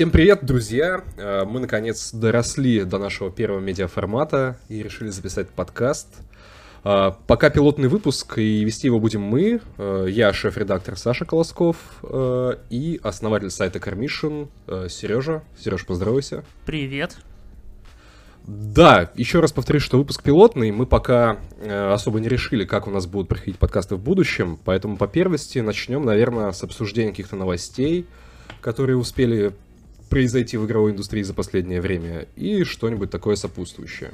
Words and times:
Всем 0.00 0.10
привет, 0.10 0.46
друзья! 0.46 1.04
Э, 1.18 1.44
мы, 1.44 1.60
наконец, 1.60 2.12
доросли 2.14 2.84
до 2.84 2.96
нашего 2.96 3.30
первого 3.30 3.60
медиаформата 3.60 4.56
и 4.70 4.82
решили 4.82 5.10
записать 5.10 5.50
подкаст. 5.50 6.06
Э, 6.84 7.12
пока 7.26 7.50
пилотный 7.50 7.88
выпуск, 7.88 8.38
и 8.38 8.64
вести 8.64 8.86
его 8.86 8.98
будем 8.98 9.20
мы. 9.20 9.60
Э, 9.76 10.06
я 10.08 10.32
шеф-редактор 10.32 10.96
Саша 10.96 11.26
Колосков 11.26 11.76
и 12.70 12.98
основатель 13.02 13.50
сайта 13.50 13.78
Carmission 13.78 14.48
Сережа. 14.88 15.42
Сереж, 15.58 15.84
поздоровайся. 15.84 16.44
Привет. 16.64 17.18
Да, 18.46 19.10
еще 19.16 19.40
раз 19.40 19.52
повторюсь, 19.52 19.82
что 19.82 19.98
выпуск 19.98 20.22
пилотный. 20.22 20.70
Мы 20.70 20.86
пока 20.86 21.36
особо 21.62 22.20
не 22.20 22.28
решили, 22.30 22.64
как 22.64 22.88
у 22.88 22.90
нас 22.90 23.06
будут 23.06 23.28
проходить 23.28 23.58
подкасты 23.58 23.96
в 23.96 24.00
будущем, 24.00 24.58
поэтому 24.64 24.96
по 24.96 25.06
первости 25.06 25.58
начнем, 25.58 26.06
наверное, 26.06 26.52
с 26.52 26.64
обсуждения 26.64 27.10
каких-то 27.10 27.36
новостей, 27.36 28.06
которые 28.62 28.96
успели 28.96 29.52
произойти 30.10 30.56
в 30.56 30.66
игровой 30.66 30.90
индустрии 30.90 31.22
за 31.22 31.32
последнее 31.32 31.80
время, 31.80 32.26
и 32.36 32.64
что-нибудь 32.64 33.10
такое 33.10 33.36
сопутствующее. 33.36 34.12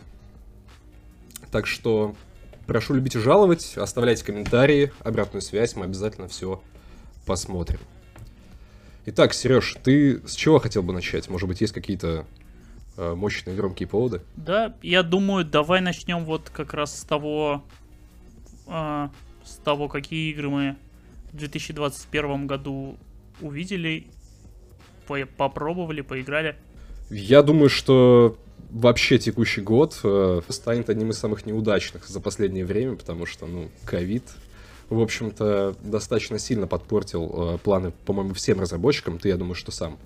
Так 1.51 1.67
что 1.67 2.15
прошу 2.67 2.95
любить 2.95 3.17
и 3.17 3.19
жаловать, 3.19 3.77
оставляйте 3.77 4.25
комментарии, 4.25 4.93
обратную 5.01 5.41
связь, 5.41 5.75
мы 5.75 5.87
обязательно 5.87 6.29
все 6.29 6.63
посмотрим. 7.25 7.81
Итак, 9.07 9.33
Сереж, 9.33 9.77
ты 9.83 10.21
с 10.27 10.35
чего 10.35 10.59
хотел 10.59 10.83
бы 10.83 10.93
начать? 10.93 11.31
Может 11.31 11.49
быть, 11.49 11.61
есть 11.61 11.73
какие-то 11.73 12.27
э, 12.97 13.15
мощные 13.15 13.57
громкие 13.57 13.89
поводы? 13.89 14.21
Да, 14.37 14.75
я 14.83 15.03
думаю, 15.03 15.45
давай 15.45 15.81
начнем 15.81 16.25
вот 16.25 16.51
как 16.51 16.75
раз 16.75 16.99
с 16.99 17.05
того, 17.05 17.65
э, 18.67 19.09
с 19.45 19.57
того, 19.65 19.89
какие 19.89 20.31
игры 20.33 20.51
мы 20.51 20.77
в 21.33 21.37
2021 21.37 22.47
году 22.47 22.99
увидели 23.41 24.09
по 25.07 25.19
попробовали, 25.37 26.01
поиграли? 26.01 26.57
Я 27.11 27.43
думаю, 27.43 27.69
что 27.69 28.37
вообще 28.71 29.19
текущий 29.19 29.61
год 29.61 29.99
э, 30.03 30.41
станет 30.49 30.91
одним 30.91 31.11
из 31.11 31.19
самых 31.19 31.47
неудачных 31.47 32.07
за 32.09 32.21
последнее 32.21 32.65
время, 32.65 32.97
потому 32.97 33.27
что, 33.27 33.47
ну, 33.47 33.69
ковид, 33.85 34.25
в 34.91 35.01
общем-то, 35.01 35.77
достаточно 35.83 36.39
сильно 36.39 36.67
подпортил 36.67 37.55
э, 37.55 37.59
планы, 37.59 37.93
по-моему, 38.05 38.35
всем 38.35 38.61
разработчикам. 38.61 39.19
Ты, 39.19 39.29
я 39.29 39.37
думаю, 39.37 39.55
что 39.55 39.71
сам 39.73 39.99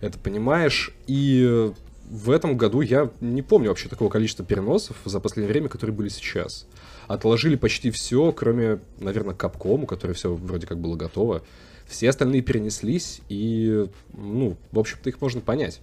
это 0.00 0.18
понимаешь. 0.18 0.92
И 1.06 1.72
в 2.08 2.30
этом 2.30 2.56
году 2.56 2.82
я 2.82 3.10
не 3.20 3.42
помню 3.42 3.68
вообще 3.68 3.88
такого 3.88 4.10
количества 4.10 4.44
переносов 4.44 4.96
за 5.04 5.18
последнее 5.18 5.50
время, 5.50 5.68
которые 5.68 5.96
были 5.96 6.08
сейчас. 6.08 6.66
Отложили 7.08 7.56
почти 7.56 7.90
все, 7.90 8.32
кроме, 8.32 8.80
наверное, 8.98 9.34
Capcom, 9.34 9.84
у 9.84 9.86
которой 9.86 10.12
все 10.12 10.34
вроде 10.34 10.66
как 10.66 10.78
было 10.78 10.96
готово. 10.96 11.42
Все 11.92 12.08
остальные 12.08 12.40
перенеслись, 12.40 13.20
и, 13.28 13.86
ну, 14.14 14.56
в 14.72 14.78
общем-то, 14.78 15.10
их 15.10 15.20
можно 15.20 15.42
понять. 15.42 15.80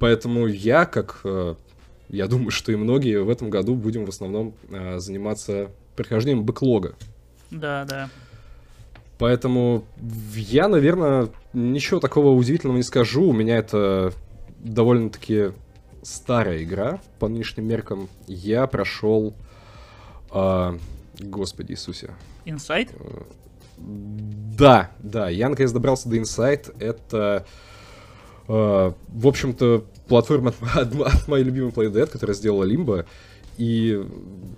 Поэтому 0.00 0.48
я, 0.48 0.84
как 0.84 1.20
э, 1.22 1.54
я 2.08 2.26
думаю, 2.26 2.50
что 2.50 2.72
и 2.72 2.76
многие 2.76 3.22
в 3.22 3.30
этом 3.30 3.50
году 3.50 3.76
будем 3.76 4.04
в 4.04 4.08
основном 4.08 4.54
э, 4.68 4.98
заниматься 4.98 5.70
прохождением 5.94 6.44
бэклога. 6.44 6.96
Да, 7.52 7.84
да. 7.88 8.10
Поэтому 9.18 9.84
я, 10.34 10.66
наверное, 10.66 11.28
ничего 11.52 12.00
такого 12.00 12.30
удивительного 12.30 12.78
не 12.78 12.82
скажу. 12.82 13.28
У 13.28 13.32
меня 13.32 13.56
это 13.56 14.12
довольно-таки 14.58 15.52
старая 16.02 16.64
игра 16.64 17.00
по 17.20 17.28
нынешним 17.28 17.68
меркам. 17.68 18.08
Я 18.26 18.66
прошел... 18.66 19.34
Э, 20.32 20.76
Господи 21.20 21.72
Иисусе. 21.72 22.10
Inside? 22.44 22.90
Да, 23.76 24.90
да, 25.00 25.28
я 25.28 25.48
наконец 25.48 25.72
добрался 25.72 26.08
до 26.08 26.16
Insight. 26.16 26.74
Это, 26.78 27.44
э, 28.48 28.92
в 29.08 29.26
общем-то, 29.26 29.84
платформа 30.08 30.54
от, 30.74 30.94
от 30.94 31.28
моей 31.28 31.44
любимой 31.44 31.70
Playdead, 31.70 32.06
которая 32.06 32.36
сделала 32.36 32.64
Limbo. 32.64 33.04
И 33.56 34.04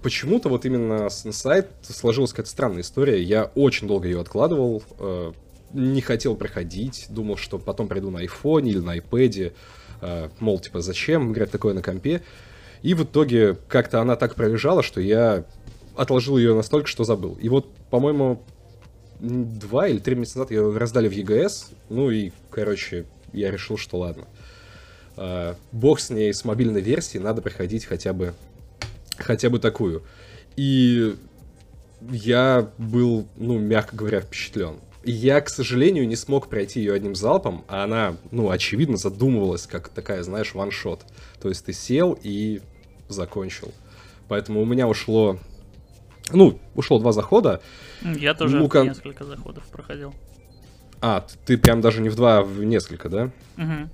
почему-то 0.03 0.49
вот 0.49 0.65
именно 0.65 1.09
с 1.09 1.27
Insight 1.27 1.67
сложилась 1.83 2.31
какая-то 2.31 2.51
странная 2.51 2.81
история. 2.81 3.23
Я 3.23 3.45
очень 3.55 3.87
долго 3.87 4.07
ее 4.07 4.21
откладывал, 4.21 4.83
э, 4.99 5.33
не 5.73 6.01
хотел 6.01 6.35
проходить, 6.35 7.07
думал, 7.11 7.37
что 7.37 7.59
потом 7.59 7.89
пройду 7.89 8.11
на 8.11 8.25
iPhone 8.25 8.69
или 8.69 8.79
на 8.79 8.97
iPad. 8.97 9.53
Э, 10.01 10.29
мол, 10.41 10.59
типа, 10.59 10.81
зачем 10.81 11.33
играть 11.33 11.51
такое 11.51 11.75
на 11.75 11.83
компе? 11.83 12.23
И 12.83 12.95
в 12.95 13.05
итоге 13.05 13.57
как-то 13.69 14.01
она 14.01 14.17
так 14.17 14.35
пролежала, 14.35 14.83
что 14.83 15.01
я 15.01 15.45
отложил 15.97 16.37
ее 16.39 16.55
настолько, 16.55 16.89
что 16.89 17.05
забыл. 17.05 17.37
И 17.41 17.49
вот, 17.49 17.71
по-моему, 17.91 18.43
два 19.21 19.89
или 19.89 19.99
три 19.99 20.15
месяца 20.15 20.39
назад 20.39 20.51
ее 20.51 20.77
раздали 20.77 21.09
в 21.09 21.13
ЕГС, 21.13 21.71
ну 21.89 22.11
и, 22.11 22.33
короче, 22.51 23.07
я 23.33 23.51
решил, 23.51 23.77
что 23.77 23.99
ладно. 23.99 24.27
А, 25.17 25.57
бог 25.73 26.01
с 26.01 26.11
ней, 26.11 26.33
с 26.33 26.45
мобильной 26.45 26.81
версией, 26.81 27.23
надо 27.23 27.43
проходить 27.43 27.85
хотя 27.85 28.13
бы, 28.13 28.35
хотя 29.17 29.51
бы 29.51 29.59
такую. 29.59 30.03
И 30.57 31.17
я 32.01 32.71
был, 32.79 33.27
ну, 33.37 33.59
мягко 33.59 33.97
говоря, 33.97 34.21
впечатлен. 34.21 34.77
Я, 35.05 35.41
к 35.41 35.49
сожалению, 35.49 36.09
не 36.09 36.17
смог 36.17 36.49
пройти 36.49 36.81
ее 36.81 36.93
одним 36.93 37.15
залпом, 37.15 37.65
а 37.69 37.85
она, 37.85 38.17
ну, 38.33 38.51
очевидно, 38.51 38.97
задумывалась 38.97 39.67
как 39.67 39.89
такая, 39.89 40.23
знаешь, 40.23 40.55
ваншот. 40.55 41.05
То 41.41 41.49
есть 41.49 41.65
ты 41.65 41.73
сел 41.73 42.19
и 42.23 42.61
закончил. 43.09 43.73
Поэтому 44.29 44.61
у 44.61 44.65
меня 44.65 44.89
ушло 44.89 45.39
ну, 46.33 46.59
ушло 46.75 46.99
два 46.99 47.13
захода. 47.13 47.61
Я 48.03 48.35
тоже 48.35 48.61
Лука... 48.61 48.85
несколько 48.85 49.25
заходов 49.25 49.65
проходил. 49.65 50.15
А, 51.01 51.25
ты 51.45 51.59
прям 51.59 51.81
даже 51.81 52.01
не 52.01 52.09
в 52.09 52.17
два, 52.17 52.39
а 52.39 52.43
в 52.43 52.65
несколько, 52.65 53.09
да? 53.09 53.31
Угу. 53.57 53.91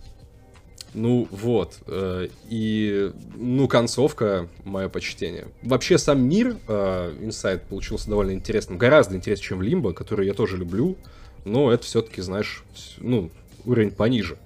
Ну 0.94 1.26
вот, 1.31 1.78
э, 1.87 2.28
и, 2.50 3.12
ну, 3.34 3.66
концовка, 3.66 4.48
мое 4.65 4.91
почтение. 4.91 5.48
Вообще 5.62 5.97
сам 5.97 6.22
мир 6.22 6.56
э, 6.69 7.15
Inside 7.22 7.62
получился 7.69 8.10
довольно 8.10 8.32
интересным, 8.32 8.76
гораздо 8.76 9.16
интереснее, 9.16 9.47
чем 9.47 9.62
Limbo, 9.62 9.94
который 9.94 10.26
я 10.26 10.34
тоже 10.34 10.59
люблю, 10.59 10.98
но 11.47 11.72
это 11.72 11.84
все-таки, 11.84 12.21
знаешь, 12.21 12.62
ну, 12.98 13.31
уровень 13.65 13.91
пониже. 13.91 14.37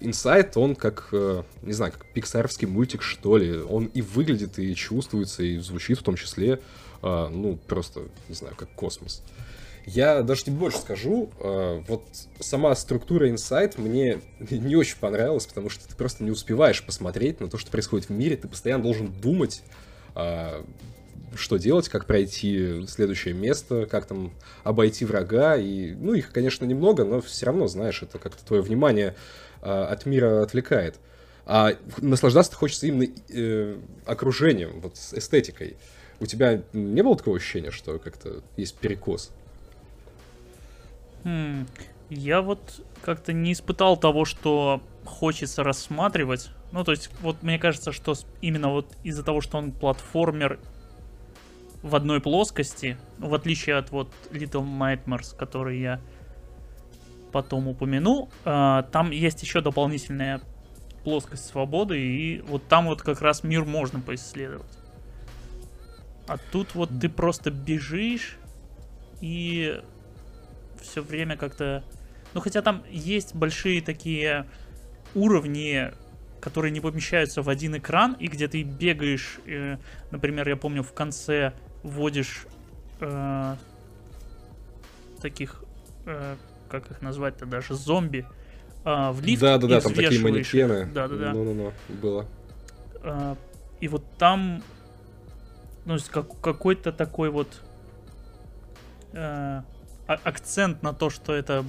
Inside, 0.00 0.52
он 0.56 0.74
как, 0.74 1.08
э, 1.12 1.42
не 1.62 1.72
знаю, 1.72 1.92
как 1.92 2.06
пиксаровский 2.12 2.66
мультик, 2.66 3.02
что 3.02 3.36
ли. 3.36 3.56
Он 3.58 3.86
и 3.86 4.02
выглядит, 4.02 4.58
и 4.58 4.74
чувствуется, 4.74 5.44
и 5.44 5.58
звучит 5.58 5.98
в 5.98 6.02
том 6.02 6.16
числе 6.16 6.60
а, 7.02 7.28
ну, 7.28 7.58
просто, 7.66 8.02
не 8.28 8.34
знаю, 8.34 8.54
как 8.56 8.70
космос. 8.70 9.22
Я 9.86 10.22
даже 10.22 10.44
тебе 10.44 10.56
больше 10.56 10.78
скажу, 10.78 11.30
а, 11.40 11.82
вот 11.88 12.04
сама 12.40 12.74
структура 12.74 13.28
Insight 13.28 13.80
мне 13.80 14.20
не 14.50 14.76
очень 14.76 14.98
понравилась, 14.98 15.46
потому 15.46 15.70
что 15.70 15.88
ты 15.88 15.94
просто 15.94 16.24
не 16.24 16.30
успеваешь 16.30 16.84
посмотреть 16.84 17.40
на 17.40 17.48
то, 17.48 17.58
что 17.58 17.70
происходит 17.70 18.08
в 18.08 18.12
мире, 18.12 18.36
ты 18.36 18.48
постоянно 18.48 18.82
должен 18.82 19.12
думать, 19.12 19.62
а, 20.14 20.64
что 21.34 21.56
делать, 21.56 21.88
как 21.88 22.06
пройти 22.06 22.86
следующее 22.86 23.34
место, 23.34 23.86
как 23.86 24.06
там 24.06 24.32
обойти 24.64 25.04
врага, 25.04 25.56
и, 25.56 25.92
ну, 25.92 26.14
их, 26.14 26.32
конечно, 26.32 26.64
немного, 26.64 27.04
но 27.04 27.20
все 27.20 27.46
равно, 27.46 27.68
знаешь, 27.68 28.02
это 28.02 28.18
как-то 28.18 28.44
твое 28.44 28.62
внимание 28.62 29.14
от 29.60 30.06
мира 30.06 30.42
отвлекает. 30.42 30.98
А 31.50 31.78
наслаждаться 32.02 32.54
хочется 32.54 32.86
именно 32.86 33.10
э, 33.30 33.78
окружением, 34.04 34.80
вот 34.80 34.96
эстетикой. 35.12 35.78
У 36.20 36.26
тебя 36.26 36.62
не 36.72 37.02
было 37.02 37.16
такого 37.16 37.36
ощущения, 37.36 37.70
что 37.70 37.98
как-то 37.98 38.42
есть 38.56 38.76
перекос? 38.76 39.30
Хм, 41.24 41.66
я 42.10 42.42
вот 42.42 42.80
как-то 43.02 43.32
не 43.32 43.52
испытал 43.52 43.96
того, 43.96 44.24
что 44.24 44.82
хочется 45.04 45.62
рассматривать. 45.62 46.50
Ну, 46.72 46.84
то 46.84 46.92
есть, 46.92 47.10
вот 47.20 47.42
мне 47.42 47.58
кажется, 47.58 47.92
что 47.92 48.14
именно 48.40 48.70
вот 48.70 48.86
из-за 49.04 49.22
того, 49.22 49.40
что 49.40 49.58
он 49.58 49.72
платформер 49.72 50.58
в 51.82 51.94
одной 51.94 52.20
плоскости, 52.20 52.98
в 53.18 53.34
отличие 53.34 53.76
от 53.76 53.90
вот 53.90 54.12
Little 54.30 54.66
Nightmares, 54.66 55.36
который 55.36 55.80
я 55.80 56.00
потом 57.32 57.68
упомяну, 57.68 58.28
э, 58.44 58.82
там 58.90 59.10
есть 59.10 59.42
еще 59.42 59.60
дополнительная 59.60 60.40
плоскость 61.04 61.46
свободы, 61.46 61.98
и 62.00 62.40
вот 62.42 62.66
там 62.68 62.86
вот 62.86 63.02
как 63.02 63.20
раз 63.20 63.44
мир 63.44 63.64
можно 63.64 64.00
поисследовать. 64.00 64.77
А 66.28 66.36
тут 66.52 66.74
вот 66.74 66.90
ты 67.00 67.08
просто 67.08 67.50
бежишь 67.50 68.36
и 69.20 69.80
все 70.80 71.02
время 71.02 71.36
как-то... 71.36 71.82
Ну, 72.34 72.40
хотя 72.40 72.60
там 72.60 72.84
есть 72.90 73.34
большие 73.34 73.80
такие 73.80 74.46
уровни, 75.14 75.90
которые 76.40 76.70
не 76.70 76.80
помещаются 76.80 77.40
в 77.40 77.48
один 77.48 77.76
экран, 77.78 78.12
и 78.20 78.28
где 78.28 78.46
ты 78.46 78.62
бегаешь, 78.62 79.40
э, 79.46 79.78
например, 80.10 80.48
я 80.48 80.56
помню, 80.56 80.82
в 80.82 80.92
конце 80.92 81.54
вводишь 81.82 82.46
э, 83.00 83.56
таких, 85.22 85.64
э, 86.04 86.36
как 86.68 86.90
их 86.90 87.00
назвать-то 87.00 87.46
даже, 87.46 87.74
зомби 87.74 88.26
э, 88.84 89.10
в 89.10 89.22
лифт. 89.22 89.40
Да-да-да, 89.40 89.80
там 89.80 89.94
такие 89.94 90.20
манекены. 90.20 90.86
Да-да-да. 90.92 91.32
Ну-ну-ну, 91.32 91.72
было. 92.02 92.26
Э, 93.02 93.34
и 93.80 93.88
вот 93.88 94.04
там 94.18 94.62
ну, 95.88 95.96
как, 96.10 96.38
какой-то 96.42 96.92
такой 96.92 97.30
вот 97.30 97.62
э, 99.14 99.62
акцент 100.06 100.82
на 100.82 100.92
то, 100.92 101.08
что 101.08 101.32
это 101.32 101.64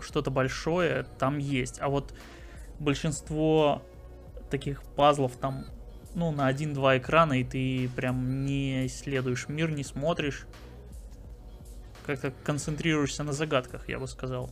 что-то 0.00 0.32
большое, 0.32 1.06
там 1.20 1.38
есть. 1.38 1.80
А 1.80 1.88
вот 1.88 2.12
большинство 2.80 3.80
таких 4.50 4.82
пазлов 4.96 5.36
там, 5.36 5.66
ну, 6.16 6.32
на 6.32 6.48
один-два 6.48 6.98
экрана, 6.98 7.34
и 7.38 7.44
ты 7.44 7.88
прям 7.94 8.44
не 8.44 8.88
исследуешь 8.88 9.48
мир, 9.48 9.70
не 9.70 9.84
смотришь. 9.84 10.46
Как-то 12.04 12.32
концентрируешься 12.42 13.22
на 13.22 13.32
загадках, 13.32 13.88
я 13.88 14.00
бы 14.00 14.08
сказал. 14.08 14.50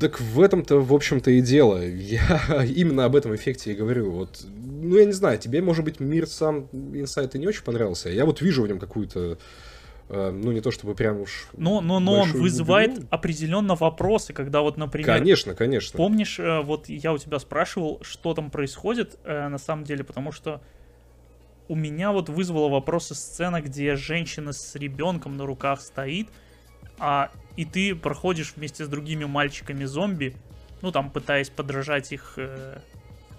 Так 0.00 0.20
в 0.20 0.40
этом-то, 0.40 0.80
в 0.80 0.94
общем-то, 0.94 1.30
и 1.30 1.40
дело. 1.40 1.84
Я 1.86 2.64
именно 2.76 3.04
об 3.04 3.16
этом 3.16 3.34
эффекте 3.34 3.72
и 3.72 3.74
говорю. 3.74 4.10
Вот, 4.10 4.44
ну, 4.46 4.96
я 4.96 5.04
не 5.04 5.12
знаю, 5.12 5.38
тебе, 5.38 5.62
может 5.62 5.84
быть, 5.84 6.00
мир 6.00 6.26
сам 6.26 6.68
инсайт 6.72 7.34
и 7.34 7.38
не 7.38 7.46
очень 7.46 7.62
понравился. 7.62 8.08
Я 8.08 8.24
вот 8.24 8.40
вижу 8.40 8.62
в 8.62 8.68
нем 8.68 8.78
какую-то 8.78 9.38
Э, 10.08 10.30
ну, 10.30 10.52
не 10.52 10.60
то 10.60 10.70
чтобы 10.70 10.94
прям 10.94 11.20
уж... 11.20 11.48
Но, 11.56 11.80
но, 11.80 11.98
но 11.98 12.20
он 12.20 12.32
вызывает 12.32 12.90
глубину. 12.90 13.08
определенно 13.10 13.74
вопросы, 13.74 14.32
когда 14.32 14.60
вот, 14.60 14.76
например... 14.76 15.06
Конечно, 15.06 15.54
конечно. 15.54 15.96
Помнишь, 15.96 16.38
э, 16.38 16.60
вот 16.60 16.88
я 16.88 17.12
у 17.12 17.18
тебя 17.18 17.38
спрашивал, 17.38 18.00
что 18.02 18.32
там 18.34 18.50
происходит 18.50 19.18
э, 19.24 19.48
на 19.48 19.58
самом 19.58 19.84
деле, 19.84 20.04
потому 20.04 20.30
что 20.30 20.60
у 21.68 21.74
меня 21.74 22.12
вот 22.12 22.28
вызвало 22.28 22.68
вопросы 22.68 23.16
сцена, 23.16 23.60
где 23.60 23.96
женщина 23.96 24.52
с 24.52 24.76
ребенком 24.76 25.36
на 25.36 25.44
руках 25.44 25.80
стоит, 25.80 26.28
а 26.98 27.30
и 27.56 27.64
ты 27.64 27.94
проходишь 27.94 28.54
вместе 28.56 28.84
с 28.84 28.88
другими 28.88 29.24
мальчиками 29.24 29.84
зомби, 29.84 30.34
ну 30.82 30.92
там 30.92 31.10
пытаясь 31.10 31.48
подражать 31.48 32.12
их 32.12 32.34
э, 32.36 32.78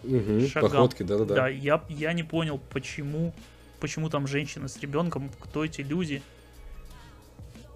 угу, 0.04 0.48
шагам. 0.48 0.71
Походки, 0.71 1.04
да-да-да. 1.04 1.36
Да, 1.36 1.48
я, 1.48 1.83
я 1.89 2.13
не 2.13 2.24
понял, 2.24 2.59
почему, 2.71 3.33
почему 3.80 4.09
там 4.09 4.27
женщина 4.27 4.68
с 4.68 4.77
ребенком, 4.77 5.31
кто 5.39 5.63
эти 5.63 5.81
люди. 5.81 6.21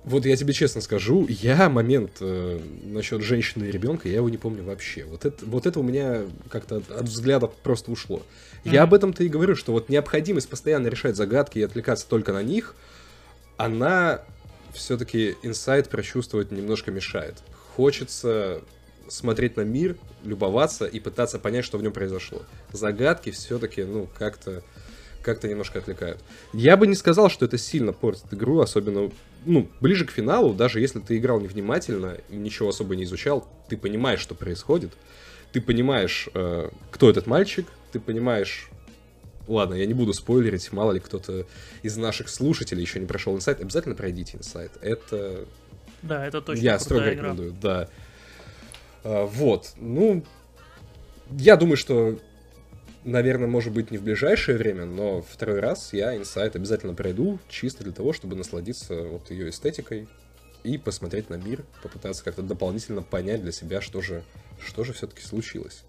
Вот 0.03 0.25
я 0.25 0.35
тебе 0.35 0.51
честно 0.51 0.81
скажу, 0.81 1.27
я 1.29 1.69
момент 1.69 2.17
э, 2.21 2.59
насчет 2.85 3.21
женщины 3.21 3.65
и 3.65 3.71
ребенка, 3.71 4.09
я 4.09 4.15
его 4.15 4.29
не 4.29 4.37
помню 4.37 4.63
вообще. 4.63 5.05
Вот 5.05 5.25
это, 5.25 5.45
вот 5.45 5.67
это 5.67 5.79
у 5.79 5.83
меня 5.83 6.23
как-то 6.49 6.77
от, 6.77 6.89
от 6.89 7.03
взгляда 7.03 7.45
просто 7.47 7.91
ушло. 7.91 8.23
Mm-hmm. 8.63 8.73
Я 8.73 8.81
об 8.81 8.95
этом-то 8.95 9.23
и 9.23 9.29
говорю, 9.29 9.55
что 9.55 9.73
вот 9.73 9.89
необходимость 9.89 10.49
постоянно 10.49 10.87
решать 10.87 11.15
загадки 11.15 11.59
и 11.59 11.61
отвлекаться 11.61 12.07
только 12.07 12.33
на 12.33 12.41
них, 12.41 12.75
она 13.57 14.21
все-таки 14.73 15.35
инсайт 15.43 15.89
прочувствовать 15.89 16.51
немножко 16.51 16.91
мешает. 16.91 17.35
Хочется 17.75 18.61
смотреть 19.07 19.57
на 19.57 19.61
мир, 19.61 19.97
любоваться 20.23 20.85
и 20.85 20.99
пытаться 20.99 21.39
понять, 21.39 21.65
что 21.65 21.77
в 21.77 21.83
нем 21.83 21.91
произошло. 21.91 22.43
Загадки 22.71 23.31
все-таки, 23.31 23.83
ну, 23.83 24.07
как-то 24.17 24.63
как-то 25.21 25.47
немножко 25.47 25.79
отвлекают. 25.79 26.19
Я 26.51 26.77
бы 26.77 26.87
не 26.87 26.95
сказал, 26.95 27.29
что 27.29 27.45
это 27.45 27.57
сильно 27.57 27.93
портит 27.93 28.33
игру, 28.33 28.59
особенно 28.59 29.11
ну, 29.45 29.69
ближе 29.79 30.05
к 30.05 30.11
финалу, 30.11 30.53
даже 30.53 30.79
если 30.79 30.99
ты 30.99 31.17
играл 31.17 31.39
невнимательно 31.39 32.17
и 32.29 32.35
ничего 32.35 32.69
особо 32.69 32.95
не 32.95 33.03
изучал, 33.03 33.47
ты 33.69 33.77
понимаешь, 33.77 34.19
что 34.19 34.35
происходит, 34.35 34.91
ты 35.51 35.61
понимаешь, 35.61 36.29
э, 36.33 36.69
кто 36.91 37.09
этот 37.09 37.27
мальчик, 37.27 37.67
ты 37.91 37.99
понимаешь... 37.99 38.69
Ладно, 39.51 39.73
я 39.73 39.85
не 39.85 39.93
буду 39.93 40.13
спойлерить, 40.13 40.71
мало 40.71 40.93
ли 40.93 41.01
кто-то 41.01 41.45
из 41.83 41.97
наших 41.97 42.29
слушателей 42.29 42.83
еще 42.83 43.01
не 43.01 43.05
прошел 43.05 43.35
инсайт, 43.35 43.59
обязательно 43.59 43.95
пройдите 43.95 44.37
инсайт. 44.37 44.71
Это... 44.79 45.45
Да, 46.01 46.25
это 46.25 46.41
точно 46.41 46.63
Я 46.63 46.79
строго 46.79 47.03
игра. 47.03 47.11
рекомендую, 47.11 47.53
да. 47.61 47.89
А, 49.03 49.25
вот, 49.25 49.73
ну, 49.75 50.23
я 51.31 51.57
думаю, 51.57 51.75
что 51.75 52.17
наверное, 53.03 53.47
может 53.47 53.73
быть, 53.73 53.91
не 53.91 53.97
в 53.97 54.03
ближайшее 54.03 54.57
время, 54.57 54.85
но 54.85 55.21
второй 55.21 55.59
раз 55.59 55.91
я 55.91 56.15
инсайт 56.15 56.55
обязательно 56.55 56.93
пройду, 56.93 57.37
чисто 57.49 57.83
для 57.83 57.91
того, 57.91 58.13
чтобы 58.13 58.37
насладиться 58.37 59.03
вот 59.03 59.31
ее 59.31 59.49
эстетикой 59.49 60.07
и 60.63 60.77
посмотреть 60.77 61.29
на 61.29 61.35
мир, 61.35 61.65
попытаться 61.83 62.23
как-то 62.23 62.41
дополнительно 62.41 63.01
понять 63.01 63.41
для 63.41 63.51
себя, 63.51 63.81
что 63.81 64.01
же, 64.01 64.23
что 64.65 64.85
же 64.85 64.93
все-таки 64.93 65.23
случилось. 65.23 65.83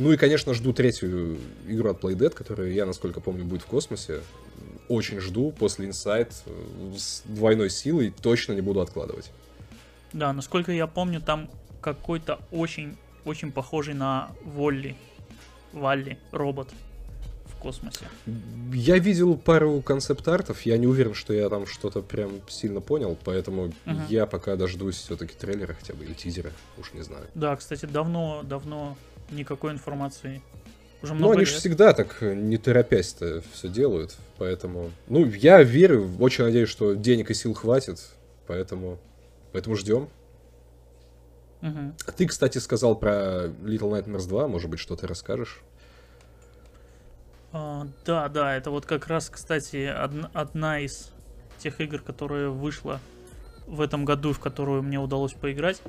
Ну 0.00 0.12
и, 0.12 0.16
конечно, 0.16 0.54
жду 0.54 0.72
третью 0.72 1.36
игру 1.68 1.90
от 1.90 2.02
Playdead, 2.02 2.30
которая, 2.30 2.70
я, 2.70 2.86
насколько 2.86 3.20
помню, 3.20 3.44
будет 3.44 3.60
в 3.60 3.66
космосе. 3.66 4.22
Очень 4.88 5.20
жду 5.20 5.52
после 5.52 5.88
Inside 5.88 6.32
э, 6.46 6.96
с 6.96 7.22
двойной 7.26 7.68
силой, 7.68 8.10
точно 8.22 8.54
не 8.54 8.62
буду 8.62 8.80
откладывать. 8.80 9.30
Да, 10.14 10.32
насколько 10.32 10.72
я 10.72 10.86
помню, 10.86 11.20
там 11.20 11.50
какой-то 11.82 12.40
очень, 12.50 12.96
очень 13.26 13.52
похожий 13.52 13.92
на 13.92 14.30
Волли 14.42 14.96
Валли, 15.74 16.18
робот 16.32 16.70
в 17.44 17.56
космосе. 17.56 18.06
Я 18.72 18.96
видел 18.96 19.36
пару 19.36 19.82
концепт-артов, 19.82 20.62
я 20.62 20.78
не 20.78 20.86
уверен, 20.86 21.12
что 21.12 21.34
я 21.34 21.50
там 21.50 21.66
что-то 21.66 22.00
прям 22.00 22.40
сильно 22.48 22.80
понял, 22.80 23.18
поэтому 23.22 23.64
угу. 23.64 23.74
я 24.08 24.24
пока 24.24 24.56
дождусь 24.56 24.96
все-таки 24.96 25.34
трейлера 25.34 25.74
хотя 25.74 25.92
бы 25.92 26.04
или 26.04 26.14
тизера, 26.14 26.52
уж 26.78 26.94
не 26.94 27.02
знаю. 27.02 27.26
Да, 27.34 27.54
кстати, 27.54 27.84
давно, 27.84 28.40
давно 28.42 28.96
никакой 29.30 29.72
информации. 29.72 30.42
Уже 31.02 31.14
много 31.14 31.32
ну, 31.32 31.38
они 31.38 31.46
же 31.46 31.56
всегда 31.56 31.94
так, 31.94 32.20
не 32.20 32.58
торопясь-то 32.58 33.42
все 33.52 33.68
делают, 33.68 34.16
поэтому... 34.36 34.90
Ну, 35.08 35.24
я 35.26 35.62
верю, 35.62 36.10
очень 36.18 36.44
надеюсь, 36.44 36.68
что 36.68 36.94
денег 36.94 37.30
и 37.30 37.34
сил 37.34 37.54
хватит, 37.54 38.00
поэтому, 38.46 38.98
поэтому 39.52 39.76
ждем. 39.76 40.10
Угу. 41.62 41.94
Ты, 42.16 42.26
кстати, 42.26 42.58
сказал 42.58 42.96
про 42.96 43.46
Little 43.62 43.90
Nightmares 43.90 44.28
2, 44.28 44.48
может 44.48 44.68
быть, 44.68 44.80
что 44.80 44.94
ты 44.94 45.06
расскажешь? 45.06 45.62
А, 47.52 47.86
да, 48.04 48.28
да, 48.28 48.54
это 48.54 48.70
вот 48.70 48.84
как 48.84 49.06
раз, 49.06 49.30
кстати, 49.30 49.86
одна, 49.86 50.30
одна 50.34 50.80
из 50.80 51.10
тех 51.58 51.80
игр, 51.80 52.00
которая 52.00 52.48
вышла 52.48 53.00
в 53.66 53.80
этом 53.80 54.04
году, 54.04 54.32
в 54.32 54.38
которую 54.38 54.82
мне 54.82 54.98
удалось 54.98 55.32
поиграть. 55.32 55.80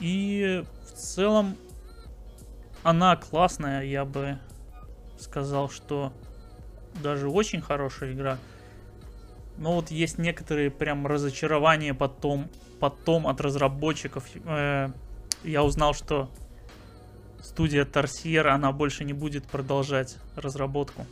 И 0.00 0.64
в 0.86 0.98
целом 0.98 1.56
она 2.86 3.16
классная, 3.16 3.82
я 3.82 4.04
бы 4.04 4.38
сказал, 5.18 5.68
что 5.68 6.12
даже 7.02 7.28
очень 7.28 7.60
хорошая 7.60 8.12
игра. 8.12 8.38
Но 9.58 9.72
вот 9.72 9.90
есть 9.90 10.18
некоторые 10.18 10.70
прям 10.70 11.04
разочарования 11.04 11.94
потом, 11.94 12.48
потом 12.78 13.26
от 13.26 13.40
разработчиков. 13.40 14.24
Э, 14.44 14.90
я 15.42 15.64
узнал, 15.64 15.94
что 15.94 16.30
студия 17.42 17.84
Торсьер, 17.84 18.46
она 18.46 18.70
больше 18.70 19.02
не 19.02 19.14
будет 19.14 19.46
продолжать 19.46 20.18
разработку. 20.36 21.06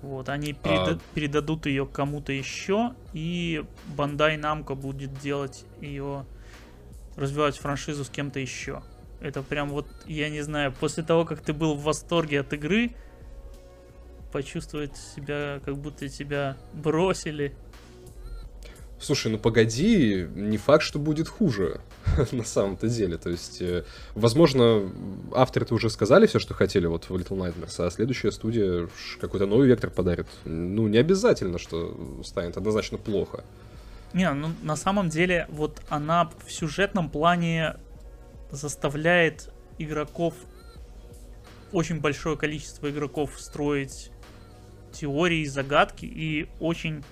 Вот, 0.00 0.30
они 0.30 0.52
переда- 0.52 0.96
а... 0.96 1.14
передадут 1.14 1.66
ее 1.66 1.84
кому-то 1.84 2.32
еще, 2.32 2.94
и 3.12 3.62
Bandai 3.94 4.40
Namco 4.40 4.74
будет 4.74 5.12
делать 5.18 5.66
ее, 5.82 6.24
развивать 7.16 7.58
франшизу 7.58 8.02
с 8.02 8.08
кем-то 8.08 8.40
еще. 8.40 8.82
Это 9.20 9.42
прям 9.42 9.70
вот, 9.70 9.86
я 10.06 10.28
не 10.28 10.42
знаю, 10.42 10.72
после 10.72 11.02
того, 11.02 11.24
как 11.24 11.40
ты 11.40 11.52
был 11.52 11.74
в 11.74 11.82
восторге 11.82 12.40
от 12.40 12.52
игры, 12.52 12.92
почувствовать 14.32 14.96
себя, 14.96 15.60
как 15.64 15.76
будто 15.78 16.08
тебя 16.08 16.56
бросили. 16.74 17.54
Слушай, 18.98 19.32
ну 19.32 19.38
погоди, 19.38 20.26
не 20.34 20.56
факт, 20.56 20.82
что 20.82 20.98
будет 20.98 21.28
хуже 21.28 21.80
на 22.32 22.44
самом-то 22.44 22.88
деле. 22.88 23.18
То 23.18 23.30
есть, 23.30 23.60
э, 23.60 23.84
возможно, 24.14 24.90
авторы-то 25.32 25.74
уже 25.74 25.90
сказали 25.90 26.26
все, 26.26 26.38
что 26.38 26.54
хотели 26.54 26.86
вот 26.86 27.04
в 27.04 27.10
Little 27.14 27.36
Nightmares, 27.36 27.86
а 27.86 27.90
следующая 27.90 28.32
студия 28.32 28.88
какой-то 29.20 29.46
новый 29.46 29.68
вектор 29.68 29.90
подарит. 29.90 30.26
Ну, 30.44 30.88
не 30.88 30.98
обязательно, 30.98 31.58
что 31.58 32.22
станет 32.24 32.56
однозначно 32.56 32.96
плохо. 32.96 33.44
Не, 34.14 34.32
ну 34.32 34.48
на 34.62 34.76
самом 34.76 35.10
деле, 35.10 35.46
вот 35.50 35.82
она 35.90 36.30
в 36.46 36.50
сюжетном 36.50 37.10
плане 37.10 37.76
заставляет 38.56 39.52
игроков, 39.78 40.34
очень 41.72 42.00
большое 42.00 42.36
количество 42.36 42.90
игроков 42.90 43.38
строить 43.38 44.10
теории, 44.92 45.44
загадки, 45.44 46.06
и 46.06 46.48
очень, 46.58 47.04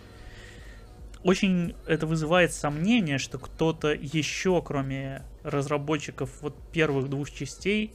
очень 1.22 1.74
это 1.86 2.06
вызывает 2.06 2.52
сомнение, 2.52 3.18
что 3.18 3.38
кто-то 3.38 3.92
еще, 3.92 4.62
кроме 4.62 5.22
разработчиков 5.42 6.30
вот 6.40 6.56
первых 6.72 7.10
двух 7.10 7.30
частей, 7.30 7.92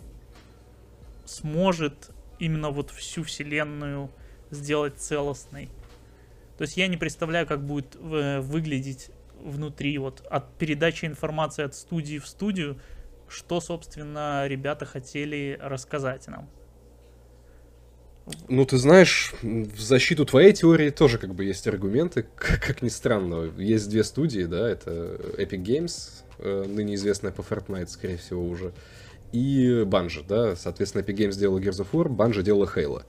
сможет 1.25 2.11
именно 2.39 2.69
вот 2.69 2.91
всю 2.91 3.23
вселенную 3.23 4.11
сделать 4.51 4.97
целостной. 4.97 5.69
То 6.57 6.63
есть 6.63 6.77
я 6.77 6.87
не 6.87 6.97
представляю, 6.97 7.47
как 7.47 7.65
будет 7.65 7.95
э, 7.95 8.41
выглядеть 8.41 9.11
внутри 9.39 9.97
вот 9.97 10.25
от 10.29 10.53
передачи 10.57 11.05
информации 11.05 11.63
от 11.63 11.75
студии 11.75 12.17
в 12.17 12.27
студию, 12.27 12.79
что, 13.29 13.61
собственно, 13.61 14.47
ребята 14.47 14.85
хотели 14.85 15.57
рассказать 15.61 16.27
нам. 16.27 16.49
Ну, 18.47 18.65
ты 18.65 18.77
знаешь, 18.77 19.33
в 19.41 19.79
защиту 19.79 20.25
твоей 20.25 20.53
теории 20.53 20.89
тоже 20.91 21.17
как 21.17 21.33
бы 21.33 21.45
есть 21.45 21.67
аргументы, 21.67 22.23
как, 22.35 22.61
как 22.61 22.81
ни 22.81 22.89
странно. 22.89 23.51
Есть 23.57 23.89
две 23.89 24.03
студии, 24.03 24.43
да, 24.43 24.69
это 24.69 24.91
Epic 25.37 25.63
Games, 25.63 26.23
э, 26.37 26.65
ныне 26.67 26.95
известная 26.95 27.31
по 27.31 27.41
Fortnite, 27.41 27.87
скорее 27.87 28.17
всего, 28.17 28.45
уже, 28.45 28.73
и 29.31 29.83
Bungie, 29.83 30.25
да, 30.27 30.55
соответственно, 30.55 31.01
Epic 31.03 31.15
Games 31.15 31.37
делала 31.37 31.59
Gears 31.59 31.81
of 31.81 31.87
War, 31.91 32.07
Bungie 32.07 32.43
делала 32.43 32.65
Halo. 32.65 33.03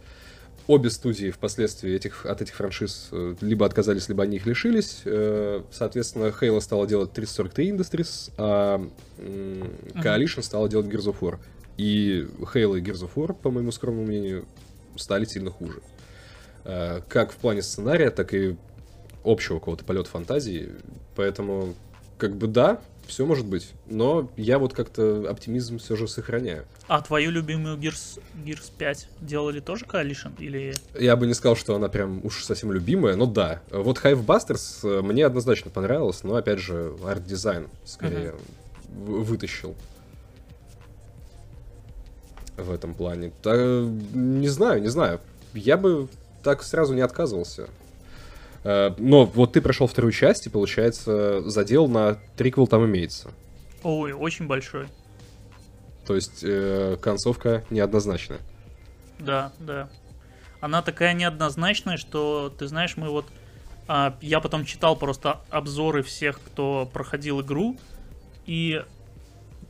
Обе 0.71 0.89
студии 0.89 1.31
впоследствии 1.31 1.93
этих, 1.93 2.25
от 2.27 2.43
этих 2.43 2.55
франшиз 2.55 3.09
э, 3.11 3.35
либо 3.41 3.67
отказались, 3.67 4.09
либо 4.09 4.23
они 4.23 4.37
их 4.37 4.47
лишились. 4.47 5.03
Э, 5.05 5.63
соответственно, 5.73 6.27
Halo 6.27 6.61
стала 6.61 6.87
делать 6.87 7.13
343 7.13 7.71
Industries, 7.71 8.33
а 8.37 8.81
Coalition 9.19 10.43
стала 10.43 10.69
делать 10.69 10.87
Gears 10.87 11.13
of 11.13 11.17
War. 11.21 11.39
И 11.77 12.29
Halo 12.55 12.79
и 12.79 12.83
Gears 12.83 13.03
of 13.03 13.11
War, 13.17 13.35
по 13.35 13.51
моему 13.51 13.73
скромному 13.73 14.07
мнению, 14.07 14.47
стали 14.97 15.25
сильно 15.25 15.51
хуже. 15.51 15.83
Э, 16.65 17.01
как 17.09 17.33
в 17.33 17.37
плане 17.37 17.63
сценария, 17.63 18.11
так 18.11 18.33
и 18.33 18.57
общего 19.25 19.59
какого-то 19.59 19.85
полета 19.85 20.09
фантазии. 20.09 20.71
Поэтому, 21.17 21.75
как 22.17 22.37
бы 22.37 22.47
да, 22.47 22.81
все 23.11 23.27
может 23.27 23.47
быть. 23.47 23.73
Но 23.87 24.31
я 24.37 24.59
вот 24.59 24.73
как-то 24.73 25.29
оптимизм 25.29 25.79
все 25.79 25.97
же 25.97 26.09
сохраняю. 26.09 26.65
А 26.89 27.03
твою 27.03 27.31
любимую 27.31 27.77
Gears, 27.77 28.21
Gears 28.45 28.71
5 28.79 29.09
делали 29.21 29.61
тоже 29.61 29.85
Coalition? 29.85 30.33
Или... 30.39 30.75
Я 30.99 31.17
бы 31.17 31.27
не 31.27 31.35
сказал, 31.35 31.57
что 31.57 31.75
она 31.75 31.89
прям 31.89 32.25
уж 32.25 32.45
совсем 32.45 32.73
любимая, 32.73 33.17
но 33.17 33.27
да. 33.27 33.61
Вот 33.71 33.99
Hivebusters 33.99 34.81
э, 34.83 35.03
мне 35.03 35.27
однозначно 35.27 35.71
понравилось, 35.71 36.25
но 36.25 36.37
опять 36.37 36.61
же 36.61 36.95
арт-дизайн 37.05 37.69
скорее 37.85 38.35
uh-huh. 38.95 39.23
вытащил 39.23 39.75
в 42.57 42.73
этом 42.73 42.95
плане. 42.95 43.33
Да, 43.43 43.57
не 43.57 44.49
знаю, 44.49 44.81
не 44.81 44.89
знаю. 44.89 45.21
Я 45.55 45.77
бы 45.77 46.09
так 46.43 46.63
сразу 46.63 46.95
не 46.95 47.01
отказывался. 47.01 47.69
Э, 48.65 48.95
но 48.99 49.25
вот 49.25 49.53
ты 49.53 49.61
прошел 49.61 49.87
вторую 49.87 50.13
часть, 50.13 50.47
и, 50.47 50.51
получается, 50.51 51.49
задел 51.49 51.89
на 51.89 52.19
триквел 52.37 52.67
там 52.67 52.85
имеется. 52.87 53.31
Ой, 53.83 54.13
очень 54.13 54.47
большой. 54.47 54.87
То 56.07 56.15
есть 56.15 56.41
э, 56.43 56.97
концовка 57.01 57.65
неоднозначная. 57.71 58.41
Да, 59.19 59.53
да. 59.59 59.89
Она 60.61 60.83
такая 60.83 61.15
неоднозначная, 61.15 61.97
что, 61.97 62.53
ты 62.57 62.67
знаешь, 62.67 62.97
мы 62.97 63.09
вот... 63.09 63.27
А, 63.89 64.17
я 64.21 64.41
потом 64.41 64.65
читал 64.65 64.97
просто 64.97 65.41
обзоры 65.51 66.03
всех, 66.03 66.41
кто 66.41 66.89
проходил 66.93 67.41
игру, 67.41 67.77
и 68.47 68.85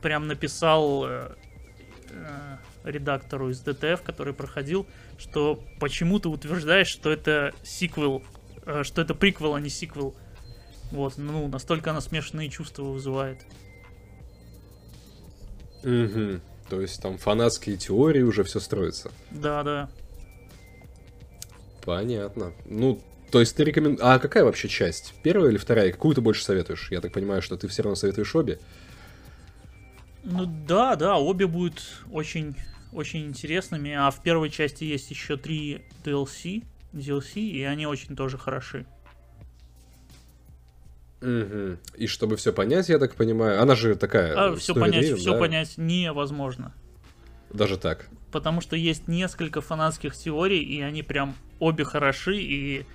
прям 0.02 0.26
написал 0.26 1.04
э, 1.06 1.30
э, 2.10 2.56
редактору 2.84 3.50
из 3.50 3.60
ДТФ, 3.60 4.02
который 4.02 4.34
проходил, 4.34 4.86
что 5.18 5.62
почему 5.78 6.18
ты 6.18 6.28
утверждаешь, 6.28 6.88
что 6.88 7.10
это 7.10 7.52
сиквел 7.62 8.22
что 8.84 9.02
это 9.02 9.14
приквел, 9.14 9.54
а 9.54 9.60
не 9.60 9.68
сиквел. 9.68 10.14
Вот, 10.90 11.18
ну, 11.18 11.46
настолько 11.48 11.90
она 11.90 12.00
смешанные 12.00 12.48
чувства 12.48 12.84
вызывает. 12.84 13.44
Угу. 15.82 16.40
То 16.68 16.80
есть 16.80 17.00
там 17.02 17.18
фанатские 17.18 17.76
теории 17.76 18.22
уже 18.22 18.44
все 18.44 18.60
строится. 18.60 19.10
Да, 19.30 19.62
да. 19.62 19.90
Понятно. 21.84 22.52
Ну, 22.66 23.00
то 23.30 23.40
есть 23.40 23.56
ты 23.56 23.64
рекомендуешь... 23.64 24.00
А 24.02 24.18
какая 24.18 24.44
вообще 24.44 24.68
часть? 24.68 25.14
Первая 25.22 25.50
или 25.50 25.58
вторая? 25.58 25.90
Какую 25.92 26.14
ты 26.14 26.20
больше 26.20 26.44
советуешь? 26.44 26.88
Я 26.90 27.00
так 27.00 27.12
понимаю, 27.12 27.42
что 27.42 27.56
ты 27.56 27.68
все 27.68 27.82
равно 27.82 27.94
советуешь 27.96 28.34
обе. 28.34 28.58
Ну 30.22 30.46
да, 30.66 30.96
да, 30.96 31.16
обе 31.16 31.46
будут 31.46 31.82
очень, 32.12 32.54
очень 32.92 33.26
интересными. 33.26 33.94
А 33.94 34.10
в 34.10 34.22
первой 34.22 34.50
части 34.50 34.84
есть 34.84 35.10
еще 35.10 35.36
три 35.36 35.86
DLC. 36.04 36.64
DLC, 36.92 37.40
и 37.40 37.62
они 37.62 37.86
очень 37.86 38.16
тоже 38.16 38.38
хороши. 38.38 38.86
Угу. 41.20 41.76
И 41.96 42.06
чтобы 42.06 42.36
все 42.36 42.52
понять, 42.52 42.88
я 42.88 42.98
так 42.98 43.14
понимаю, 43.14 43.60
она 43.60 43.74
же 43.74 43.94
такая. 43.94 44.34
А, 44.34 44.56
все 44.56 44.74
понять, 44.74 45.18
все 45.18 45.38
понять 45.38 45.76
невозможно. 45.76 46.72
Даже 47.52 47.76
так. 47.76 48.08
Потому 48.32 48.60
что 48.60 48.76
есть 48.76 49.08
несколько 49.08 49.60
фанатских 49.60 50.16
теорий, 50.16 50.62
и 50.62 50.80
они 50.80 51.02
прям 51.02 51.34
обе 51.58 51.84
хороши, 51.84 52.36
и 52.36 52.86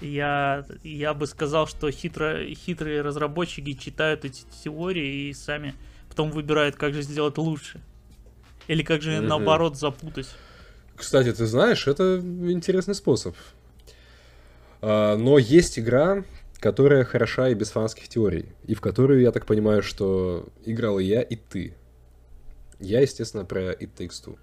я, 0.00 0.64
я 0.82 1.14
бы 1.14 1.26
сказал, 1.26 1.66
что 1.66 1.90
хитро, 1.90 2.44
хитрые 2.54 3.02
разработчики 3.02 3.72
читают 3.74 4.24
эти 4.24 4.44
теории 4.62 5.28
и 5.28 5.32
сами 5.32 5.74
потом 6.08 6.30
выбирают, 6.30 6.76
как 6.76 6.94
же 6.94 7.02
сделать 7.02 7.38
лучше. 7.38 7.80
Или 8.66 8.82
как 8.82 9.02
же 9.02 9.18
угу. 9.18 9.26
наоборот 9.26 9.76
запутать. 9.76 10.28
Кстати, 10.96 11.32
ты 11.32 11.46
знаешь, 11.46 11.86
это 11.86 12.20
интересный 12.20 12.94
способ. 12.94 13.34
А, 14.80 15.16
но 15.16 15.38
есть 15.38 15.78
игра, 15.78 16.24
которая 16.60 17.04
хороша 17.04 17.48
и 17.48 17.54
без 17.54 17.70
фанских 17.70 18.08
теорий, 18.08 18.46
и 18.64 18.74
в 18.74 18.80
которую, 18.80 19.20
я 19.20 19.32
так 19.32 19.46
понимаю, 19.46 19.82
что 19.82 20.48
играл 20.64 20.98
и 20.98 21.04
я, 21.04 21.22
и 21.22 21.36
ты. 21.36 21.74
Я, 22.80 23.00
естественно, 23.00 23.44
про 23.44 23.72
It 23.72 23.90
Takes 23.96 24.24
Two. 24.24 24.38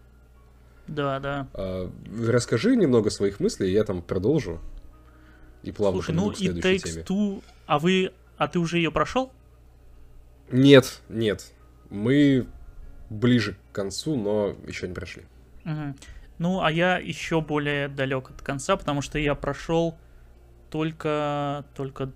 Да, 0.87 1.19
да. 1.19 1.47
А, 1.53 1.91
расскажи 2.27 2.75
немного 2.75 3.09
своих 3.09 3.39
мыслей, 3.39 3.71
я 3.71 3.83
там 3.83 4.01
продолжу. 4.01 4.59
И 5.63 5.71
плавно 5.71 6.01
Слушай, 6.01 6.15
ну 6.15 6.31
It 6.31 6.61
Takes 6.61 6.79
теме. 6.79 7.03
Two, 7.03 7.43
а 7.65 7.79
вы, 7.79 8.11
а 8.37 8.47
ты 8.47 8.59
уже 8.59 8.77
ее 8.77 8.91
прошел? 8.91 9.31
Нет, 10.51 11.01
нет. 11.07 11.51
Мы 11.89 12.47
ближе 13.09 13.55
к 13.71 13.75
концу, 13.75 14.15
но 14.15 14.55
еще 14.67 14.87
не 14.87 14.93
прошли. 14.93 15.23
Угу. 15.65 15.95
Ну, 16.41 16.63
а 16.63 16.71
я 16.71 16.97
еще 16.97 17.39
более 17.39 17.87
далек 17.87 18.31
от 18.31 18.41
конца, 18.41 18.75
потому 18.75 19.03
что 19.03 19.19
я 19.19 19.35
прошел 19.35 19.95
только, 20.71 21.63
только 21.75 22.11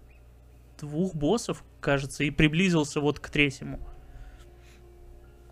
двух 0.80 1.14
боссов, 1.14 1.64
кажется, 1.80 2.24
и 2.24 2.32
приблизился 2.32 3.02
вот 3.02 3.20
к 3.20 3.30
третьему. 3.30 3.80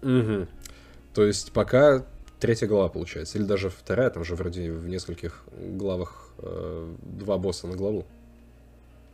Угу. 0.02 0.48
То 1.14 1.24
есть 1.24 1.52
пока 1.52 2.04
третья 2.40 2.66
глава 2.66 2.90
получается, 2.90 3.38
или 3.38 3.46
даже 3.46 3.70
вторая, 3.70 4.10
там 4.10 4.24
же 4.24 4.36
вроде 4.36 4.72
в 4.72 4.88
нескольких 4.88 5.44
главах 5.56 6.34
э, 6.40 6.96
два 7.04 7.38
босса 7.38 7.68
на 7.68 7.76
главу. 7.76 8.08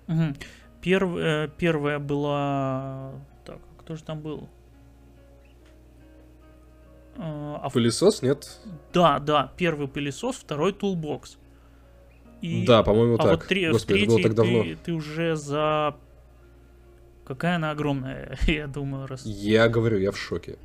Угу. 0.08 0.36
Перв, 0.82 1.18
э, 1.18 1.50
первая 1.58 2.00
была... 2.00 3.12
Так, 3.44 3.60
кто 3.80 3.98
же 3.98 4.04
там 4.06 4.22
был? 4.22 4.48
А 7.22 7.70
пылесос 7.70 8.22
нет? 8.22 8.60
Да, 8.94 9.20
да, 9.20 9.52
первый 9.58 9.90
пылесос, 9.90 10.38
второй 10.38 10.72
toolbox. 10.72 11.38
И... 12.42 12.66
Да, 12.66 12.82
по-моему, 12.84 13.16
а 13.16 13.18
так. 13.18 13.40
Вот 13.40 13.48
три... 13.48 13.70
Господи, 13.70 14.00
это 14.00 14.08
было 14.08 14.22
так 14.22 14.34
давно. 14.34 14.64
Ты, 14.64 14.78
ты 14.78 14.94
уже 14.94 15.36
за... 15.36 15.98
Какая 17.26 17.58
она 17.58 17.72
огромная, 17.72 18.38
я 18.48 18.68
думаю, 18.68 19.08
раз. 19.08 19.26
Я 19.26 19.68
говорю, 19.68 19.98
я 19.98 20.12
в 20.12 20.18
шоке. 20.18 20.58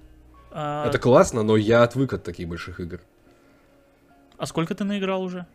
А... 0.53 0.87
Это 0.87 0.99
классно, 0.99 1.43
но 1.43 1.57
я 1.57 1.83
отвык 1.83 2.13
от 2.13 2.23
таких 2.23 2.49
больших 2.49 2.79
игр. 2.79 3.01
А 4.37 4.47
сколько 4.47 4.75
ты 4.77 4.85
наиграл 4.85 5.23
уже? 5.23 5.47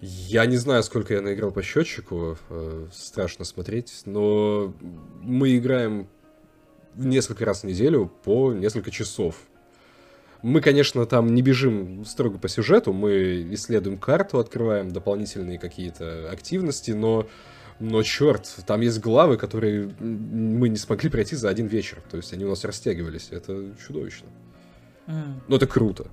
Я 0.00 0.46
не 0.46 0.56
знаю, 0.56 0.82
сколько 0.84 1.12
я 1.12 1.20
наиграл 1.20 1.50
по 1.50 1.62
счетчику, 1.62 2.38
э, 2.48 2.86
страшно 2.92 3.44
смотреть, 3.44 4.02
но 4.06 4.72
мы 5.20 5.58
играем 5.58 6.08
несколько 6.94 7.44
раз 7.44 7.62
в 7.62 7.64
неделю 7.64 8.10
по 8.24 8.52
несколько 8.52 8.90
часов. 8.90 9.36
Мы, 10.42 10.60
конечно, 10.60 11.04
там 11.06 11.34
не 11.34 11.42
бежим 11.42 12.04
строго 12.04 12.38
по 12.38 12.48
сюжету, 12.48 12.92
мы 12.92 13.46
исследуем 13.54 13.98
карту, 13.98 14.38
открываем 14.38 14.90
дополнительные 14.90 15.58
какие-то 15.58 16.30
активности, 16.30 16.92
но, 16.92 17.26
но 17.78 18.02
черт, 18.02 18.48
там 18.66 18.80
есть 18.80 19.00
главы, 19.00 19.36
которые 19.36 19.94
мы 20.00 20.68
не 20.68 20.76
смогли 20.76 21.10
пройти 21.10 21.36
за 21.36 21.48
один 21.50 21.66
вечер. 21.66 22.02
То 22.10 22.16
есть 22.16 22.32
они 22.32 22.44
у 22.44 22.48
нас 22.50 22.64
растягивались. 22.64 23.28
Это 23.30 23.74
чудовищно. 23.86 24.28
Mm. 25.06 25.40
Но 25.48 25.56
это 25.56 25.66
круто. 25.66 26.06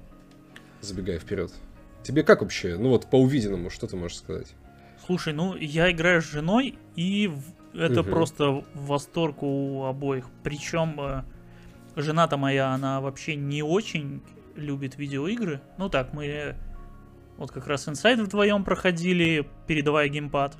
Забегая 0.81 1.19
вперед. 1.19 1.51
Тебе 2.03 2.23
как 2.23 2.41
вообще? 2.41 2.77
Ну 2.77 2.89
вот 2.89 3.09
по 3.09 3.15
увиденному, 3.15 3.69
что 3.69 3.87
ты 3.87 3.95
можешь 3.95 4.17
сказать? 4.17 4.47
Слушай, 5.05 5.33
ну 5.33 5.55
я 5.55 5.91
играю 5.91 6.21
с 6.21 6.25
женой, 6.25 6.77
и 6.95 7.31
это 7.73 8.01
угу. 8.01 8.09
просто 8.09 8.63
восторг 8.73 9.43
у 9.43 9.83
обоих. 9.85 10.25
Причем 10.43 10.99
э, 10.99 11.23
жена-то 12.01 12.37
моя, 12.37 12.73
она 12.73 13.01
вообще 13.01 13.35
не 13.35 13.63
очень 13.63 14.21
любит 14.55 14.97
видеоигры. 14.97 15.61
Ну 15.77 15.89
так, 15.89 16.13
мы 16.13 16.55
вот 17.37 17.51
как 17.51 17.67
раз 17.67 17.87
Inside 17.87 18.23
вдвоем 18.23 18.63
проходили, 18.63 19.47
передавая 19.67 20.07
геймпад. 20.07 20.57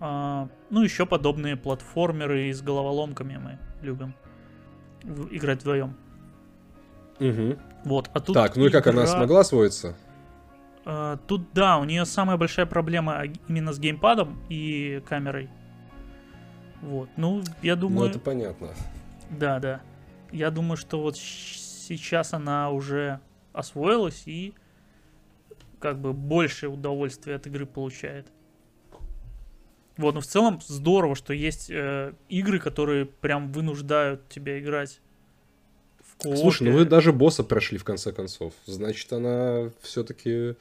А, 0.00 0.48
ну, 0.70 0.82
еще 0.82 1.04
подобные 1.04 1.56
платформеры 1.56 2.52
с 2.52 2.62
головоломками 2.62 3.36
мы 3.36 3.58
любим 3.82 4.14
играть 5.30 5.60
вдвоем. 5.60 5.96
Угу. 7.18 7.58
Вот, 7.84 8.10
а 8.14 8.20
тут 8.20 8.34
так, 8.34 8.56
ну 8.56 8.66
и 8.66 8.70
как 8.70 8.86
игра... 8.86 9.02
она 9.02 9.06
смогла 9.06 9.40
освоиться? 9.40 9.96
А, 10.84 11.18
тут 11.26 11.52
да, 11.52 11.78
у 11.78 11.84
нее 11.84 12.04
самая 12.06 12.36
большая 12.36 12.66
проблема 12.66 13.24
именно 13.46 13.72
с 13.72 13.78
геймпадом 13.78 14.42
и 14.48 15.02
камерой. 15.06 15.50
Вот, 16.82 17.10
ну, 17.16 17.42
я 17.62 17.74
ну, 17.74 17.82
думаю... 17.82 18.00
Ну, 18.00 18.10
это 18.10 18.18
понятно. 18.18 18.68
Да, 19.30 19.58
да 19.58 19.82
я 20.32 20.50
думаю, 20.50 20.76
что 20.76 21.00
вот 21.00 21.16
сейчас 21.16 22.32
она 22.32 22.70
уже 22.70 23.20
освоилась 23.52 24.22
и 24.26 24.54
как 25.78 25.98
бы 25.98 26.12
больше 26.12 26.68
удовольствия 26.68 27.36
от 27.36 27.46
игры 27.46 27.66
получает. 27.66 28.26
Вот, 29.96 30.14
но 30.14 30.20
в 30.20 30.26
целом 30.26 30.60
здорово, 30.66 31.14
что 31.14 31.32
есть 31.34 31.70
э, 31.70 32.14
игры, 32.28 32.58
которые 32.58 33.06
прям 33.06 33.52
вынуждают 33.52 34.28
тебя 34.28 34.58
играть 34.58 35.00
в 36.18 36.36
Слушай, 36.36 36.68
ну 36.68 36.78
вы 36.78 36.84
даже 36.84 37.12
босса 37.12 37.44
прошли 37.44 37.76
в 37.76 37.84
конце 37.84 38.12
концов. 38.12 38.54
Значит, 38.66 39.12
она 39.12 39.70
все-таки 39.82 40.54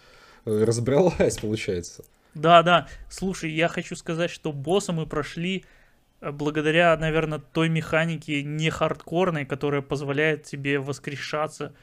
разобралась, 0.45 1.37
получается. 1.41 2.03
Да, 2.33 2.63
да. 2.63 2.87
Слушай, 3.09 3.51
я 3.51 3.67
хочу 3.67 3.95
сказать, 3.95 4.31
что 4.31 4.51
босса 4.51 4.93
мы 4.93 5.05
прошли 5.05 5.57
э, 5.57 5.78
благодаря, 6.21 6.95
наверное, 6.97 7.39
той 7.39 7.69
механике 7.69 8.43
не 8.43 8.69
хардкорной, 8.69 9.45
которая 9.45 9.81
позволяет 9.81 10.43
тебе 10.43 10.79
воскрешаться 10.79 11.73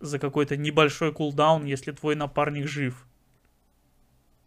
за 0.00 0.18
какой-то 0.18 0.56
небольшой 0.56 1.12
кулдаун, 1.12 1.64
если 1.64 1.92
твой 1.92 2.14
напарник 2.14 2.66
жив. 2.66 3.06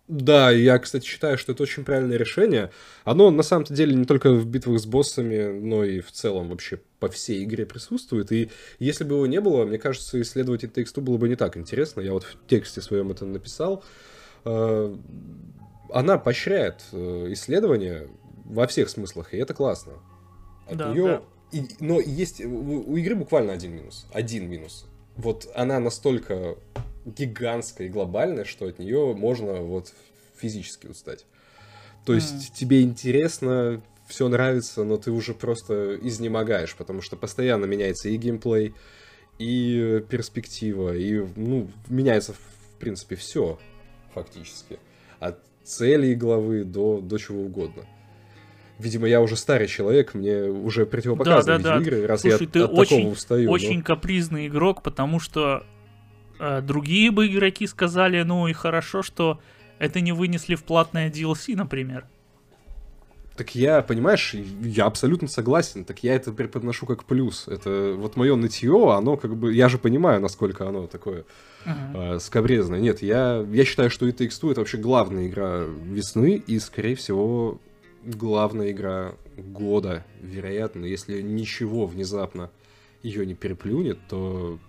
Да, 0.08 0.52
я, 0.52 0.78
кстати, 0.78 1.06
считаю, 1.06 1.38
что 1.38 1.54
это 1.54 1.64
очень 1.64 1.84
правильное 1.84 2.18
решение. 2.18 2.70
Оно 3.06 3.32
на 3.32 3.42
самом-то 3.42 3.74
деле 3.74 3.96
не 3.96 4.06
только 4.06 4.32
в 4.32 4.46
битвах 4.46 4.80
с 4.80 4.86
боссами, 4.86 5.60
но 5.60 5.84
и 5.84 6.00
в 6.00 6.12
целом 6.12 6.50
вообще 6.50 6.80
по 7.00 7.10
всей 7.10 7.44
игре 7.44 7.66
присутствует. 7.66 8.32
И 8.32 8.52
если 8.78 9.04
бы 9.04 9.16
его 9.16 9.26
не 9.26 9.42
было, 9.42 9.66
мне 9.66 9.80
кажется, 9.80 10.22
исследовать 10.22 10.64
это 10.64 10.76
тексту 10.76 11.02
было 11.02 11.18
бы 11.18 11.28
не 11.28 11.36
так 11.36 11.58
интересно. 11.58 12.02
Я 12.02 12.14
вот 12.14 12.24
в 12.24 12.38
тексте 12.48 12.82
своем 12.82 13.10
это 13.10 13.26
написал. 13.26 13.84
Э, 14.44 14.96
она 15.90 16.20
поощряет 16.20 16.84
э, 16.92 17.28
исследования 17.32 18.08
во 18.46 18.68
всех 18.68 18.90
смыслах, 18.90 19.34
и 19.34 19.38
это 19.38 19.54
классно. 19.54 19.94
От 20.68 20.78
да, 20.78 20.92
нее... 20.92 21.04
да. 21.04 21.22
И, 21.52 21.68
но 21.80 22.00
есть 22.00 22.42
у 22.44 22.96
игры 22.98 23.16
буквально 23.16 23.54
один 23.54 23.74
минус. 23.74 24.08
Один 24.14 24.50
минус. 24.50 24.86
Вот 25.16 25.48
она 25.56 25.80
настолько 25.80 26.58
гигантская 27.06 27.88
и 27.88 27.90
глобальная, 27.90 28.46
что 28.46 28.66
от 28.66 28.80
нее 28.80 29.14
можно 29.16 29.62
вот 29.62 29.94
физически 30.38 30.88
устать. 30.88 31.26
То 32.06 32.14
есть 32.14 32.52
mm. 32.52 32.56
тебе 32.56 32.82
интересно, 32.82 33.82
все 34.08 34.28
нравится, 34.28 34.84
но 34.84 34.98
ты 34.98 35.12
уже 35.12 35.34
просто 35.34 35.96
изнемогаешь, 36.02 36.76
потому 36.76 37.02
что 37.02 37.16
постоянно 37.16 37.66
меняется 37.66 38.10
и 38.10 38.18
геймплей, 38.18 38.74
и 39.40 40.04
перспектива, 40.10 40.96
и 40.96 41.26
ну, 41.36 41.70
меняется 41.88 42.34
в 42.34 42.80
принципе 42.80 43.16
все 43.16 43.60
фактически. 44.14 44.80
От 45.20 45.40
целей 45.64 46.16
главы 46.16 46.64
до, 46.64 47.02
до 47.02 47.18
чего 47.18 47.42
угодно. 47.42 47.86
Видимо, 48.78 49.08
я 49.08 49.22
уже 49.22 49.38
старый 49.38 49.68
человек, 49.68 50.14
мне 50.14 50.44
уже 50.44 50.86
противопоказаны 50.86 51.64
да, 51.64 51.70
да, 51.70 51.78
видеоигры, 51.78 52.08
раз 52.08 52.22
Слушай, 52.22 52.42
я 52.42 52.48
ты 52.48 52.60
от 52.62 52.72
очень, 52.74 52.98
такого 52.98 53.14
устаю. 53.14 53.50
очень 53.50 53.78
но... 53.78 53.84
капризный 53.84 54.48
игрок, 54.48 54.84
потому 54.84 55.20
что 55.20 55.64
э, 56.40 56.62
другие 56.62 57.12
бы 57.12 57.28
игроки 57.28 57.68
сказали, 57.68 58.22
ну 58.24 58.48
и 58.48 58.54
хорошо, 58.54 59.02
что 59.02 59.40
это 59.80 60.02
не 60.02 60.12
вынесли 60.12 60.56
в 60.56 60.64
платное 60.64 61.10
DLC, 61.10 61.56
например. 61.56 62.06
Так 63.36 63.54
я, 63.54 63.82
понимаешь, 63.82 64.34
я 64.34 64.86
абсолютно 64.86 65.28
согласен. 65.28 65.84
Так 65.84 66.04
я 66.04 66.16
это 66.16 66.32
преподношу 66.32 66.86
как 66.86 67.04
плюс. 67.04 67.50
Это 67.50 67.94
вот 67.98 68.16
мое 68.16 68.36
нытье, 68.36 68.94
оно 68.94 69.18
как 69.18 69.36
бы... 69.36 69.54
Я 69.54 69.68
же 69.68 69.78
понимаю, 69.78 70.22
насколько 70.22 70.68
оно 70.68 70.88
такое 70.88 71.26
uh-huh. 71.66 72.16
э, 72.16 72.20
скобрезное. 72.20 72.80
Нет, 72.80 73.02
я, 73.02 73.46
я 73.52 73.66
считаю, 73.66 73.90
что 73.90 74.08
Takes 74.08 74.42
Two 74.42 74.52
это 74.52 74.62
вообще 74.62 74.78
главная 74.78 75.28
игра 75.28 75.66
весны 75.66 76.42
и, 76.48 76.60
скорее 76.60 76.96
всего, 76.96 77.60
главная 78.06 78.72
игра 78.72 79.16
года, 79.38 80.06
вероятно. 80.22 80.86
Если 80.86 81.22
ничего 81.22 81.86
внезапно 81.86 82.52
ее 83.02 83.26
не 83.26 83.36
переплюнет, 83.36 84.00
то, 84.08 84.60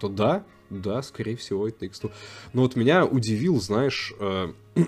то 0.00 0.08
да, 0.08 0.44
да, 0.70 1.02
скорее 1.02 1.36
всего, 1.36 1.68
Takes 1.68 2.02
Two. 2.02 2.12
Но 2.52 2.62
вот 2.62 2.76
меня 2.76 3.04
удивил, 3.04 3.60
знаешь... 3.60 4.14
Э, 4.18 4.52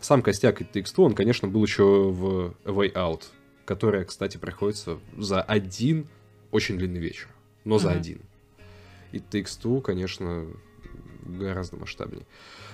сам 0.00 0.22
костяк 0.22 0.60
Takes 0.60 0.94
Two, 0.94 1.04
он, 1.04 1.14
конечно, 1.14 1.48
был 1.48 1.62
еще 1.62 1.84
в 1.84 2.54
Way 2.64 2.92
Out, 2.92 3.22
которая, 3.64 4.04
кстати, 4.04 4.36
проходится 4.36 4.98
за 5.16 5.40
один 5.40 6.08
очень 6.50 6.78
длинный 6.78 7.00
вечер, 7.00 7.28
но 7.64 7.78
за 7.78 7.90
mm-hmm. 7.90 7.96
один. 7.96 8.20
It 9.12 9.24
Takes 9.30 9.58
Two, 9.62 9.80
конечно, 9.80 10.46
гораздо 11.24 11.76
масштабнее. 11.76 12.26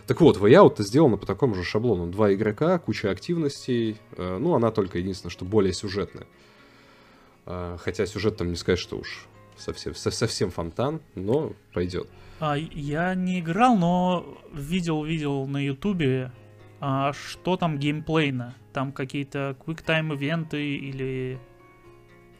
Так 0.06 0.20
вот, 0.20 0.38
Way 0.38 0.52
Out 0.52 0.82
сделана 0.82 1.16
по 1.16 1.26
такому 1.26 1.54
же 1.54 1.64
шаблону. 1.64 2.06
Два 2.06 2.32
игрока, 2.32 2.78
куча 2.78 3.10
активностей. 3.10 3.96
Э, 4.16 4.38
ну, 4.38 4.54
она 4.54 4.70
только 4.70 4.98
единственное, 4.98 5.30
что 5.30 5.44
более 5.44 5.72
сюжетная. 5.72 6.26
Э, 7.46 7.76
хотя 7.80 8.06
сюжет 8.06 8.36
там 8.36 8.50
не 8.50 8.56
сказать, 8.56 8.78
что 8.78 8.96
уж 8.96 9.26
совсем, 9.56 9.94
совсем 9.94 10.50
фонтан, 10.50 11.00
но 11.14 11.52
пойдет. 11.72 12.08
А, 12.40 12.56
я 12.56 13.14
не 13.14 13.40
играл, 13.40 13.76
но 13.76 14.38
видел, 14.52 15.04
видел 15.04 15.46
на 15.46 15.64
Ютубе 15.64 16.32
а 16.80 17.12
что 17.12 17.56
там 17.56 17.78
геймплейно? 17.78 18.54
Там 18.72 18.92
какие-то 18.92 19.56
QuickTime 19.64 20.14
ивенты 20.14 20.76
или... 20.76 21.38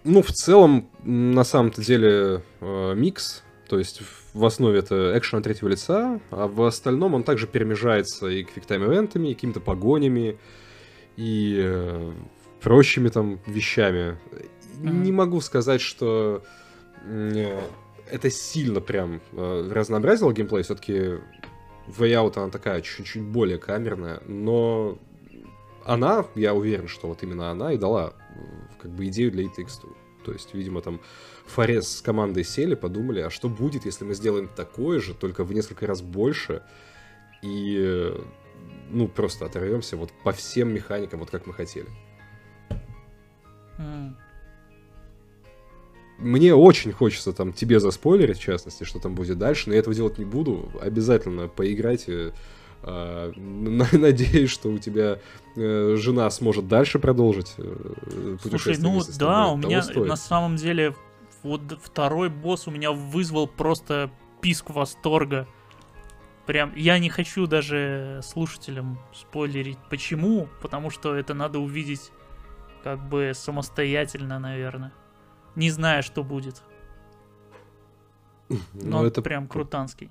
Ну, 0.04 0.22
в 0.22 0.28
целом, 0.28 0.88
на 1.04 1.44
самом-то 1.44 1.84
деле, 1.84 2.42
э, 2.60 2.94
микс. 2.94 3.44
То 3.70 3.78
есть 3.78 4.02
в 4.34 4.44
основе 4.44 4.80
это 4.80 5.16
экшен 5.16 5.38
от 5.38 5.44
третьего 5.44 5.68
лица, 5.68 6.20
а 6.32 6.48
в 6.48 6.60
остальном 6.62 7.14
он 7.14 7.22
также 7.22 7.46
перемежается 7.46 8.26
и 8.26 8.42
ивентами, 8.42 9.28
и 9.28 9.34
какими-то 9.34 9.60
погонями, 9.60 10.40
и 11.16 11.60
э, 11.62 12.12
прочими 12.60 13.10
там 13.10 13.38
вещами. 13.46 14.18
Mm-hmm. 14.80 14.90
Не 14.90 15.12
могу 15.12 15.40
сказать, 15.40 15.80
что 15.80 16.42
э, 17.04 17.60
это 18.10 18.28
сильно 18.28 18.80
прям 18.80 19.20
э, 19.34 19.70
разнообразило 19.72 20.32
геймплей. 20.32 20.64
Все-таки 20.64 21.20
Way 21.86 22.14
Out 22.16 22.38
она 22.38 22.50
такая 22.50 22.80
чуть-чуть 22.80 23.22
более 23.22 23.58
камерная, 23.58 24.20
но 24.26 24.98
она, 25.84 26.26
я 26.34 26.54
уверен, 26.54 26.88
что 26.88 27.06
вот 27.06 27.22
именно 27.22 27.52
она 27.52 27.72
и 27.72 27.76
дала 27.76 28.14
как 28.82 28.90
бы 28.90 29.06
идею 29.06 29.30
для 29.30 29.44
It 29.44 29.64
То 30.24 30.32
есть, 30.32 30.54
видимо, 30.54 30.80
там 30.80 31.00
Форес 31.54 31.98
с 31.98 32.02
командой 32.02 32.44
сели, 32.44 32.74
подумали, 32.74 33.20
а 33.20 33.30
что 33.30 33.48
будет, 33.48 33.84
если 33.84 34.04
мы 34.04 34.14
сделаем 34.14 34.48
такое 34.48 35.00
же, 35.00 35.14
только 35.14 35.44
в 35.44 35.52
несколько 35.52 35.86
раз 35.86 36.02
больше, 36.02 36.62
и, 37.42 38.12
ну, 38.90 39.08
просто 39.08 39.46
оторвемся 39.46 39.96
вот 39.96 40.10
по 40.24 40.32
всем 40.32 40.72
механикам, 40.72 41.20
вот 41.20 41.30
как 41.30 41.46
мы 41.46 41.54
хотели. 41.54 41.86
Mm 43.78 44.14
мне 46.20 46.54
очень 46.54 46.92
хочется 46.92 47.32
там 47.32 47.52
тебе 47.52 47.80
заспойлерить, 47.80 48.38
в 48.38 48.42
частности, 48.42 48.84
что 48.84 48.98
там 48.98 49.14
будет 49.14 49.38
дальше, 49.38 49.68
но 49.68 49.74
я 49.74 49.80
этого 49.80 49.94
делать 49.94 50.18
не 50.18 50.24
буду. 50.24 50.70
Обязательно 50.80 51.48
поиграйте. 51.48 52.32
Э, 52.82 53.32
надеюсь, 53.92 54.50
что 54.50 54.68
у 54.68 54.78
тебя 54.78 55.18
э, 55.56 55.96
жена 55.98 56.30
сможет 56.30 56.68
дальше 56.68 56.98
продолжить 56.98 57.54
э, 57.58 58.36
Слушай, 58.42 58.76
ну 58.78 59.02
да, 59.18 59.48
у 59.48 59.56
меня 59.56 59.82
на 59.94 60.16
самом 60.16 60.56
деле 60.56 60.94
вот 61.42 61.78
второй 61.82 62.28
босс 62.28 62.66
у 62.66 62.70
меня 62.70 62.92
вызвал 62.92 63.46
просто 63.46 64.10
писк 64.40 64.70
восторга. 64.70 65.46
Прям, 66.46 66.74
я 66.74 66.98
не 66.98 67.10
хочу 67.10 67.46
даже 67.46 68.20
слушателям 68.22 68.98
спойлерить, 69.14 69.78
почему, 69.88 70.48
потому 70.62 70.90
что 70.90 71.14
это 71.14 71.34
надо 71.34 71.58
увидеть 71.58 72.10
как 72.82 73.08
бы 73.08 73.32
самостоятельно, 73.34 74.38
наверное 74.38 74.92
не 75.56 75.70
зная, 75.70 76.02
что 76.02 76.22
будет. 76.22 76.62
Но 78.48 78.58
ну, 79.02 79.04
это 79.04 79.22
прям 79.22 79.46
крутанский. 79.46 80.10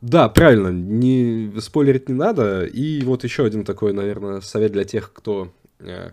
Да, 0.00 0.28
правильно, 0.28 0.68
не 0.68 1.52
спойлерить 1.60 2.08
не 2.08 2.14
надо. 2.14 2.64
И 2.64 3.02
вот 3.02 3.24
еще 3.24 3.44
один 3.44 3.64
такой, 3.64 3.92
наверное, 3.92 4.40
совет 4.40 4.72
для 4.72 4.84
тех, 4.84 5.12
кто 5.12 5.52
э, 5.80 6.12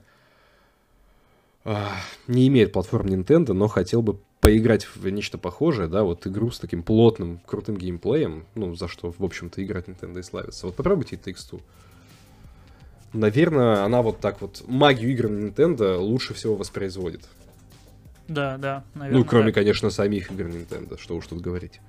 не 2.27 2.47
имеет 2.47 2.71
платформ 2.71 3.07
Nintendo, 3.07 3.53
но 3.53 3.67
хотел 3.67 4.01
бы 4.01 4.19
поиграть 4.39 4.85
в 4.85 5.09
нечто 5.09 5.39
похожее, 5.39 5.87
да, 5.87 6.03
вот 6.03 6.27
игру 6.27 6.51
с 6.51 6.59
таким 6.59 6.83
плотным, 6.83 7.39
крутым 7.47 7.77
геймплеем, 7.77 8.45
ну, 8.53 8.75
за 8.75 8.87
что, 8.87 9.11
в 9.11 9.23
общем-то, 9.23 9.63
играть 9.63 9.87
Nintendo 9.87 10.19
и 10.19 10.23
славится. 10.23 10.67
Вот 10.67 10.75
попробуйте 10.75 11.15
It 11.15 11.23
Takes 11.23 11.51
Two. 11.51 11.61
Наверное, 13.11 13.83
она 13.83 14.01
вот 14.03 14.19
так 14.19 14.41
вот 14.41 14.63
магию 14.67 15.09
игр 15.11 15.29
на 15.29 15.47
Nintendo 15.47 15.97
лучше 15.97 16.35
всего 16.35 16.55
воспроизводит. 16.55 17.27
Да, 18.27 18.57
да, 18.57 18.83
наверное. 18.93 19.19
Ну, 19.19 19.25
кроме, 19.25 19.47
да. 19.47 19.53
конечно, 19.53 19.89
самих 19.89 20.31
игр 20.31 20.45
Nintendo, 20.45 20.99
что 20.99 21.15
уж 21.15 21.25
тут 21.25 21.41
говорить. 21.41 21.79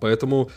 Поэтому, 0.00 0.50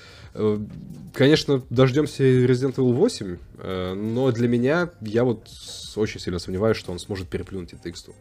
конечно, 1.13 1.63
дождемся 1.69 2.23
Resident 2.23 2.75
Evil 2.75 2.93
8, 2.93 3.37
э, 3.57 3.93
но 3.93 4.31
для 4.31 4.47
меня, 4.47 4.91
я 5.01 5.23
вот 5.23 5.49
очень 5.95 6.19
сильно 6.19 6.39
сомневаюсь, 6.39 6.77
что 6.77 6.91
он 6.91 6.99
сможет 6.99 7.27
переплюнуть 7.27 7.73
это 7.73 7.89
X2. 7.89 8.13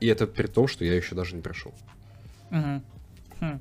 И 0.00 0.06
это 0.06 0.26
при 0.26 0.46
том, 0.46 0.68
что 0.68 0.84
я 0.84 0.94
еще 0.94 1.14
даже 1.14 1.34
не 1.34 1.42
прошел. 1.42 1.74
Угу. 2.50 2.82
Хм. 3.40 3.60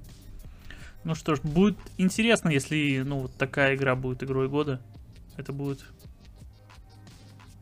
Ну 1.04 1.16
что 1.16 1.36
ж, 1.36 1.42
будет 1.42 1.78
интересно, 1.98 2.50
если 2.50 3.04
ну 3.06 3.22
вот 3.22 3.34
такая 3.36 3.76
игра 3.76 3.96
будет 3.96 4.24
игрой 4.24 4.50
года. 4.50 4.82
Это 5.38 5.54
будет 5.54 5.84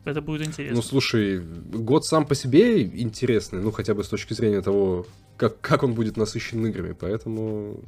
это 0.06 0.20
будет 0.20 0.46
интересно. 0.46 0.76
Ну, 0.76 0.82
слушай, 0.82 1.40
год 1.40 2.06
сам 2.06 2.26
по 2.26 2.36
себе 2.36 2.84
интересный, 2.84 3.60
ну, 3.60 3.72
хотя 3.72 3.92
бы 3.92 4.04
с 4.04 4.08
точки 4.08 4.34
зрения 4.34 4.62
того, 4.62 5.04
как, 5.36 5.60
как 5.60 5.82
он 5.82 5.94
будет 5.94 6.16
насыщен 6.16 6.64
играми, 6.64 6.92
поэтому 6.92 7.80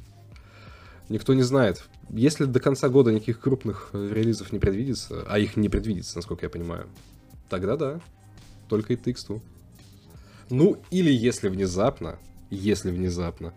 никто 1.09 1.33
не 1.33 1.43
знает. 1.43 1.83
Если 2.09 2.45
до 2.45 2.59
конца 2.59 2.89
года 2.89 3.11
никаких 3.11 3.39
крупных 3.39 3.89
релизов 3.93 4.51
не 4.51 4.59
предвидится, 4.59 5.25
а 5.27 5.37
их 5.37 5.57
не 5.57 5.69
предвидится, 5.69 6.15
насколько 6.15 6.45
я 6.45 6.49
понимаю, 6.49 6.87
тогда 7.49 7.75
да, 7.75 7.99
только 8.67 8.93
и 8.93 8.95
Takes 8.95 9.41
Ну, 10.49 10.81
или 10.91 11.11
если 11.11 11.49
внезапно 11.49 12.19
если 12.49 12.91
внезапно. 12.91 13.53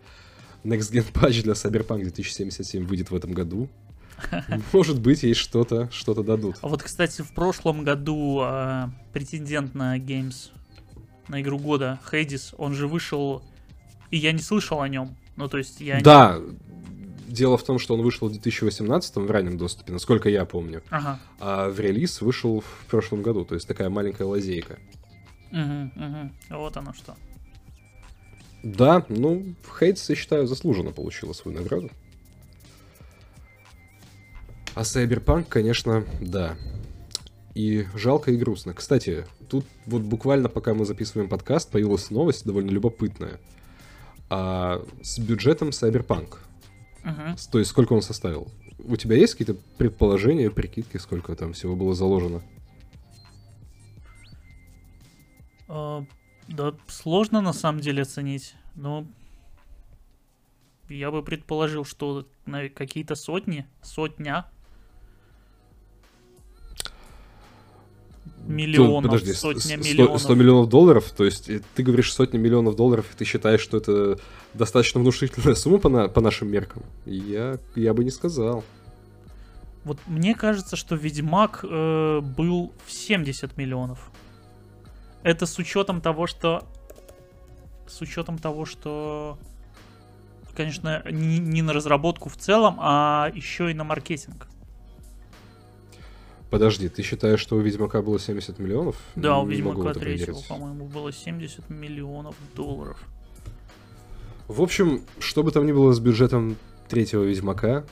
Next 0.63 0.91
Gen 0.91 1.05
патч 1.11 1.43
для 1.43 1.53
Cyberpunk 1.53 2.03
2077 2.03 2.85
выйдет 2.85 3.11
в 3.11 3.15
этом 3.15 3.33
году. 3.33 3.69
Может 4.73 5.01
быть, 5.01 5.23
ей 5.23 5.33
что-то 5.33 5.89
что 5.91 6.13
дадут. 6.13 6.57
А 6.61 6.67
вот, 6.67 6.83
кстати, 6.83 7.21
в 7.21 7.33
прошлом 7.33 7.83
году 7.83 8.41
э, 8.43 8.87
претендент 9.11 9.75
на 9.75 9.97
Games, 9.97 10.51
на 11.27 11.41
игру 11.41 11.59
года, 11.59 11.99
Хейдис, 12.09 12.53
он 12.57 12.73
же 12.73 12.87
вышел, 12.87 13.41
и 14.11 14.17
я 14.17 14.31
не 14.31 14.39
слышал 14.39 14.81
о 14.81 14.87
нем. 14.87 15.17
Ну, 15.35 15.49
то 15.49 15.57
есть 15.57 15.81
я... 15.81 15.99
Да, 16.01 16.39
дело 17.33 17.57
в 17.57 17.63
том, 17.63 17.79
что 17.79 17.95
он 17.95 18.01
вышел 18.01 18.27
в 18.27 18.31
2018 18.31 19.15
в 19.15 19.31
раннем 19.31 19.57
доступе, 19.57 19.91
насколько 19.91 20.29
я 20.29 20.45
помню. 20.45 20.83
Ага. 20.89 21.19
А 21.39 21.69
в 21.69 21.79
релиз 21.79 22.21
вышел 22.21 22.61
в 22.61 22.85
прошлом 22.89 23.21
году, 23.23 23.43
то 23.43 23.55
есть 23.55 23.67
такая 23.67 23.89
маленькая 23.89 24.25
лазейка. 24.25 24.77
Угу, 25.51 25.91
угу. 25.95 26.31
Вот 26.49 26.77
оно 26.77 26.93
что. 26.93 27.15
Да, 28.63 29.05
ну, 29.09 29.55
Хейтс, 29.77 30.09
я 30.09 30.15
считаю, 30.15 30.47
заслуженно 30.47 30.91
получила 30.91 31.33
свою 31.33 31.57
награду. 31.57 31.89
А 34.75 34.81
Cyberpunk, 34.81 35.45
конечно, 35.49 36.05
да. 36.21 36.55
И 37.53 37.85
жалко 37.93 38.31
и 38.31 38.37
грустно. 38.37 38.73
Кстати, 38.73 39.25
тут 39.49 39.65
вот 39.85 40.01
буквально 40.01 40.49
пока 40.49 40.73
мы 40.73 40.85
записываем 40.85 41.29
подкаст, 41.29 41.69
появилась 41.69 42.09
новость 42.09 42.45
довольно 42.45 42.71
любопытная. 42.71 43.39
А 44.29 44.83
с 45.03 45.19
бюджетом 45.19 45.69
Cyberpunk. 45.69 46.37
Угу. 47.03 47.35
То 47.51 47.59
есть 47.59 47.71
сколько 47.71 47.93
он 47.93 48.01
составил? 48.01 48.51
У 48.79 48.95
тебя 48.95 49.15
есть 49.15 49.33
какие-то 49.33 49.61
предположения, 49.77 50.49
прикидки, 50.49 50.97
сколько 50.97 51.35
там 51.35 51.53
всего 51.53 51.75
было 51.75 51.93
заложено? 51.93 52.41
А, 55.67 56.05
да, 56.47 56.73
сложно 56.87 57.41
на 57.41 57.53
самом 57.53 57.81
деле 57.81 58.03
оценить, 58.03 58.55
но 58.75 59.07
я 60.89 61.11
бы 61.11 61.23
предположил, 61.23 61.85
что 61.85 62.27
какие-то 62.75 63.15
сотни, 63.15 63.65
сотня 63.81 64.47
миллионов, 68.47 69.11
подожди, 69.11 69.33
сотня 69.33 69.61
100, 69.61 69.77
миллионов. 69.77 70.21
100 70.21 70.35
миллионов 70.35 70.69
долларов? 70.69 71.11
То 71.15 71.25
есть 71.25 71.49
э, 71.49 71.61
ты 71.75 71.83
говоришь 71.83 72.13
сотни 72.13 72.37
миллионов 72.37 72.75
долларов, 72.75 73.05
и 73.13 73.17
ты 73.17 73.25
считаешь, 73.25 73.61
что 73.61 73.77
это 73.77 74.19
достаточно 74.53 74.99
внушительная 74.99 75.55
сумма 75.55 75.79
по, 75.79 75.89
на, 75.89 76.07
по 76.07 76.21
нашим 76.21 76.49
меркам? 76.49 76.83
Я, 77.05 77.59
я 77.75 77.93
бы 77.93 78.03
не 78.03 78.11
сказал. 78.11 78.63
Вот 79.83 79.99
мне 80.07 80.33
кажется, 80.33 80.75
что 80.75 80.95
Ведьмак 80.95 81.63
э, 81.63 82.21
был 82.21 82.73
в 82.85 82.91
70 82.91 83.57
миллионов. 83.57 84.11
Это 85.23 85.45
с 85.45 85.57
учетом 85.57 86.01
того, 86.01 86.27
что... 86.27 86.63
С 87.87 88.01
учетом 88.01 88.37
того, 88.37 88.65
что... 88.65 89.37
Конечно, 90.55 91.03
не, 91.09 91.39
не 91.39 91.61
на 91.61 91.73
разработку 91.73 92.29
в 92.29 92.37
целом, 92.37 92.77
а 92.79 93.31
еще 93.33 93.71
и 93.71 93.73
на 93.73 93.83
маркетинг. 93.83 94.47
Подожди, 96.53 96.87
ты 96.87 97.01
считаешь, 97.01 97.39
что 97.39 97.55
у 97.55 97.61
Ведьмака 97.61 98.03
было 98.03 98.19
70 98.19 98.59
миллионов? 98.59 98.95
Да, 99.15 99.39
у 99.39 99.47
Ведьмака 99.47 99.91
третьего, 99.95 100.39
по-моему, 100.47 100.85
было 100.85 101.11
70 101.11 101.67
миллионов 101.71 102.35
долларов. 102.55 103.01
В 104.47 104.61
общем, 104.61 105.01
что 105.17 105.41
бы 105.41 105.51
там 105.51 105.65
ни 105.65 105.71
было 105.71 105.93
с 105.93 105.99
бюджетом 105.99 106.57
третьего 106.89 107.23
Ведьмака, 107.23 107.85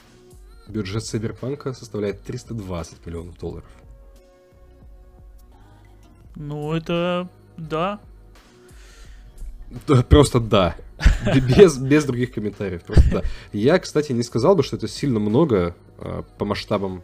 бюджет 0.67 1.01
Cyberpunk 1.01 1.73
составляет 1.73 2.21
320 2.21 3.03
миллионов 3.03 3.39
долларов. 3.39 3.67
Ну, 6.35 6.71
это... 6.73 7.27
Да. 7.57 7.99
Да, 9.87 10.03
Просто 10.03 10.39
да. 10.39 10.75
Без, 11.57 11.79
без 11.79 12.05
других 12.05 12.31
комментариев. 12.31 12.83
Просто 12.83 13.09
да. 13.11 13.23
Я, 13.53 13.79
кстати, 13.79 14.11
не 14.11 14.21
сказал 14.21 14.55
бы, 14.55 14.61
что 14.61 14.75
это 14.75 14.87
сильно 14.87 15.19
много 15.19 15.75
а, 15.97 16.21
по 16.37 16.45
масштабам 16.45 17.01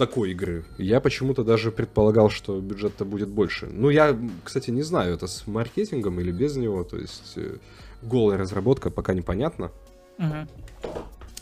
такой 0.00 0.30
игры. 0.30 0.64
Я 0.78 0.98
почему-то 1.00 1.44
даже 1.44 1.70
предполагал, 1.70 2.30
что 2.30 2.58
бюджет-то 2.58 3.04
будет 3.04 3.28
больше. 3.28 3.66
Ну, 3.66 3.90
я, 3.90 4.18
кстати, 4.44 4.70
не 4.70 4.82
знаю, 4.82 5.14
это 5.14 5.26
с 5.26 5.46
маркетингом 5.46 6.18
или 6.20 6.32
без 6.32 6.56
него. 6.56 6.84
То 6.84 6.96
есть 6.96 7.34
э, 7.36 7.58
голая 8.00 8.38
разработка 8.38 8.90
пока 8.90 9.12
непонятно. 9.12 9.70
Мгм. 10.16 10.48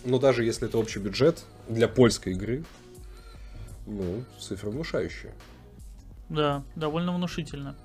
Но 0.04 0.18
даже 0.18 0.44
если 0.44 0.66
это 0.66 0.76
общий 0.78 0.98
бюджет 0.98 1.44
для 1.68 1.86
польской 1.86 2.32
игры, 2.32 2.64
ну, 3.86 4.24
цифра 4.40 4.70
внушающая. 4.70 5.32
Да, 6.28 6.64
довольно 6.74 7.14
внушительно. 7.14 7.76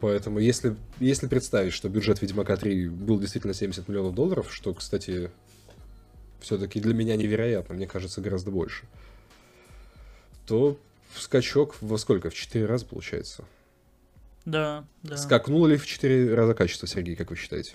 Поэтому 0.00 0.38
если, 0.38 0.76
если 1.00 1.26
представить, 1.26 1.72
что 1.72 1.88
бюджет 1.88 2.22
Ведьмака 2.22 2.56
3 2.56 2.88
был 2.88 3.18
действительно 3.18 3.52
70 3.52 3.88
миллионов 3.88 4.14
долларов, 4.14 4.52
что, 4.52 4.72
кстати, 4.72 5.30
все-таки 6.40 6.80
для 6.80 6.94
меня 6.94 7.16
невероятно, 7.16 7.74
мне 7.74 7.86
кажется, 7.86 8.20
гораздо 8.20 8.50
больше, 8.50 8.84
то 10.46 10.78
скачок 11.14 11.76
во 11.80 11.98
сколько? 11.98 12.30
В 12.30 12.34
4 12.34 12.66
раза 12.66 12.86
получается. 12.86 13.44
Да, 14.44 14.84
да. 15.02 15.16
Скакнуло 15.16 15.66
ли 15.66 15.76
в 15.76 15.86
4 15.86 16.34
раза 16.34 16.54
качество, 16.54 16.88
Сергей, 16.88 17.16
как 17.16 17.30
вы 17.30 17.36
считаете? 17.36 17.74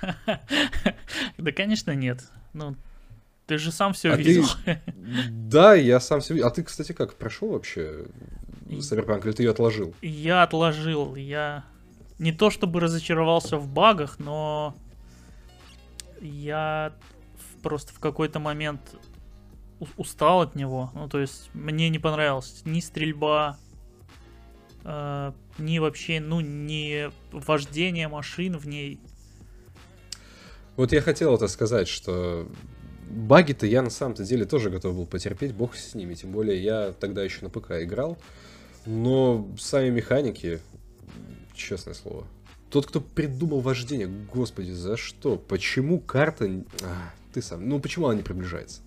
Да, 1.38 1.52
конечно, 1.52 1.94
нет. 1.94 2.22
Ну, 2.52 2.76
ты 3.46 3.58
же 3.58 3.72
сам 3.72 3.92
все 3.92 4.12
А 4.12 4.16
видел. 4.16 4.46
Да, 5.30 5.74
я 5.74 6.00
сам 6.00 6.20
себе... 6.20 6.44
А 6.44 6.50
ты, 6.50 6.62
кстати, 6.62 6.92
как, 6.92 7.14
прошел 7.14 7.50
вообще 7.50 8.06
Cyberpunk, 8.66 9.24
или 9.24 9.32
ты 9.32 9.42
ее 9.42 9.50
отложил? 9.50 9.94
Я 10.02 10.42
отложил, 10.42 11.14
я 11.16 11.64
не 12.18 12.32
то 12.32 12.50
чтобы 12.50 12.80
разочаровался 12.80 13.56
в 13.56 13.68
багах, 13.68 14.18
но 14.18 14.74
я 16.20 16.94
просто 17.64 17.94
в 17.94 17.98
какой-то 17.98 18.38
момент 18.38 18.80
устал 19.96 20.42
от 20.42 20.54
него. 20.54 20.90
Ну, 20.94 21.08
то 21.08 21.18
есть 21.18 21.50
мне 21.54 21.88
не 21.88 21.98
понравилась 21.98 22.62
ни 22.64 22.80
стрельба, 22.80 23.58
э, 24.84 25.32
ни 25.58 25.78
вообще, 25.78 26.20
ну, 26.20 26.40
ни 26.40 27.10
вождение 27.32 28.08
машин 28.08 28.56
в 28.58 28.68
ней. 28.68 29.00
Вот 30.76 30.92
я 30.92 31.00
хотел 31.00 31.34
это 31.34 31.48
сказать, 31.48 31.88
что 31.88 32.46
баги-то 33.08 33.66
я 33.66 33.80
на 33.82 33.90
самом-то 33.90 34.24
деле 34.24 34.44
тоже 34.44 34.70
готов 34.70 34.94
был 34.94 35.06
потерпеть, 35.06 35.54
бог 35.54 35.74
с 35.74 35.94
ними. 35.94 36.14
Тем 36.14 36.32
более 36.32 36.62
я 36.62 36.92
тогда 36.92 37.24
еще 37.24 37.42
на 37.42 37.50
ПК 37.50 37.72
играл. 37.82 38.18
Но 38.84 39.48
сами 39.58 39.88
механики, 39.88 40.60
честное 41.54 41.94
слово. 41.94 42.26
Тот, 42.68 42.86
кто 42.86 43.00
придумал 43.00 43.60
вождение, 43.60 44.08
господи, 44.08 44.72
за 44.72 44.96
что? 44.96 45.36
Почему 45.36 46.00
карта... 46.00 46.50
А, 46.82 47.12
ты 47.34 47.42
сам. 47.42 47.68
Ну, 47.68 47.80
почему 47.80 48.06
она 48.06 48.16
не 48.16 48.22
приближается? 48.22 48.80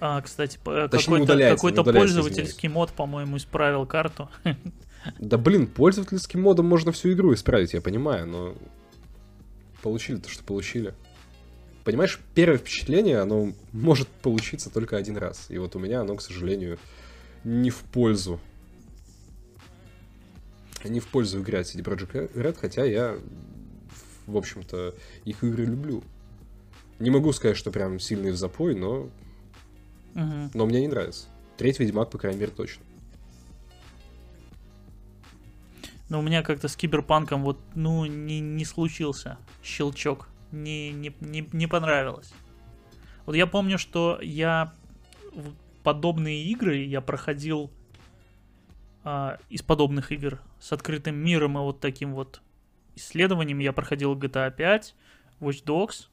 А, 0.00 0.20
кстати, 0.20 0.58
Точнее, 0.64 0.90
какой-то, 0.90 1.22
удаляется, 1.22 1.82
пользовательский 1.82 2.68
мод, 2.68 2.92
по-моему, 2.92 3.36
исправил 3.36 3.86
карту. 3.86 4.30
Да 5.18 5.38
блин, 5.38 5.68
пользовательским 5.68 6.42
модом 6.42 6.66
можно 6.66 6.90
всю 6.90 7.12
игру 7.12 7.32
исправить, 7.32 7.72
я 7.72 7.80
понимаю, 7.80 8.26
но 8.26 8.54
получили 9.80 10.16
то, 10.16 10.28
что 10.28 10.42
получили. 10.42 10.92
Понимаешь, 11.84 12.20
первое 12.34 12.58
впечатление, 12.58 13.20
оно 13.20 13.52
может 13.72 14.08
получиться 14.08 14.70
только 14.70 14.96
один 14.96 15.16
раз. 15.16 15.46
И 15.48 15.56
вот 15.56 15.76
у 15.76 15.78
меня 15.78 16.00
оно, 16.00 16.16
к 16.16 16.20
сожалению, 16.20 16.78
не 17.44 17.70
в 17.70 17.78
пользу. 17.78 18.40
Не 20.84 21.00
в 21.00 21.06
пользу 21.06 21.40
игры 21.40 21.58
от 21.58 21.66
CD 21.66 21.82
Projekt 21.82 22.34
Red, 22.34 22.58
хотя 22.60 22.84
я, 22.84 23.18
в 24.26 24.36
общем-то, 24.36 24.94
их 25.24 25.42
игры 25.42 25.64
люблю. 25.64 26.02
Не 26.98 27.10
могу 27.10 27.32
сказать, 27.32 27.56
что 27.56 27.70
прям 27.70 28.00
сильный 28.00 28.32
в 28.32 28.36
запой, 28.36 28.74
но, 28.74 29.08
Мгм. 30.14 30.50
но 30.54 30.66
мне 30.66 30.80
не 30.80 30.88
нравится. 30.88 31.26
Третий 31.56 31.84
Ведьмак, 31.84 32.10
по 32.10 32.18
крайней 32.18 32.40
мере, 32.40 32.52
точно. 32.52 32.84
Но 36.08 36.20
у 36.20 36.22
меня 36.22 36.42
как-то 36.42 36.68
с 36.68 36.76
киберпанком 36.76 37.42
вот, 37.44 37.58
ну, 37.74 38.06
не, 38.06 38.40
не 38.40 38.64
случился 38.64 39.38
щелчок. 39.62 40.28
Не, 40.50 40.90
не, 40.90 41.12
не, 41.20 41.46
не 41.52 41.66
понравилось. 41.66 42.32
Вот 43.26 43.36
я 43.36 43.46
помню, 43.46 43.76
что 43.76 44.18
я 44.22 44.72
подобные 45.82 46.44
игры 46.44 46.78
я 46.78 47.00
проходил 47.02 47.70
а, 49.04 49.38
из 49.50 49.62
подобных 49.62 50.12
игр 50.12 50.40
с 50.60 50.72
открытым 50.72 51.16
миром 51.16 51.58
и 51.58 51.60
вот 51.60 51.80
таким 51.80 52.14
вот 52.14 52.40
исследованием. 52.96 53.58
Я 53.58 53.72
проходил 53.72 54.14
GTA 54.16 54.50
5, 54.50 54.94
Watch 55.40 55.64
Dogs. 55.64 56.08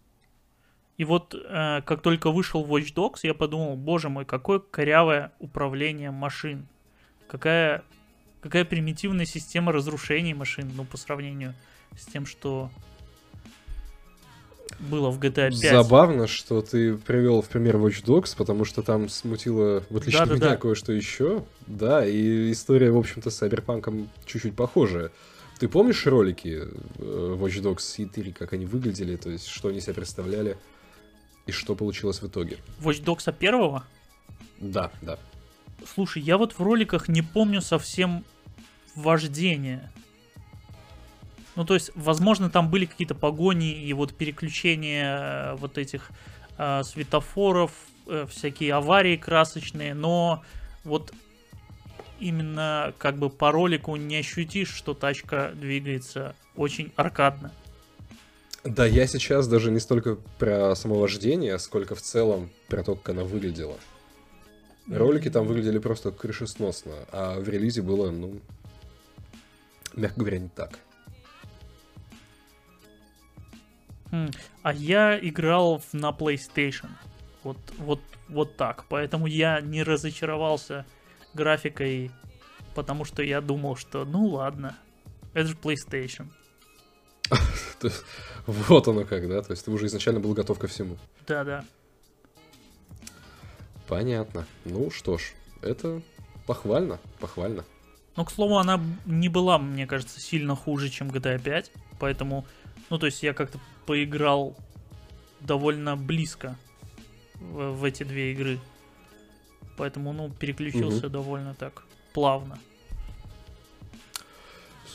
И 0.98 1.04
вот 1.04 1.36
э, 1.36 1.82
как 1.86 2.02
только 2.02 2.32
вышел 2.32 2.66
Watch 2.66 2.94
Dogs, 2.94 3.20
я 3.24 3.34
подумал, 3.34 3.76
боже 3.76 4.10
мой, 4.10 4.26
какое 4.26 4.60
корявое 4.60 5.34
управление 5.40 6.12
машин. 6.12 6.68
Какая 7.28 7.84
какая 8.42 8.64
примитивная 8.64 9.26
система 9.26 9.72
разрушений 9.72 10.36
машин, 10.36 10.72
ну, 10.76 10.86
по 10.86 10.98
сравнению 10.98 11.56
с 11.98 12.06
тем, 12.06 12.28
что 12.28 12.70
было 14.80 15.10
в 15.10 15.20
GTA 15.20 15.50
5. 15.50 15.56
Забавно, 15.56 16.28
что 16.28 16.62
ты 16.62 16.96
привел 16.96 17.42
в 17.42 17.50
пример 17.50 17.78
Watch 17.78 18.04
Dogs, 18.04 18.36
потому 18.38 18.64
что 18.64 18.84
там 18.84 19.10
смутило, 19.10 19.84
в 19.90 19.98
отличие 19.98 20.22
от 20.22 20.30
Да-да-да. 20.30 20.48
меня, 20.50 20.58
кое-что 20.58 20.94
еще. 20.94 21.44
Да, 21.66 22.06
и 22.06 22.52
история, 22.52 22.92
в 22.92 22.98
общем-то, 22.98 23.30
с 23.30 23.42
Cyberpunk 23.42 24.08
чуть-чуть 24.26 24.56
похожая. 24.56 25.12
Ты 25.60 25.68
помнишь 25.68 26.06
ролики 26.06 26.62
э, 27.00 27.38
Watch 27.40 27.62
Dogs 27.62 27.96
и 27.98 28.06
3, 28.06 28.32
как 28.34 28.54
они 28.54 28.66
выглядели, 28.66 29.16
то 29.16 29.30
есть 29.30 29.48
что 29.48 29.70
они 29.70 29.80
себя 29.80 29.96
представляли 29.96 30.58
и 31.48 31.52
что 31.52 31.76
получилось 31.76 32.22
в 32.22 32.28
итоге? 32.28 32.58
Watch 32.82 33.04
Dogs 33.04 33.32
первого? 33.34 33.86
Да, 34.60 34.92
да. 35.02 35.20
Слушай, 35.86 36.24
я 36.24 36.38
вот 36.38 36.54
в 36.54 36.62
роликах 36.62 37.08
не 37.08 37.22
помню 37.22 37.62
совсем 37.62 38.24
вождение. 38.96 39.92
Ну, 41.56 41.66
то 41.66 41.74
есть, 41.74 41.92
возможно, 41.96 42.50
там 42.50 42.70
были 42.70 42.86
какие-то 42.86 43.16
погони 43.16 43.72
и 43.72 43.94
вот 43.94 44.14
переключения 44.14 45.54
э, 45.54 45.56
вот 45.56 45.78
этих 45.78 46.10
э, 46.58 46.84
светофоров, 46.84 47.72
э, 48.08 48.26
всякие 48.30 48.74
аварии 48.74 49.16
красочные, 49.16 49.94
но 49.94 50.44
вот 50.84 51.14
именно 52.20 52.94
как 52.98 53.18
бы 53.18 53.30
по 53.30 53.52
ролику 53.52 53.96
не 53.96 54.18
ощутишь, 54.18 54.74
что 54.74 54.94
тачка 54.94 55.52
двигается 55.56 56.36
очень 56.56 56.92
аркадно. 56.96 57.52
Да, 58.66 58.84
я 58.88 59.06
сейчас 59.06 59.48
даже 59.48 59.70
не 59.70 59.80
столько 59.80 60.16
про 60.40 60.76
самовождение, 60.76 61.60
сколько 61.60 61.94
в 61.94 62.02
целом 62.02 62.50
про 62.68 62.84
то, 62.84 62.96
как 62.96 63.10
она 63.10 63.24
выглядела. 63.24 63.78
Ролики 64.90 65.30
там 65.30 65.46
выглядели 65.46 65.78
просто 65.78 66.12
крышесносно, 66.12 66.94
а 67.12 67.40
в 67.40 67.48
релизе 67.48 67.84
было, 67.84 68.10
ну, 68.10 68.40
мягко 69.94 70.20
говоря, 70.20 70.40
не 70.40 70.50
так. 70.50 70.80
Хм, 74.10 74.32
а 74.64 74.74
я 74.74 75.20
играл 75.20 75.84
на 75.94 76.10
PlayStation. 76.10 76.90
Вот, 77.44 77.58
вот, 77.78 78.00
вот 78.30 78.58
так. 78.58 78.86
Поэтому 78.90 79.28
я 79.28 79.62
не 79.62 79.84
разочаровался 79.84 80.88
графикой, 81.36 82.10
потому 82.74 83.06
что 83.06 83.22
я 83.22 83.42
думал, 83.42 83.76
что 83.76 84.06
ну 84.06 84.26
ладно, 84.26 84.76
это 85.34 85.50
же 85.50 85.56
PlayStation. 85.56 86.30
Вот 88.48 88.88
оно 88.88 89.06
как, 89.06 89.28
да? 89.28 89.42
То 89.42 89.52
есть 89.52 89.66
ты 89.66 89.72
уже 89.72 89.88
изначально 89.88 90.20
был 90.20 90.34
готов 90.34 90.60
ко 90.60 90.68
всему. 90.68 90.98
Да-да. 91.28 91.66
Понятно. 93.88 94.46
Ну 94.66 94.92
что 94.92 95.18
ж, 95.18 95.34
это 95.62 96.02
похвально, 96.46 97.00
похвально. 97.20 97.66
Ну, 98.16 98.24
к 98.24 98.32
слову, 98.32 98.58
она 98.58 98.80
не 99.06 99.30
была, 99.30 99.58
мне 99.58 99.88
кажется, 99.88 100.20
сильно 100.20 100.56
хуже, 100.56 100.90
чем 100.90 101.10
GTA 101.10 101.42
5, 101.42 101.72
поэтому, 102.00 102.46
ну, 102.90 102.98
то 102.98 103.08
есть 103.08 103.22
я 103.24 103.34
как-то 103.34 103.60
поиграл 103.86 104.56
довольно 105.42 105.98
близко 105.98 106.58
в, 107.36 107.72
в 107.72 107.84
эти 107.84 108.04
две 108.04 108.32
игры. 108.32 108.60
Поэтому, 109.78 110.14
ну, 110.14 110.30
переключился 110.30 111.08
угу. 111.08 111.10
довольно 111.10 111.54
так 111.54 111.84
плавно. 112.14 112.58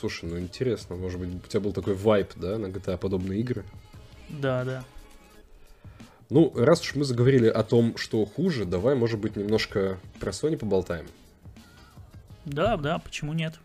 Слушай, 0.01 0.27
ну 0.27 0.39
интересно, 0.39 0.95
может 0.95 1.19
быть, 1.19 1.29
у 1.45 1.47
тебя 1.47 1.59
был 1.59 1.73
такой 1.73 1.93
вайп, 1.93 2.31
да, 2.35 2.57
на 2.57 2.65
GTA 2.65 2.97
подобные 2.97 3.39
игры? 3.39 3.63
Да, 4.29 4.63
да. 4.63 4.83
Ну, 6.31 6.51
раз 6.55 6.81
уж 6.81 6.95
мы 6.95 7.03
заговорили 7.03 7.45
о 7.45 7.61
том, 7.61 7.95
что 7.97 8.25
хуже, 8.25 8.65
давай, 8.65 8.95
может 8.95 9.19
быть, 9.19 9.35
немножко 9.35 9.99
про 10.19 10.31
Sony 10.31 10.57
поболтаем. 10.57 11.05
Да, 12.45 12.77
да, 12.77 12.97
почему 12.97 13.33
нет? 13.33 13.59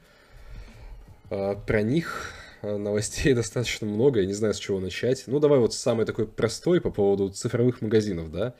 А, 1.30 1.54
про 1.54 1.80
них 1.80 2.32
а, 2.60 2.76
новостей 2.76 3.32
достаточно 3.32 3.86
много, 3.86 4.20
я 4.20 4.26
не 4.26 4.34
знаю, 4.34 4.52
с 4.52 4.58
чего 4.58 4.78
начать. 4.78 5.24
Ну, 5.26 5.40
давай 5.40 5.58
вот 5.58 5.72
самый 5.72 6.04
такой 6.04 6.26
простой 6.26 6.82
по 6.82 6.90
поводу 6.90 7.30
цифровых 7.30 7.80
магазинов, 7.80 8.30
да. 8.30 8.52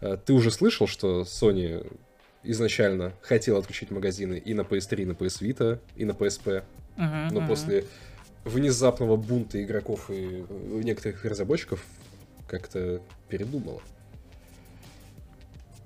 А, 0.00 0.16
ты 0.16 0.32
уже 0.32 0.50
слышал, 0.50 0.88
что 0.88 1.20
Sony 1.20 1.86
изначально 2.44 3.12
хотел 3.22 3.56
отключить 3.56 3.90
магазины 3.90 4.34
и 4.34 4.54
на 4.54 4.62
PS3, 4.62 5.02
и 5.02 5.04
на 5.06 5.12
PS 5.12 5.40
Vita, 5.40 5.80
и 5.96 6.04
на 6.04 6.12
PSP, 6.12 6.64
uh-huh, 6.96 7.28
но 7.32 7.40
uh-huh. 7.40 7.48
после 7.48 7.84
внезапного 8.44 9.16
бунта 9.16 9.62
игроков 9.62 10.10
и 10.10 10.44
некоторых 10.82 11.24
разработчиков 11.24 11.84
как-то 12.46 13.00
передумала. 13.28 13.80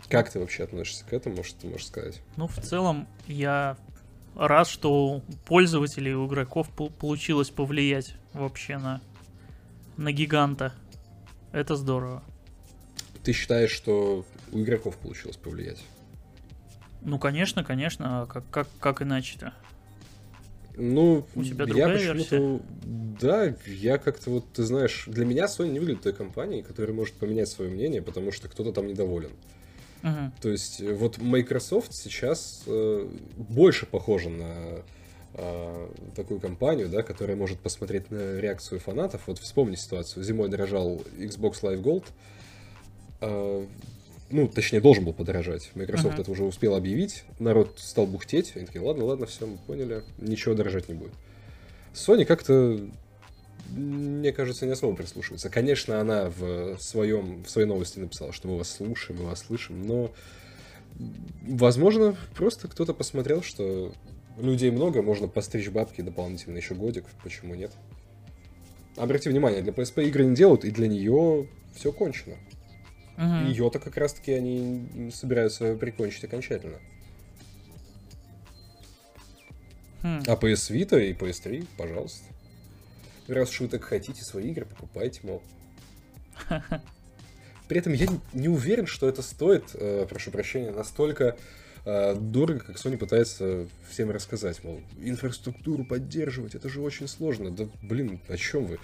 Как 0.08 0.30
ты 0.30 0.40
вообще 0.40 0.64
относишься 0.64 1.04
к 1.04 1.12
этому, 1.12 1.36
может, 1.36 1.56
ты 1.58 1.68
можешь 1.68 1.86
сказать? 1.86 2.20
Ну, 2.36 2.48
в 2.48 2.56
целом, 2.56 3.06
я 3.26 3.76
рад, 4.34 4.66
что 4.66 5.06
у 5.06 5.20
пользователей, 5.46 6.14
у 6.14 6.26
игроков 6.26 6.68
получилось 6.70 7.50
повлиять 7.50 8.14
вообще 8.32 8.78
на, 8.78 9.00
на 9.96 10.10
гиганта. 10.12 10.72
Это 11.52 11.76
здорово. 11.76 12.22
Ты 13.22 13.32
считаешь, 13.32 13.70
что 13.70 14.24
у 14.52 14.60
игроков 14.60 14.96
получилось 14.96 15.36
повлиять? 15.36 15.84
Ну, 17.08 17.18
конечно, 17.18 17.64
конечно. 17.64 18.22
А 18.22 18.26
как, 18.26 18.44
как, 18.50 18.68
как 18.80 19.00
иначе-то? 19.00 19.54
Ну, 20.76 21.26
у 21.34 21.42
тебя 21.42 21.64
другая 21.64 21.98
я 21.98 22.12
версия? 22.12 22.60
Да, 23.20 23.54
я 23.66 23.96
как-то 23.96 24.30
вот, 24.30 24.44
ты 24.52 24.62
знаешь, 24.62 25.04
для 25.06 25.24
меня 25.24 25.46
Sony 25.46 25.70
не 25.70 25.80
выглядит 25.80 26.02
той 26.02 26.12
компанией, 26.12 26.62
которая 26.62 26.94
может 26.94 27.14
поменять 27.14 27.48
свое 27.48 27.70
мнение, 27.70 28.02
потому 28.02 28.30
что 28.30 28.48
кто-то 28.48 28.72
там 28.72 28.86
недоволен. 28.86 29.30
Uh-huh. 30.02 30.30
То 30.42 30.50
есть 30.50 30.80
вот 30.80 31.18
Microsoft 31.18 31.94
сейчас 31.94 32.62
э, 32.66 33.08
больше 33.36 33.86
похожа 33.86 34.28
на 34.28 34.82
э, 35.32 35.88
такую 36.14 36.40
компанию, 36.40 36.88
да, 36.88 37.02
которая 37.02 37.36
может 37.36 37.58
посмотреть 37.58 38.10
на 38.10 38.38
реакцию 38.38 38.80
фанатов. 38.80 39.22
Вот 39.26 39.38
вспомни 39.38 39.76
ситуацию. 39.76 40.22
Зимой 40.22 40.50
дорожал 40.50 41.02
Xbox 41.16 41.62
Live 41.62 41.82
Gold. 41.82 42.04
Э, 43.22 43.66
ну, 44.30 44.48
точнее, 44.48 44.80
должен 44.80 45.04
был 45.04 45.12
подорожать. 45.12 45.70
Microsoft 45.74 46.18
uh-huh. 46.18 46.22
это 46.22 46.30
уже 46.30 46.44
успел 46.44 46.74
объявить. 46.74 47.24
Народ 47.38 47.78
стал 47.78 48.06
бухтеть. 48.06 48.52
Они 48.56 48.66
такие, 48.66 48.82
ладно, 48.82 49.04
ладно, 49.04 49.26
все, 49.26 49.46
мы 49.46 49.56
поняли. 49.66 50.02
Ничего 50.18 50.54
дорожать 50.54 50.88
не 50.88 50.94
будет. 50.94 51.12
Sony 51.94 52.24
как-то 52.24 52.78
мне 53.70 54.32
кажется, 54.32 54.66
не 54.66 54.72
особо 54.72 54.96
прислушивается. 54.96 55.50
Конечно, 55.50 56.00
она 56.00 56.30
в, 56.30 56.78
своем, 56.78 57.44
в 57.44 57.50
своей 57.50 57.66
новости 57.66 57.98
написала, 57.98 58.32
что 58.32 58.48
мы 58.48 58.58
вас 58.58 58.70
слушаем, 58.70 59.20
мы 59.20 59.28
вас 59.28 59.40
слышим, 59.40 59.86
но, 59.86 60.10
возможно, 61.42 62.16
просто 62.34 62.68
кто-то 62.68 62.94
посмотрел, 62.94 63.42
что 63.42 63.92
людей 64.38 64.70
много, 64.70 65.02
можно 65.02 65.28
постричь 65.28 65.68
бабки 65.68 66.00
дополнительно 66.00 66.56
еще 66.56 66.74
годик, 66.74 67.04
почему 67.22 67.54
нет? 67.54 67.72
Обрати 68.96 69.28
внимание, 69.28 69.62
для 69.62 69.72
PSP 69.72 70.06
игры 70.06 70.24
не 70.24 70.34
делают, 70.34 70.64
и 70.64 70.70
для 70.70 70.88
нее 70.88 71.48
все 71.74 71.92
кончено. 71.92 72.36
Угу. 73.18 73.48
Ее-то 73.48 73.80
как 73.80 73.96
раз-таки 73.96 74.32
они 74.32 75.10
собираются 75.12 75.74
прикончить 75.74 76.22
окончательно. 76.22 76.78
Хм. 80.02 80.22
А 80.28 80.34
PS 80.34 80.70
Vita 80.70 81.04
и 81.04 81.12
PS3, 81.12 81.66
пожалуйста. 81.76 82.24
Раз 83.26 83.50
уж 83.50 83.60
вы 83.62 83.68
так 83.68 83.82
хотите 83.82 84.22
свои 84.22 84.52
игры, 84.52 84.66
покупайте, 84.66 85.20
мол. 85.24 85.42
При 87.68 87.78
этом 87.78 87.92
я 87.92 88.06
не 88.32 88.48
уверен, 88.48 88.86
что 88.86 89.08
это 89.08 89.20
стоит, 89.20 89.64
э, 89.74 90.06
прошу 90.08 90.30
прощения, 90.30 90.70
настолько 90.70 91.36
э, 91.84 92.14
дорого, 92.14 92.60
как 92.60 92.76
Sony 92.76 92.96
пытается 92.96 93.66
всем 93.90 94.10
рассказать, 94.10 94.62
мол, 94.62 94.80
инфраструктуру 95.02 95.84
поддерживать, 95.84 96.54
это 96.54 96.68
же 96.68 96.80
очень 96.80 97.08
сложно. 97.08 97.50
Да, 97.50 97.68
блин, 97.82 98.20
о 98.28 98.36
чем 98.36 98.66
вы? 98.66 98.78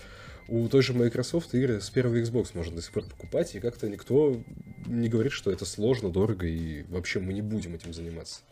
У 0.47 0.69
той 0.69 0.83
же 0.83 0.93
Microsoft 0.93 1.55
игры 1.55 1.81
с 1.81 1.89
первого 1.89 2.21
Xbox 2.21 2.51
можно 2.55 2.77
до 2.77 2.83
сих 2.83 2.93
пор 2.93 3.05
покупать, 3.05 3.55
и 3.55 3.61
как-то 3.61 3.89
никто 3.89 4.43
не 4.87 5.09
говорит, 5.09 5.33
что 5.33 5.51
это 5.51 5.65
сложно, 5.65 6.11
дорого, 6.11 6.47
и 6.47 6.83
вообще 6.85 7.19
мы 7.19 7.33
не 7.33 7.41
будем 7.41 7.75
этим 7.75 7.95
заниматься. 7.95 8.43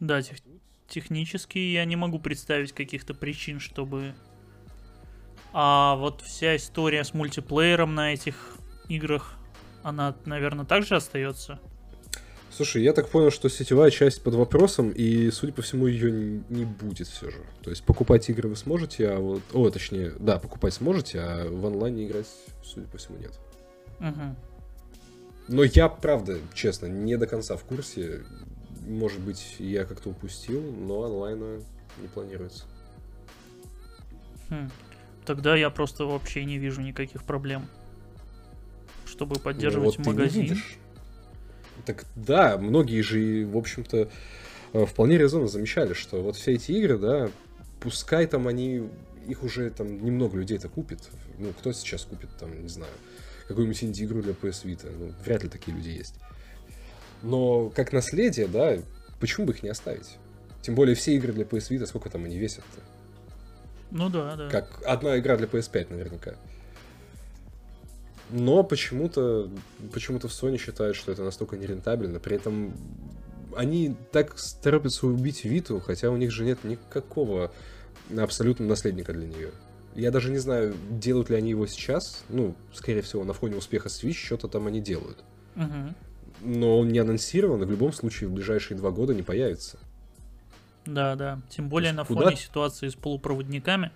Да, 0.00 0.20
тех, 0.22 0.38
технически 0.88 1.58
я 1.58 1.84
не 1.84 1.96
могу 1.96 2.18
представить 2.18 2.72
каких-то 2.72 3.14
причин, 3.14 3.60
чтобы... 3.60 4.14
А 5.52 5.94
вот 5.94 6.20
вся 6.20 6.56
история 6.56 7.04
с 7.04 7.14
мультиплеером 7.14 7.94
на 7.94 8.12
этих 8.12 8.58
играх, 8.88 9.38
она, 9.82 10.16
наверное, 10.26 10.66
также 10.66 10.96
остается? 10.96 11.60
Слушай, 12.56 12.82
я 12.84 12.94
так 12.94 13.08
понял, 13.08 13.30
что 13.30 13.50
сетевая 13.50 13.90
часть 13.90 14.22
под 14.22 14.34
вопросом, 14.34 14.90
и, 14.90 15.30
судя 15.30 15.52
по 15.52 15.60
всему, 15.60 15.86
ее 15.86 16.40
не 16.48 16.64
будет 16.64 17.06
все 17.06 17.30
же. 17.30 17.38
То 17.62 17.68
есть 17.70 17.84
покупать 17.84 18.30
игры 18.30 18.48
вы 18.48 18.56
сможете, 18.56 19.10
а 19.10 19.18
вот... 19.18 19.42
О, 19.52 19.68
точнее, 19.68 20.12
да, 20.18 20.38
покупать 20.38 20.72
сможете, 20.72 21.20
а 21.20 21.48
в 21.48 21.66
онлайне 21.66 22.06
играть, 22.06 22.26
судя 22.64 22.86
по 22.86 22.96
всему, 22.96 23.18
нет. 23.18 23.38
Угу. 24.00 24.36
Но 25.48 25.64
я, 25.64 25.88
правда, 25.88 26.38
честно, 26.54 26.86
не 26.86 27.18
до 27.18 27.26
конца 27.26 27.56
в 27.56 27.64
курсе 27.64 28.22
может 28.86 29.20
быть, 29.20 29.56
я 29.58 29.84
как-то 29.84 30.10
упустил, 30.10 30.62
но 30.62 31.02
онлайна 31.02 31.60
не 31.98 32.08
планируется. 32.08 32.64
Хм. 34.48 34.70
Тогда 35.24 35.56
я 35.56 35.70
просто 35.70 36.04
вообще 36.04 36.44
не 36.44 36.58
вижу 36.58 36.80
никаких 36.80 37.24
проблем, 37.24 37.66
чтобы 39.04 39.40
поддерживать 39.40 39.98
ну, 39.98 40.04
вот 40.04 40.14
магазин. 40.14 40.56
Так 41.86 42.04
да, 42.16 42.58
многие 42.58 43.00
же, 43.00 43.46
в 43.46 43.56
общем-то, 43.56 44.08
э, 44.72 44.86
вполне 44.86 45.16
резонно 45.16 45.46
замечали, 45.46 45.92
что 45.92 46.20
вот 46.20 46.36
все 46.36 46.54
эти 46.54 46.72
игры, 46.72 46.98
да, 46.98 47.30
пускай 47.80 48.26
там 48.26 48.48
они, 48.48 48.88
их 49.28 49.44
уже 49.44 49.70
там 49.70 50.04
немного 50.04 50.36
людей-то 50.36 50.68
купит. 50.68 51.08
Ну, 51.38 51.52
кто 51.52 51.72
сейчас 51.72 52.02
купит 52.02 52.30
там, 52.38 52.60
не 52.60 52.68
знаю, 52.68 52.92
какую-нибудь 53.46 53.84
инди-игру 53.84 54.20
для 54.20 54.32
PS 54.32 54.64
Vita? 54.64 54.92
Ну, 54.98 55.12
вряд 55.24 55.44
ли 55.44 55.48
такие 55.48 55.76
люди 55.76 55.90
есть. 55.90 56.16
Но 57.22 57.70
как 57.70 57.92
наследие, 57.92 58.48
да, 58.48 58.78
почему 59.20 59.46
бы 59.46 59.52
их 59.52 59.62
не 59.62 59.68
оставить? 59.68 60.16
Тем 60.62 60.74
более 60.74 60.96
все 60.96 61.14
игры 61.14 61.32
для 61.32 61.44
PS 61.44 61.70
Vita, 61.70 61.86
сколько 61.86 62.10
там 62.10 62.24
они 62.24 62.36
весят-то? 62.36 62.80
Ну 63.92 64.08
да, 64.10 64.34
да. 64.34 64.50
Как 64.50 64.82
одна 64.84 65.18
игра 65.18 65.36
для 65.36 65.46
PS5 65.46 65.90
наверняка. 65.90 66.34
Но 68.30 68.64
почему-то 68.64 69.50
почему-то 69.92 70.28
в 70.28 70.32
Sony 70.32 70.58
считают, 70.58 70.96
что 70.96 71.12
это 71.12 71.22
настолько 71.22 71.56
нерентабельно. 71.56 72.18
При 72.18 72.36
этом 72.36 72.74
они 73.56 73.96
так 74.12 74.34
торопятся 74.62 75.06
убить 75.06 75.44
Виту, 75.44 75.80
хотя 75.80 76.10
у 76.10 76.16
них 76.16 76.30
же 76.30 76.44
нет 76.44 76.64
никакого 76.64 77.52
абсолютно 78.16 78.66
наследника 78.66 79.12
для 79.12 79.26
нее. 79.26 79.50
Я 79.94 80.10
даже 80.10 80.30
не 80.30 80.38
знаю, 80.38 80.74
делают 80.90 81.30
ли 81.30 81.36
они 81.36 81.50
его 81.50 81.66
сейчас. 81.66 82.24
Ну, 82.28 82.54
скорее 82.74 83.00
всего, 83.02 83.24
на 83.24 83.32
фоне 83.32 83.56
успеха 83.56 83.88
Switch 83.88 84.12
что-то 84.12 84.48
там 84.48 84.66
они 84.66 84.80
делают. 84.80 85.24
Мгм. 85.54 85.94
Но 86.42 86.78
он 86.78 86.88
не 86.88 86.98
анонсирован, 86.98 87.62
и 87.62 87.66
в 87.66 87.70
любом 87.70 87.92
случае 87.94 88.28
в 88.28 88.32
ближайшие 88.32 88.76
два 88.76 88.90
года 88.90 89.14
не 89.14 89.22
появится. 89.22 89.78
Да, 90.84 91.16
да. 91.16 91.40
Тем 91.48 91.68
более 91.68 91.92
на 91.92 92.04
куда- 92.04 92.24
фоне 92.24 92.36
ситуации 92.36 92.88
с 92.88 92.94
полупроводниками. 92.94 93.90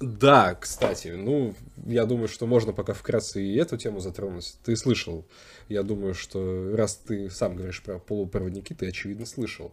Да, 0.00 0.54
кстати, 0.54 1.08
ну, 1.08 1.54
я 1.84 2.06
думаю, 2.06 2.28
что 2.28 2.46
можно 2.46 2.72
пока 2.72 2.94
вкратце 2.94 3.42
и 3.42 3.54
эту 3.56 3.76
тему 3.76 4.00
затронуть. 4.00 4.56
Ты 4.64 4.74
слышал, 4.74 5.26
я 5.68 5.82
думаю, 5.82 6.14
что 6.14 6.74
раз 6.74 6.96
ты 6.96 7.28
сам 7.28 7.54
говоришь 7.54 7.82
про 7.82 7.98
полупроводники, 7.98 8.72
ты, 8.72 8.88
очевидно, 8.88 9.26
слышал. 9.26 9.72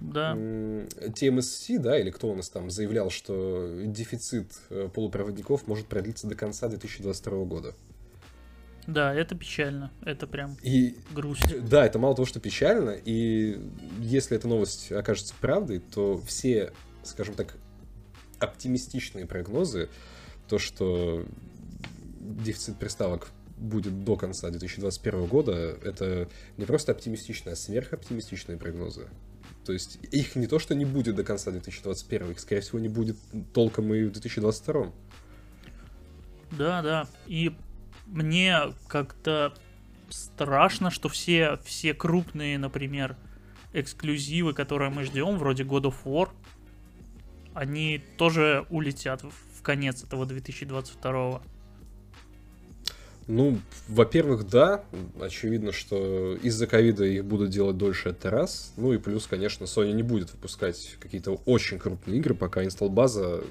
Да. 0.00 0.32
TMSC, 0.34 1.78
да, 1.78 1.98
или 2.00 2.10
кто 2.10 2.30
у 2.30 2.34
нас 2.34 2.48
там, 2.48 2.70
заявлял, 2.70 3.10
что 3.10 3.82
дефицит 3.84 4.52
э, 4.70 4.88
полупроводников 4.92 5.66
может 5.68 5.86
продлиться 5.86 6.26
до 6.26 6.34
конца 6.34 6.68
2022 6.68 7.44
года. 7.44 7.74
Да, 8.86 9.14
это 9.14 9.36
печально. 9.36 9.92
Это 10.02 10.26
прям 10.26 10.56
И 10.62 10.96
грусть. 11.12 11.44
да, 11.68 11.86
это 11.86 11.98
мало 11.98 12.16
того, 12.16 12.26
что 12.26 12.40
печально, 12.40 12.96
и 13.04 13.60
если 14.00 14.36
эта 14.36 14.48
новость 14.48 14.90
окажется 14.90 15.34
правдой, 15.40 15.78
то 15.78 16.20
все, 16.26 16.72
скажем 17.04 17.34
так, 17.34 17.56
оптимистичные 18.40 19.26
прогнозы, 19.26 19.88
то, 20.48 20.58
что 20.58 21.24
дефицит 22.20 22.76
приставок 22.78 23.28
будет 23.56 24.04
до 24.04 24.16
конца 24.16 24.50
2021 24.50 25.26
года, 25.26 25.76
это 25.84 26.28
не 26.56 26.64
просто 26.64 26.92
оптимистичные, 26.92 27.52
а 27.52 27.56
сверхоптимистичные 27.56 28.56
прогнозы. 28.56 29.08
То 29.64 29.72
есть 29.72 29.98
их 30.10 30.34
не 30.36 30.46
то, 30.46 30.58
что 30.58 30.74
не 30.74 30.84
будет 30.84 31.14
до 31.14 31.22
конца 31.22 31.50
2021, 31.50 32.30
их, 32.32 32.40
скорее 32.40 32.62
всего, 32.62 32.78
не 32.78 32.88
будет 32.88 33.16
толком 33.52 33.92
и 33.94 34.04
в 34.04 34.12
2022. 34.12 34.92
Да, 36.52 36.82
да. 36.82 37.06
И 37.26 37.54
мне 38.06 38.58
как-то 38.88 39.54
страшно, 40.08 40.90
что 40.90 41.08
все, 41.08 41.58
все 41.64 41.94
крупные, 41.94 42.58
например, 42.58 43.16
эксклюзивы, 43.72 44.54
которые 44.54 44.90
мы 44.90 45.04
ждем, 45.04 45.38
вроде 45.38 45.62
God 45.62 45.82
of 45.82 45.94
War, 46.04 46.30
они 47.54 48.02
тоже 48.16 48.66
улетят 48.70 49.22
в 49.22 49.62
конец 49.62 50.02
этого 50.02 50.26
2022. 50.26 51.42
Ну, 53.26 53.60
во-первых, 53.86 54.48
да, 54.48 54.82
очевидно, 55.20 55.70
что 55.70 56.34
из-за 56.42 56.66
ковида 56.66 57.04
их 57.04 57.24
будут 57.24 57.50
делать 57.50 57.76
дольше, 57.76 58.08
это 58.08 58.28
раз. 58.30 58.72
Ну 58.76 58.92
и 58.92 58.98
плюс, 58.98 59.26
конечно, 59.28 59.64
Sony 59.64 59.92
не 59.92 60.02
будет 60.02 60.32
выпускать 60.32 60.96
какие-то 60.98 61.40
очень 61.44 61.78
крупные 61.78 62.18
игры, 62.18 62.34
пока 62.34 62.64
инсталл-база 62.64 63.44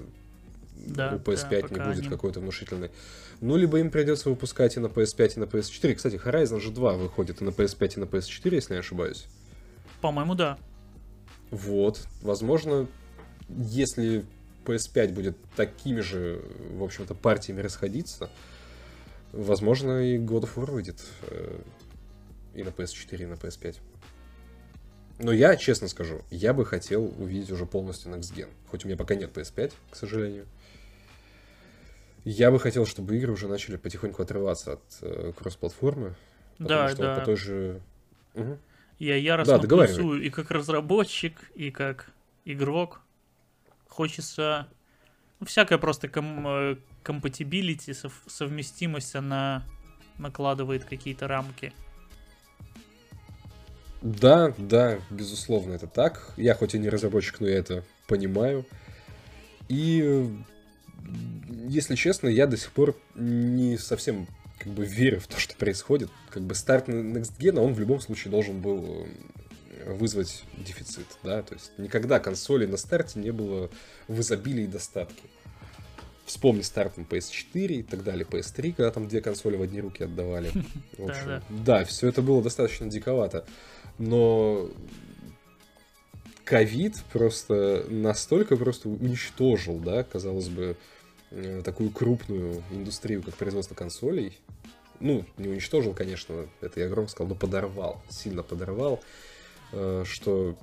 Да, 0.86 1.14
у 1.16 1.20
PS5 1.20 1.50
да, 1.70 1.76
не 1.86 1.90
будет 1.92 2.00
они- 2.04 2.10
какой-то 2.10 2.42
внушительной. 2.42 2.92
Ну, 3.40 3.56
либо 3.56 3.80
им 3.80 3.90
придется 3.90 4.30
выпускать 4.30 4.76
и 4.76 4.82
на 4.82 4.88
PS5, 4.88 5.38
и 5.38 5.40
на 5.40 5.44
PS4. 5.46 5.96
Кстати, 5.96 6.16
Horizon 6.22 6.60
же 6.60 6.72
2 6.72 6.94
выходит 6.96 7.42
и 7.42 7.46
на 7.46 7.50
PS5, 7.50 7.94
и 7.96 8.00
на 8.02 8.04
PS4, 8.06 8.54
если 8.56 8.74
не 8.74 8.80
ошибаюсь. 8.80 9.28
По-моему, 10.02 10.36
да. 10.36 10.58
Вот, 11.52 12.06
возможно, 12.22 12.86
если 13.58 14.26
PS5 14.66 15.14
будет 15.14 15.38
такими 15.56 16.02
же, 16.02 16.42
в 16.72 16.84
общем-то, 16.84 17.16
партиями 17.16 17.62
расходиться, 17.62 18.30
возможно, 19.32 20.04
и 20.04 20.18
God 20.18 20.42
of 20.44 20.56
War 20.56 20.72
выйдет 20.72 21.02
э, 21.24 21.60
и 22.54 22.64
на 22.64 22.70
PS4, 22.70 23.24
и 23.24 23.26
на 23.26 23.34
PS5. 23.34 23.78
Но 25.20 25.34
я, 25.34 25.58
честно 25.58 25.88
скажу, 25.90 26.22
я 26.32 26.54
бы 26.54 26.66
хотел 26.66 27.06
увидеть 27.18 27.52
уже 27.52 27.66
полностью 27.66 28.12
Next 28.12 28.34
Gen. 28.34 28.48
Хоть 28.68 28.86
у 28.86 28.88
меня 28.88 28.98
пока 28.98 29.16
нет 29.16 29.36
PS5, 29.36 29.74
к 29.92 29.96
сожалению. 29.96 30.46
Я 32.24 32.52
бы 32.52 32.60
хотел, 32.60 32.86
чтобы 32.86 33.18
игры 33.18 33.32
уже 33.34 33.48
начали 33.48 33.76
потихоньку 33.76 34.22
отрываться 34.22 34.74
от 34.74 34.82
э, 35.02 35.34
кросс-платформы. 35.38 36.16
Потому 36.58 36.70
Да, 36.70 36.90
что 36.90 37.02
да. 37.02 37.16
по 37.20 37.26
той 37.26 37.36
же... 37.36 37.82
Мгм. 38.34 38.60
Я 39.00 39.16
яростно 39.16 39.58
договаривай. 39.60 39.96
плюсую 39.96 40.22
и 40.22 40.30
как 40.30 40.52
разработчик, 40.52 41.52
и 41.56 41.72
как 41.72 42.12
игрок. 42.46 43.02
Хочется... 44.00 44.70
Ну, 45.42 45.46
всякая 45.46 45.78
просто 45.78 46.08
ком- 46.08 46.48
э, 46.48 46.78
compatibility, 47.04 47.94
сов- 47.94 48.24
совместимость, 48.28 49.14
она 49.14 49.66
накладывает 50.18 50.86
какие-то 50.86 51.28
рамки. 51.28 51.74
Да, 54.02 54.54
да, 54.58 55.00
безусловно, 55.10 55.74
это 55.74 55.88
так. 55.88 56.34
Я 56.38 56.54
хоть 56.54 56.76
и 56.76 56.80
не 56.80 56.88
разработчик, 56.88 57.42
но 57.42 57.50
я 57.50 57.58
это 57.58 57.84
понимаю. 58.08 58.66
И, 59.68 60.02
э, 60.02 60.30
если 61.68 61.96
честно, 61.96 62.30
я 62.30 62.48
до 62.48 62.56
сих 62.56 62.72
пор 62.72 62.96
не 63.16 63.78
совсем 63.78 64.28
как 64.60 64.72
бы 64.72 64.86
верю 64.86 65.20
в 65.20 65.28
то, 65.28 65.38
что 65.38 65.58
происходит. 65.58 66.10
Как 66.30 66.44
бы 66.44 66.56
старт 66.56 66.88
Next 66.88 67.38
Gen, 67.38 67.60
он 67.60 67.74
в 67.74 67.80
любом 67.82 68.00
случае 68.00 68.32
должен 68.32 68.62
был 68.62 69.06
э, 69.06 69.08
вызвать 69.86 70.44
дефицит, 70.58 71.08
да, 71.24 71.42
то 71.42 71.54
есть 71.54 71.72
никогда 71.78 72.20
консоли 72.20 72.66
на 72.66 72.78
старте 72.78 73.20
не 73.20 73.32
было 73.32 73.70
в 74.08 74.20
изобилии 74.22 74.64
и 74.64 74.68
достатке. 74.68 75.24
Вспомни 76.26 76.62
старт 76.62 76.98
на 76.98 77.02
PS4 77.02 77.68
и 77.68 77.84
так 77.84 78.04
далее, 78.04 78.26
PS3, 78.30 78.74
когда 78.74 78.92
там 78.92 79.08
две 79.08 79.20
консоли 79.20 79.56
в 79.56 79.64
одни 79.64 79.82
руки 79.82 80.04
отдавали. 80.04 80.52
В 80.98 81.10
общем, 81.10 81.42
да, 81.50 81.84
все 81.86 82.08
это 82.08 82.22
было 82.22 82.44
достаточно 82.44 82.88
диковато. 82.88 83.46
Но 83.98 84.70
ковид 86.46 86.98
просто 87.12 87.86
настолько 87.90 88.58
просто 88.58 88.90
уничтожил, 88.90 89.78
да, 89.80 90.04
казалось 90.04 90.50
бы, 90.50 90.78
э, 91.32 91.62
такую 91.64 91.90
крупную 91.90 92.64
индустрию, 92.72 93.24
как 93.24 93.36
производство 93.36 93.76
консолей. 93.76 94.38
Ну, 95.00 95.26
не 95.38 95.48
уничтожил, 95.48 95.94
конечно, 95.94 96.48
это 96.62 96.80
я 96.80 96.90
громко 96.90 97.12
сказал, 97.12 97.30
но 97.30 97.36
подорвал, 97.36 98.04
сильно 98.10 98.44
подорвал, 98.44 99.02
что 99.72 100.58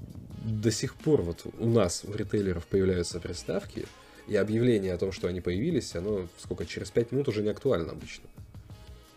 до 0.45 0.71
сих 0.71 0.95
пор 0.95 1.23
вот 1.23 1.47
у 1.59 1.69
нас, 1.69 2.05
у 2.05 2.13
ритейлеров 2.13 2.67
появляются 2.67 3.21
приставки, 3.21 3.87
и 4.29 4.37
объявление 4.37 4.93
о 4.93 4.99
том, 4.99 5.13
что 5.13 5.29
они 5.29 5.41
появились, 5.41 5.95
оно 5.95 6.27
сколько, 6.39 6.67
через 6.67 6.91
5 6.91 7.13
минут 7.13 7.29
уже 7.29 7.43
не 7.43 7.49
актуально 7.49 7.93
обычно. 7.93 8.25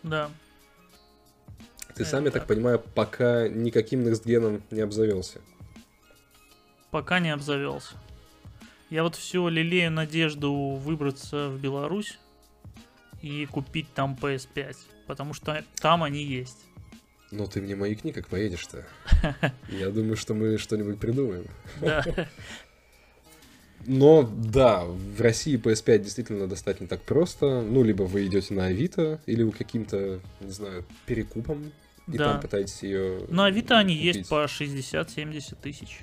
Да. 0.02 0.30
Ты 1.94 2.02
Это 2.02 2.10
сам, 2.10 2.24
я 2.24 2.30
так 2.30 2.42
так. 2.42 2.48
понимаю, 2.48 2.78
пока 2.78 3.48
никаким 3.48 4.04
некстгеном 4.04 4.62
не 4.70 4.80
обзавелся. 4.80 5.40
Пока 6.90 7.18
не 7.18 7.30
обзавелся. 7.30 7.94
Я 8.88 9.02
вот 9.02 9.16
все 9.16 9.48
лелею 9.48 9.90
надежду 9.90 10.52
выбраться 10.52 11.48
в 11.48 11.60
Беларусь 11.60 12.18
и 13.22 13.46
купить 13.46 13.92
там 13.94 14.18
PS5. 14.20 14.76
Потому 15.06 15.34
что 15.34 15.64
там 15.80 16.02
они 16.02 16.22
есть. 16.22 16.58
Но 17.30 17.46
ты 17.46 17.60
мне 17.62 17.76
маякни, 17.76 18.10
как 18.10 18.26
поедешь-то. 18.28 18.84
Я 19.68 19.90
думаю, 19.90 20.16
что 20.16 20.34
мы 20.34 20.58
что-нибудь 20.58 20.98
придумаем. 20.98 21.46
Да. 21.80 22.04
Но 23.86 24.22
да, 24.22 24.84
в 24.84 25.20
России 25.20 25.58
PS5 25.58 25.98
действительно 26.00 26.46
достать 26.46 26.80
не 26.80 26.86
так 26.86 27.00
просто. 27.02 27.62
Ну, 27.62 27.82
либо 27.82 28.02
вы 28.02 28.26
идете 28.26 28.52
на 28.54 28.66
Авито, 28.66 29.20
или 29.26 29.42
вы 29.42 29.52
каким-то, 29.52 30.20
не 30.40 30.50
знаю, 30.50 30.84
перекупом, 31.06 31.72
и 32.06 32.18
Да. 32.18 32.32
там 32.32 32.40
пытаетесь 32.42 32.82
ее. 32.82 33.22
На 33.28 33.46
Авито 33.46 33.78
они 33.78 33.94
купить. 33.96 34.16
есть 34.16 34.28
по 34.28 34.44
60-70 34.44 35.56
тысяч. 35.62 36.00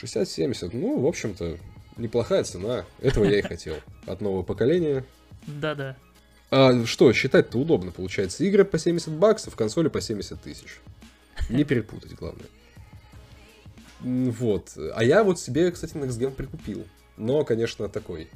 60-70. 0.00 0.70
Ну, 0.74 1.00
в 1.00 1.06
общем-то, 1.06 1.56
неплохая 1.96 2.44
цена. 2.44 2.84
Этого 3.00 3.24
я 3.24 3.38
и 3.38 3.42
хотел. 3.42 3.76
От 4.04 4.20
нового 4.20 4.42
поколения. 4.42 5.04
Да-да. 5.46 5.96
А 6.50 6.84
что, 6.86 7.12
считать-то 7.12 7.58
удобно, 7.58 7.90
получается. 7.90 8.44
Игры 8.44 8.64
по 8.64 8.78
70 8.78 9.12
баксов, 9.12 9.56
консоли 9.56 9.88
по 9.88 10.00
70 10.00 10.40
тысяч. 10.40 10.78
Не 11.48 11.64
перепутать, 11.64 12.14
главное. 12.14 12.46
Вот. 14.00 14.72
А 14.94 15.02
я 15.02 15.24
вот 15.24 15.40
себе, 15.40 15.70
кстати, 15.70 15.94
Next 15.94 16.18
Gen 16.18 16.30
прикупил. 16.30 16.86
Но, 17.16 17.44
конечно, 17.44 17.88
такой. 17.88 18.28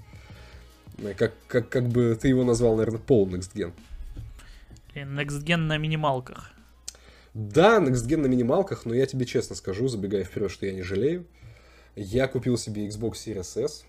Э, 0.99 1.15
Как, 1.15 1.33
как, 1.47 1.69
как 1.69 1.89
бы 1.89 2.17
ты 2.21 2.29
его 2.29 2.45
назвал, 2.45 2.77
наверное, 2.77 3.01
пол 3.01 3.29
Next 3.29 3.53
Gen. 3.55 3.73
Next 4.95 5.45
Gen 5.45 5.57
на 5.59 5.79
минималках. 5.79 6.53
Да, 7.35 7.79
Next 7.79 8.07
Gen 8.09 8.19
на 8.19 8.27
минималках, 8.27 8.85
но 8.87 8.95
я 8.95 9.07
тебе 9.07 9.25
честно 9.27 9.55
скажу, 9.55 9.87
забегая 9.89 10.25
вперед, 10.25 10.51
что 10.51 10.67
я 10.67 10.73
не 10.73 10.83
жалею. 10.83 11.27
Я 11.95 12.27
купил 12.27 12.57
себе 12.57 12.87
Xbox 12.89 13.13
Series 13.13 13.65
S. 13.65 13.85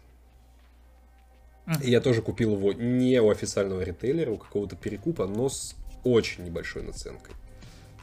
Я 1.81 2.01
тоже 2.01 2.21
купил 2.21 2.55
его 2.55 2.73
не 2.73 3.21
у 3.21 3.29
официального 3.29 3.81
ритейлера, 3.81 4.31
у 4.31 4.37
какого-то 4.37 4.75
перекупа, 4.75 5.27
но 5.27 5.49
с 5.49 5.75
очень 6.03 6.43
небольшой 6.43 6.83
наценкой. 6.83 7.33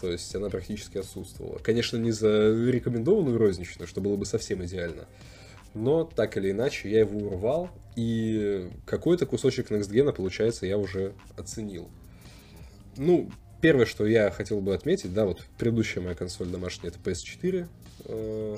То 0.01 0.11
есть 0.11 0.33
она 0.35 0.49
практически 0.49 0.99
отсутствовала. 0.99 1.59
Конечно, 1.59 1.97
не 1.97 2.13
за 2.13 2.51
рекомендованную 2.51 3.37
розничную, 3.37 3.89
что 3.89 4.01
было 4.01 4.17
бы 4.17 4.27
совсем 4.27 4.65
идеально. 4.65 5.07
Но 5.75 6.05
так 6.05 6.37
или 6.37 6.53
иначе, 6.53 6.91
я 6.91 7.01
его 7.01 7.19
урвал, 7.19 7.71
и 7.97 8.71
какой-то 8.87 9.27
кусочек 9.27 9.71
Next 9.71 10.13
получается, 10.13 10.67
я 10.67 10.79
уже 10.79 11.15
оценил. 11.37 11.91
Ну, 12.97 13.31
первое, 13.61 13.87
что 13.87 14.07
я 14.07 14.31
хотел 14.31 14.61
бы 14.61 14.75
отметить, 14.75 15.13
да, 15.13 15.25
вот 15.25 15.45
предыдущая 15.59 16.03
моя 16.03 16.15
консоль 16.15 16.49
домашняя, 16.49 16.91
это 16.91 16.99
PS4. 17.01 17.69
Э, 18.05 18.57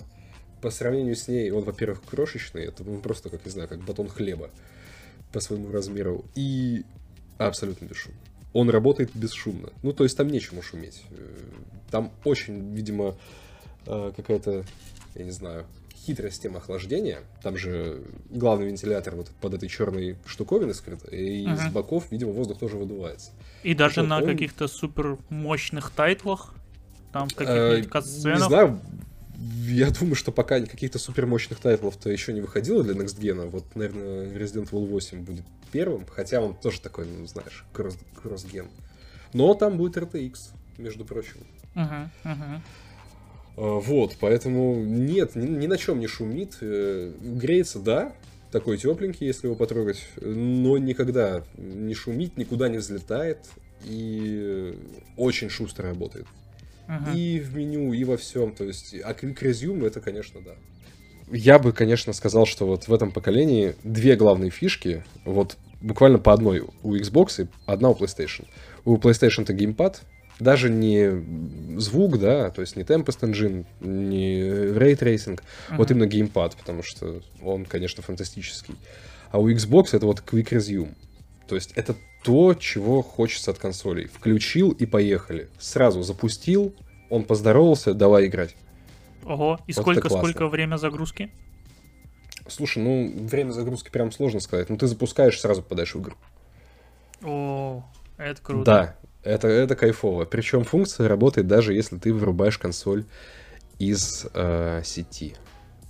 по 0.60 0.70
сравнению 0.70 1.16
с 1.16 1.26
ней, 1.26 1.50
он, 1.50 1.64
во-первых, 1.64 2.02
крошечный, 2.02 2.64
это 2.64 2.84
ну, 2.84 3.00
просто, 3.00 3.30
как 3.30 3.44
не 3.46 3.50
знаю, 3.50 3.68
как 3.68 3.80
батон 3.80 4.08
хлеба 4.08 4.50
по 5.32 5.40
своему 5.40 5.70
размеру, 5.70 6.24
и 6.34 6.84
абсолютно 7.38 7.86
бесшумно. 7.86 8.18
Он 8.52 8.68
работает 8.68 9.10
бесшумно. 9.14 9.70
Ну, 9.82 9.92
то 9.92 10.04
есть 10.04 10.16
там 10.16 10.28
нечему 10.28 10.62
шуметь. 10.62 11.02
Э, 11.10 11.36
там 11.90 12.10
очень, 12.24 12.74
видимо, 12.74 13.16
э, 13.86 14.12
какая-то, 14.16 14.64
я 15.14 15.24
не 15.24 15.30
знаю, 15.30 15.66
хитрая 15.94 16.30
система 16.30 16.58
охлаждения. 16.58 17.20
Там 17.42 17.56
же 17.56 18.02
главный 18.28 18.66
вентилятор 18.66 19.14
вот 19.14 19.28
под 19.40 19.54
этой 19.54 19.68
черной 19.68 20.16
штуковиной 20.26 20.74
скрыт, 20.74 21.00
и 21.12 21.44
uh-huh. 21.44 21.68
с 21.68 21.72
боков, 21.72 22.10
видимо, 22.10 22.32
воздух 22.32 22.58
тоже 22.58 22.76
выдувается. 22.76 23.30
И 23.62 23.74
даже 23.74 24.00
вот 24.00 24.08
на 24.08 24.18
он... 24.18 24.26
каких-то 24.26 24.66
супер 24.66 25.18
мощных 25.28 25.90
тайтлах, 25.90 26.54
там 27.12 27.28
в 27.28 27.34
каких-нибудь 27.34 28.24
э. 28.24 28.32
Не 28.32 28.38
знаю, 28.38 28.80
я 29.40 29.90
думаю, 29.90 30.14
что 30.14 30.32
пока 30.32 30.60
каких-то 30.60 30.98
супер 30.98 31.26
мощных 31.26 31.60
тайтлов-то 31.60 32.10
еще 32.10 32.32
не 32.32 32.40
выходило 32.40 32.82
для 32.84 32.94
Next 32.94 33.18
Gen. 33.18 33.48
Вот, 33.48 33.64
наверное, 33.74 34.26
Resident 34.26 34.70
Evil 34.70 34.86
8 34.86 35.22
будет 35.24 35.44
первым, 35.72 36.04
хотя 36.06 36.40
он 36.40 36.54
тоже 36.54 36.80
такой, 36.80 37.06
ну, 37.06 37.26
знаешь, 37.26 37.64
кросс- 37.72 37.98
кросс-ген. 38.22 38.68
Но 39.32 39.54
там 39.54 39.78
будет 39.78 39.96
RTX, 39.96 40.50
между 40.76 41.04
прочим. 41.04 41.38
Uh-huh, 41.74 42.08
uh-huh. 42.24 42.60
Вот, 43.56 44.16
поэтому 44.20 44.82
нет, 44.82 45.36
ни, 45.36 45.46
ни 45.46 45.66
на 45.66 45.78
чем 45.78 46.00
не 46.00 46.06
шумит. 46.06 46.58
Э, 46.60 47.12
греется, 47.20 47.78
да, 47.78 48.12
такой 48.50 48.76
тепленький, 48.76 49.26
если 49.26 49.46
его 49.46 49.56
потрогать, 49.56 50.06
но 50.20 50.78
никогда 50.78 51.44
не 51.56 51.94
шумит, 51.94 52.36
никуда 52.36 52.68
не 52.68 52.78
взлетает 52.78 53.38
и 53.84 54.76
очень 55.16 55.48
шустро 55.48 55.88
работает. 55.88 56.26
Uh-huh. 56.90 57.16
И 57.16 57.38
в 57.38 57.54
меню, 57.56 57.92
и 57.92 58.02
во 58.02 58.16
всем. 58.16 58.52
То 58.52 58.64
есть, 58.64 58.94
а 59.04 59.12
Quick 59.12 59.38
Resume 59.42 59.86
это, 59.86 60.00
конечно, 60.00 60.40
да. 60.40 60.54
Я 61.30 61.60
бы, 61.60 61.72
конечно, 61.72 62.12
сказал, 62.12 62.46
что 62.46 62.66
вот 62.66 62.88
в 62.88 62.92
этом 62.92 63.12
поколении 63.12 63.76
две 63.84 64.16
главные 64.16 64.50
фишки, 64.50 65.04
вот 65.24 65.56
буквально 65.80 66.18
по 66.18 66.32
одной 66.32 66.64
у 66.82 66.96
Xbox 66.96 67.44
и 67.44 67.48
одна 67.64 67.90
у 67.90 67.94
PlayStation. 67.94 68.48
У 68.84 68.96
PlayStation 68.96 69.42
это 69.42 69.52
геймпад, 69.52 70.02
даже 70.40 70.68
не 70.68 71.78
звук, 71.78 72.18
да, 72.18 72.50
то 72.50 72.60
есть 72.60 72.74
не 72.74 72.82
Tempest 72.82 73.20
Engine, 73.20 73.66
не 73.80 74.40
Ray 74.40 74.98
Tracing, 74.98 75.38
uh-huh. 75.38 75.76
вот 75.76 75.92
именно 75.92 76.06
геймпад, 76.06 76.56
потому 76.56 76.82
что 76.82 77.22
он, 77.40 77.66
конечно, 77.66 78.02
фантастический. 78.02 78.74
А 79.30 79.38
у 79.38 79.48
Xbox 79.48 79.90
это 79.92 80.06
вот 80.06 80.24
Quick 80.26 80.48
Resume. 80.48 80.94
То 81.46 81.54
есть 81.54 81.70
это 81.76 81.94
то, 82.22 82.54
чего 82.54 83.02
хочется 83.02 83.50
от 83.50 83.58
консолей. 83.58 84.06
Включил 84.06 84.70
и 84.70 84.86
поехали. 84.86 85.48
Сразу 85.58 86.02
запустил, 86.02 86.74
он 87.08 87.24
поздоровался, 87.24 87.94
давай 87.94 88.26
играть. 88.26 88.56
Ого, 89.24 89.58
и 89.66 89.72
вот 89.72 89.82
сколько, 89.82 90.08
сколько 90.08 90.48
время 90.48 90.76
загрузки? 90.76 91.30
Слушай, 92.46 92.82
ну, 92.82 93.26
время 93.26 93.52
загрузки 93.52 93.90
прям 93.90 94.12
сложно 94.12 94.40
сказать. 94.40 94.68
Ну, 94.70 94.76
ты 94.76 94.86
запускаешь, 94.86 95.38
сразу 95.40 95.62
попадаешь 95.62 95.94
в 95.94 96.00
игру. 96.00 96.14
О, 97.22 97.84
это 98.16 98.40
круто. 98.42 98.64
Да, 98.64 98.96
это, 99.22 99.48
это 99.48 99.76
кайфово. 99.76 100.24
Причем 100.24 100.64
функция 100.64 101.08
работает 101.08 101.46
даже 101.46 101.74
если 101.74 101.98
ты 101.98 102.12
вырубаешь 102.12 102.58
консоль 102.58 103.04
из 103.78 104.26
э, 104.34 104.82
сети. 104.84 105.36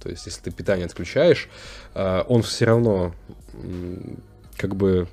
То 0.03 0.09
есть, 0.09 0.27
если 0.27 0.43
ты 0.43 0.51
питание 0.51 0.87
отключаешь, 0.87 1.49
э, 1.95 2.25
он 2.29 2.43
все 2.43 2.65
равно 2.65 3.13
э, 3.53 3.97
как 4.57 4.77
бы 4.77 5.09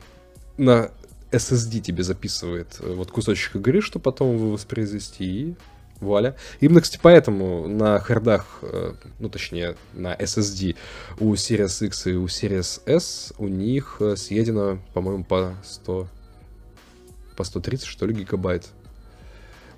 на 0.58 0.92
SSD 1.32 1.80
тебе 1.80 2.04
записывает 2.04 2.78
э, 2.80 2.94
вот 2.94 3.12
кусочек 3.12 3.56
игры, 3.56 3.82
что 3.82 4.00
потом 4.00 4.36
его 4.36 4.52
воспроизвести, 4.52 5.26
и 5.26 5.56
вуаля. 6.00 6.36
Именно, 6.60 6.82
кстати, 6.82 7.00
поэтому 7.02 7.68
на 7.68 8.00
хардах, 8.00 8.60
э, 8.62 8.94
ну, 9.20 9.30
точнее, 9.30 9.76
на 9.94 10.16
SSD 10.16 10.76
у 11.20 11.34
Series 11.34 11.86
X 11.86 12.08
и 12.08 12.14
у 12.14 12.26
Series 12.26 12.82
S 12.86 13.34
у 13.38 13.48
них 13.48 13.98
э, 14.00 14.16
съедено, 14.16 14.80
по-моему, 14.94 15.24
по 15.24 15.56
100 15.64 16.08
по 17.36 17.44
130, 17.44 17.86
что 17.86 18.08
ли, 18.08 18.16
гигабайт. 18.16 18.66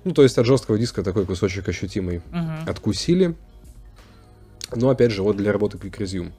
Ну, 0.04 0.12
то 0.12 0.22
есть 0.22 0.38
от 0.38 0.46
жесткого 0.46 0.78
диска 0.78 1.02
такой 1.02 1.26
кусочек 1.26 1.68
ощутимый 1.68 2.22
uh-huh. 2.32 2.70
откусили. 2.70 3.36
Но, 4.74 4.88
опять 4.88 5.12
же, 5.12 5.22
вот 5.22 5.36
для 5.36 5.52
работы 5.52 5.76
Quick 5.76 5.98
Resume. 5.98 6.32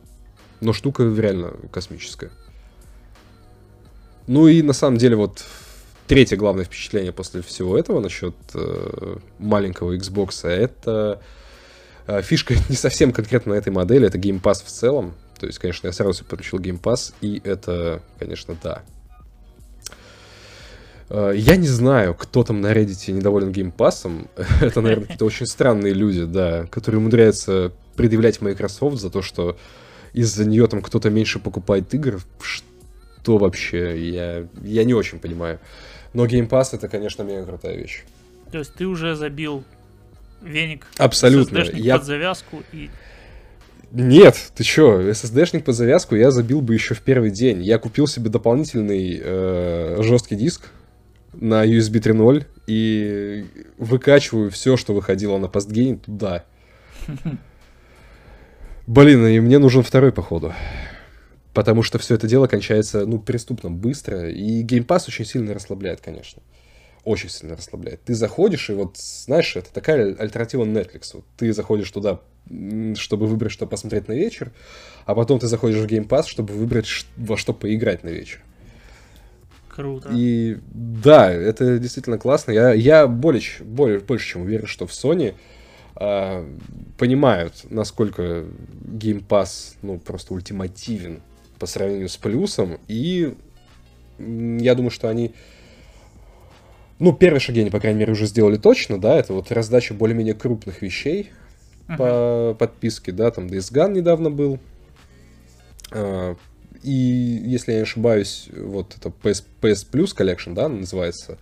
Но 0.62 0.74
штука 0.74 1.04
реально 1.04 1.54
космическая. 1.72 2.32
Ну 4.28 4.48
и 4.48 4.62
на 4.62 4.74
самом 4.74 4.98
деле 4.98 5.16
вот 5.16 5.44
третье 6.08 6.38
главное 6.38 6.66
впечатление 6.66 7.12
после 7.12 7.42
всего 7.42 7.78
этого 7.78 8.00
насчет 8.00 8.36
э, 8.54 9.18
маленького 9.40 9.96
Xbox, 9.96 10.48
это 10.48 11.22
э, 12.08 12.22
фишка 12.22 12.56
не 12.70 12.76
совсем 12.76 13.12
конкретно 13.12 13.54
этой 13.54 13.72
модели, 13.72 14.08
это 14.08 14.18
Game 14.18 14.42
Pass 14.42 14.64
в 14.66 14.70
целом. 14.70 15.14
То 15.40 15.48
есть, 15.48 15.58
конечно, 15.58 15.88
я 15.88 15.94
сразу 15.94 16.24
подключил 16.24 16.60
Game 16.60 16.80
Pass, 16.80 17.14
и 17.22 17.42
это, 17.44 18.04
конечно, 18.20 18.56
да. 18.62 18.84
Э, 21.10 21.34
я 21.36 21.58
не 21.58 21.68
знаю, 21.68 22.16
кто 22.16 22.44
там 22.44 22.62
на 22.62 22.72
Reddit 22.72 23.12
недоволен 23.12 23.52
геймпасом. 23.52 24.30
Это, 24.62 24.82
наверное, 24.82 25.04
какие-то 25.04 25.26
очень 25.26 25.46
странные 25.46 25.94
люди, 25.94 26.24
да, 26.24 26.66
которые 26.68 27.00
умудряются 27.00 27.74
предъявлять 27.96 28.42
Microsoft 28.42 29.00
за 29.00 29.10
то, 29.10 29.22
что 29.22 29.58
из-за 30.14 30.46
нее 30.46 30.68
там 30.68 30.82
кто-то 30.82 31.10
меньше 31.10 31.40
покупает 31.40 31.94
игр 31.94 32.22
что 32.42 32.66
вообще, 33.28 34.10
я, 34.10 34.48
я 34.64 34.84
не 34.84 34.94
очень 34.94 35.20
понимаю. 35.20 35.60
Но 36.14 36.26
Game 36.26 36.50
Pass 36.50 36.70
это, 36.74 36.88
конечно, 36.88 37.24
мега 37.24 37.46
крутая 37.46 37.78
вещь. 37.78 38.04
То 38.52 38.60
есть 38.60 38.74
ты 38.74 38.86
уже 38.86 39.16
забил 39.16 39.64
веник 40.42 40.86
Абсолютно. 40.98 41.60
я... 41.74 41.98
под 41.98 42.06
завязку 42.06 42.64
и... 42.72 42.90
Нет, 43.92 44.52
ты 44.56 44.64
чё, 44.64 45.02
SSD-шник 45.02 45.64
под 45.64 45.76
завязку 45.76 46.16
я 46.16 46.32
забил 46.32 46.62
бы 46.62 46.74
еще 46.74 46.96
в 46.96 47.02
первый 47.02 47.30
день. 47.30 47.62
Я 47.62 47.78
купил 47.78 48.08
себе 48.08 48.30
дополнительный 48.30 49.20
э, 49.22 49.98
жесткий 50.02 50.36
диск 50.36 50.70
на 51.34 51.66
USB 51.66 52.00
3.0 52.02 52.46
и 52.68 53.46
выкачиваю 53.78 54.50
все, 54.50 54.78
что 54.78 54.94
выходило 54.94 55.38
на 55.38 55.50
постгейм 55.50 56.00
туда. 56.00 56.46
Блин, 58.88 59.26
и 59.28 59.40
мне 59.42 59.60
нужен 59.60 59.84
второй, 59.84 60.12
походу. 60.14 60.54
Потому 61.54 61.84
что 61.84 62.00
все 62.00 62.16
это 62.16 62.28
дело 62.28 62.48
кончается, 62.48 63.06
ну, 63.06 63.20
преступно 63.20 63.70
быстро. 63.70 64.30
И 64.30 64.64
Game 64.64 64.86
Pass 64.86 65.06
очень 65.08 65.26
сильно 65.26 65.54
расслабляет, 65.54 66.00
конечно. 66.02 66.42
Очень 67.04 67.30
сильно 67.30 67.58
расслабляет. 67.58 68.02
Ты 68.04 68.14
заходишь, 68.14 68.70
и 68.70 68.74
вот, 68.74 68.98
знаешь, 68.98 69.56
это 69.56 69.74
такая 69.74 70.16
альтернатива 70.16 70.64
Netflix. 70.64 71.22
Ты 71.36 71.52
заходишь 71.52 71.92
туда, 71.92 72.22
чтобы 72.96 73.28
выбрать, 73.28 73.52
что 73.52 73.66
посмотреть 73.66 74.08
на 74.08 74.14
вечер, 74.14 74.52
а 75.06 75.16
потом 75.16 75.40
ты 75.40 75.48
заходишь 75.48 75.80
в 75.80 75.86
Game 75.86 76.08
Pass, 76.08 76.28
чтобы 76.28 76.54
выбрать, 76.54 76.88
во 77.18 77.38
что 77.38 77.54
поиграть 77.54 78.04
на 78.04 78.10
вечер. 78.10 78.42
Круто. 79.68 80.10
И 80.14 80.58
да, 80.72 81.32
это 81.32 81.80
действительно 81.80 82.18
классно. 82.18 82.52
Я, 82.52 82.74
я 82.74 83.08
более, 83.08 83.42
более, 83.62 84.00
больше 84.00 84.34
чем 84.34 84.44
уверен, 84.44 84.68
что 84.68 84.86
в 84.86 84.92
Sony 84.92 85.34
э, 85.96 86.58
понимают, 86.98 87.66
насколько 87.70 88.46
Game 88.84 89.26
Pass, 89.26 89.76
ну, 89.82 89.98
просто 89.98 90.34
ультимативен 90.34 91.22
по 91.62 91.68
сравнению 91.68 92.10
с 92.10 92.18
плюсом. 92.18 92.80
И 92.88 93.36
я 94.18 94.74
думаю, 94.74 94.90
что 94.90 95.10
они... 95.10 95.36
Ну, 96.98 97.14
первые 97.14 97.40
шаги 97.40 97.62
они, 97.62 97.70
по 97.70 97.80
крайней 97.80 98.00
мере, 98.00 98.14
уже 98.14 98.26
сделали 98.26 98.58
точно, 98.58 99.00
да, 99.00 99.16
это 99.16 99.34
вот 99.34 99.52
раздача 99.52 99.94
более-менее 99.94 100.34
крупных 100.34 100.82
вещей 100.82 101.32
uh-huh. 101.88 101.98
по 101.98 102.56
подписке, 102.56 103.12
да, 103.12 103.30
там 103.30 103.46
Days 103.46 103.72
Gone 103.72 103.94
недавно 103.94 104.32
был. 104.32 104.60
А, 105.92 106.36
и, 106.82 106.92
если 106.92 107.74
я 107.74 107.78
не 107.78 107.84
ошибаюсь, 107.84 108.50
вот 108.56 108.96
это 108.98 109.10
PS, 109.10 109.44
PS 109.62 109.88
Plus 109.92 110.16
Collection, 110.18 110.54
да, 110.56 110.68
называется, 110.68 111.38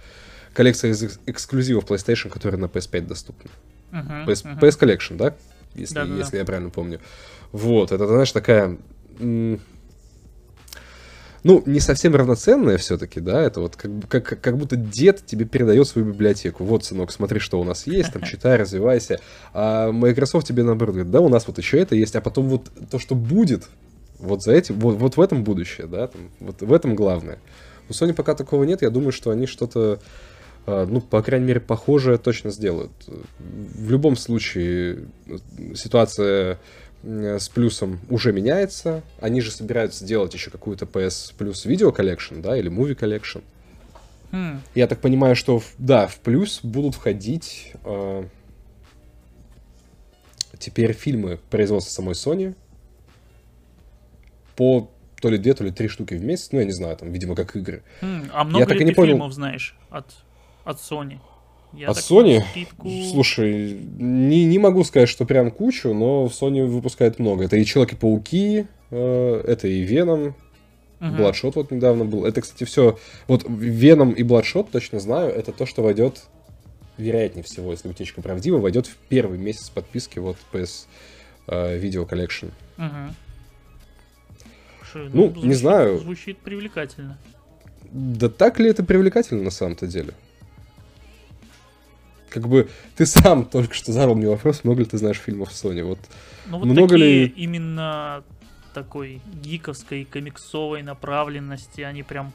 коллекция 0.53 0.91
из 0.91 1.17
эксклюзивов 1.25 1.89
PlayStation, 1.89 2.29
которая 2.29 2.59
на 2.59 2.65
PS5 2.65 3.01
доступна. 3.01 3.49
Uh-huh, 3.91 4.25
PS, 4.25 4.45
uh-huh. 4.45 4.59
PS 4.59 4.79
Collection, 4.79 5.15
да? 5.15 5.33
Если, 5.75 6.17
если 6.17 6.37
я 6.37 6.45
правильно 6.45 6.71
помню. 6.71 6.99
Вот, 7.53 7.93
это, 7.93 8.05
знаешь, 8.05 8.31
такая 8.33 8.77
ну, 11.43 11.63
не 11.65 11.79
совсем 11.79 12.15
равноценное 12.15 12.77
все-таки, 12.77 13.19
да, 13.19 13.41
это 13.41 13.61
вот 13.61 13.75
как, 13.75 13.91
как, 14.07 14.41
как 14.41 14.57
будто 14.57 14.75
дед 14.75 15.25
тебе 15.25 15.45
передает 15.45 15.87
свою 15.87 16.07
библиотеку. 16.07 16.63
Вот, 16.63 16.85
сынок, 16.85 17.11
смотри, 17.11 17.39
что 17.39 17.59
у 17.59 17.63
нас 17.63 17.87
есть, 17.87 18.13
там, 18.13 18.23
читай, 18.25 18.57
развивайся. 18.57 19.19
А 19.53 19.91
Microsoft 19.91 20.47
тебе, 20.47 20.63
наоборот, 20.63 20.95
говорит, 20.95 21.11
да, 21.11 21.21
у 21.21 21.29
нас 21.29 21.47
вот 21.47 21.57
еще 21.57 21.79
это 21.79 21.95
есть, 21.95 22.15
а 22.15 22.21
потом 22.21 22.49
вот 22.49 22.69
то, 22.89 22.99
что 22.99 23.15
будет, 23.15 23.67
вот 24.19 24.43
за 24.43 24.51
этим, 24.51 24.79
вот, 24.79 24.97
вот 24.97 25.17
в 25.17 25.21
этом 25.21 25.43
будущее, 25.43 25.87
да, 25.87 26.07
там, 26.07 26.29
вот 26.39 26.61
в 26.61 26.73
этом 26.73 26.95
главное. 26.95 27.39
У 27.87 27.93
Sony 27.93 28.13
пока 28.13 28.35
такого 28.35 28.63
нет, 28.65 28.81
я 28.81 28.89
думаю, 28.89 29.11
что 29.11 29.31
они 29.31 29.47
что-то 29.47 29.99
э, 30.67 30.85
ну, 30.89 31.01
по 31.01 31.21
крайней 31.23 31.47
мере, 31.47 31.59
похожее 31.59 32.17
точно 32.17 32.51
сделают. 32.51 32.91
В 33.37 33.89
любом 33.89 34.15
случае, 34.15 35.05
ситуация 35.73 36.59
с 37.03 37.47
плюсом 37.49 37.99
уже 38.09 38.31
меняется. 38.33 39.01
Они 39.21 39.39
же 39.41 39.51
собираются 39.51 40.03
делать 40.05 40.33
еще 40.33 40.51
какую-то 40.51 40.85
PS 40.85 41.33
Plus 41.37 41.65
Video 41.65 41.91
Collection, 41.91 42.41
да, 42.41 42.57
или 42.57 42.69
Movie 42.71 42.95
Collection. 42.95 43.39
Хм. 44.31 44.61
Я 44.75 44.87
так 44.87 44.99
понимаю, 44.99 45.35
что, 45.35 45.59
в- 45.59 45.73
да, 45.77 46.07
в 46.07 46.17
плюс 46.17 46.59
будут 46.61 46.95
входить 46.95 47.73
э, 47.83 48.23
теперь 50.57 50.93
фильмы 50.93 51.39
производства 51.49 51.91
самой 51.91 52.13
Sony 52.13 52.53
по 54.55 54.91
то 55.21 55.29
ли 55.29 55.37
две, 55.37 55.53
то 55.53 55.63
ли 55.63 55.71
три 55.71 55.87
штуки 55.87 56.13
в 56.13 56.23
месяц. 56.23 56.49
Ну, 56.51 56.59
я 56.59 56.65
не 56.65 56.71
знаю, 56.71 56.95
там, 56.97 57.11
видимо, 57.11 57.35
как 57.35 57.55
игры. 57.55 57.81
Хм, 58.01 58.29
А 58.33 58.43
много 58.43 58.65
так 58.67 58.75
ли 58.75 58.81
и 58.81 58.85
не 58.85 58.91
ты 58.91 58.95
понял. 58.95 59.13
фильмов 59.13 59.33
знаешь 59.33 59.75
от, 59.89 60.05
от 60.63 60.77
Sony? 60.77 61.19
Я 61.73 61.87
так 61.93 61.97
Sony? 61.97 62.39
навскидку- 62.39 63.11
Слушай, 63.11 63.77
не, 63.97 64.45
не 64.45 64.57
могу 64.59 64.83
сказать, 64.83 65.07
что 65.09 65.25
прям 65.25 65.51
кучу, 65.51 65.93
но 65.93 66.25
Sony 66.25 66.65
выпускает 66.65 67.19
много. 67.19 67.45
Это 67.45 67.57
и 67.57 67.65
Человеки-пауки, 67.65 68.65
э, 68.91 69.43
это 69.47 69.67
и 69.67 69.81
Веном, 69.81 70.35
Мгм. 70.99 71.15
Бладшот 71.17 71.55
вот 71.55 71.71
недавно 71.71 72.03
был. 72.03 72.25
Это, 72.25 72.41
кстати, 72.41 72.65
все... 72.65 72.97
Вот 73.27 73.45
Веном 73.47 74.11
и 74.11 74.21
Бладшот, 74.23 74.69
точно 74.71 74.99
знаю, 74.99 75.31
это 75.33 75.53
то, 75.53 75.65
что 75.65 75.81
войдет, 75.81 76.23
вероятнее 76.97 77.43
всего, 77.43 77.71
если 77.71 77.87
утечка 77.87 78.21
правдива, 78.21 78.57
войдет 78.57 78.85
в 78.87 78.95
первый 79.07 79.37
месяц 79.37 79.69
подписки 79.69 80.19
вот 80.19 80.35
PS 80.51 80.87
э, 81.47 81.79
Video 81.79 82.05
Collection. 82.05 82.51
Мгм. 82.75 83.15
Слушай, 84.91 85.09
Ну, 85.13 85.27
не 85.27 85.33
звучит- 85.41 85.57
знаю. 85.57 85.99
Звучит 85.99 86.37
привлекательно. 86.39 87.17
Да 87.91 88.27
так 88.27 88.59
ли 88.59 88.69
это 88.69 88.83
привлекательно 88.83 89.43
на 89.43 89.51
самом-то 89.51 89.87
деле? 89.87 90.13
Как 92.29 92.47
бы 92.47 92.69
ты 92.95 93.05
сам 93.05 93.45
только 93.51 93.73
что 93.73 93.91
задал 93.91 94.15
мне 94.15 94.27
вопрос, 94.27 94.63
много 94.63 94.79
ли 94.81 94.85
ты 94.85 94.97
знаешь 94.97 95.17
фильмов 95.17 95.49
Sony. 95.51 95.83
Вот 95.83 95.99
Ну 96.47 96.59
вот 96.59 96.65
Много 96.65 96.89
такие 96.93 97.25
ли- 97.25 97.33
именно 97.35 98.23
такой 98.73 99.21
гиковской, 99.43 100.05
комиксовой 100.05 100.83
направленности, 100.83 101.81
они 101.81 102.03
прям 102.03 102.31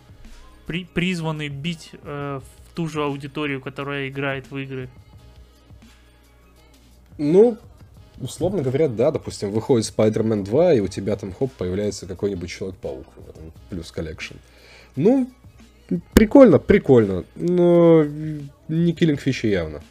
при- 0.66 0.84
призваны 0.84 1.48
бить 1.48 1.90
э, 2.02 2.40
в 2.42 2.74
ту 2.74 2.88
же 2.88 3.02
аудиторию, 3.04 3.60
которая 3.60 4.08
играет 4.08 4.50
в 4.50 4.56
игры. 4.58 4.88
Ну, 7.18 7.56
условно 8.20 8.62
говоря, 8.62 8.88
да, 8.88 9.10
допустим, 9.12 9.52
выходит 9.52 9.86
Spider-Man 9.96 10.44
2, 10.44 10.74
и 10.74 10.80
у 10.80 10.88
тебя 10.88 11.16
там, 11.16 11.32
хоп, 11.32 11.52
появляется 11.52 12.06
какой-нибудь 12.06 12.50
Человек-паук 12.50 13.06
Plus 13.70 13.92
Collection. 13.92 14.34
Ну, 14.96 15.30
прикольно, 16.12 16.58
прикольно, 16.58 17.24
но 17.36 18.04
не 18.68 18.92
killing 18.92 19.20
фичи 19.20 19.46
явно. 19.46 19.82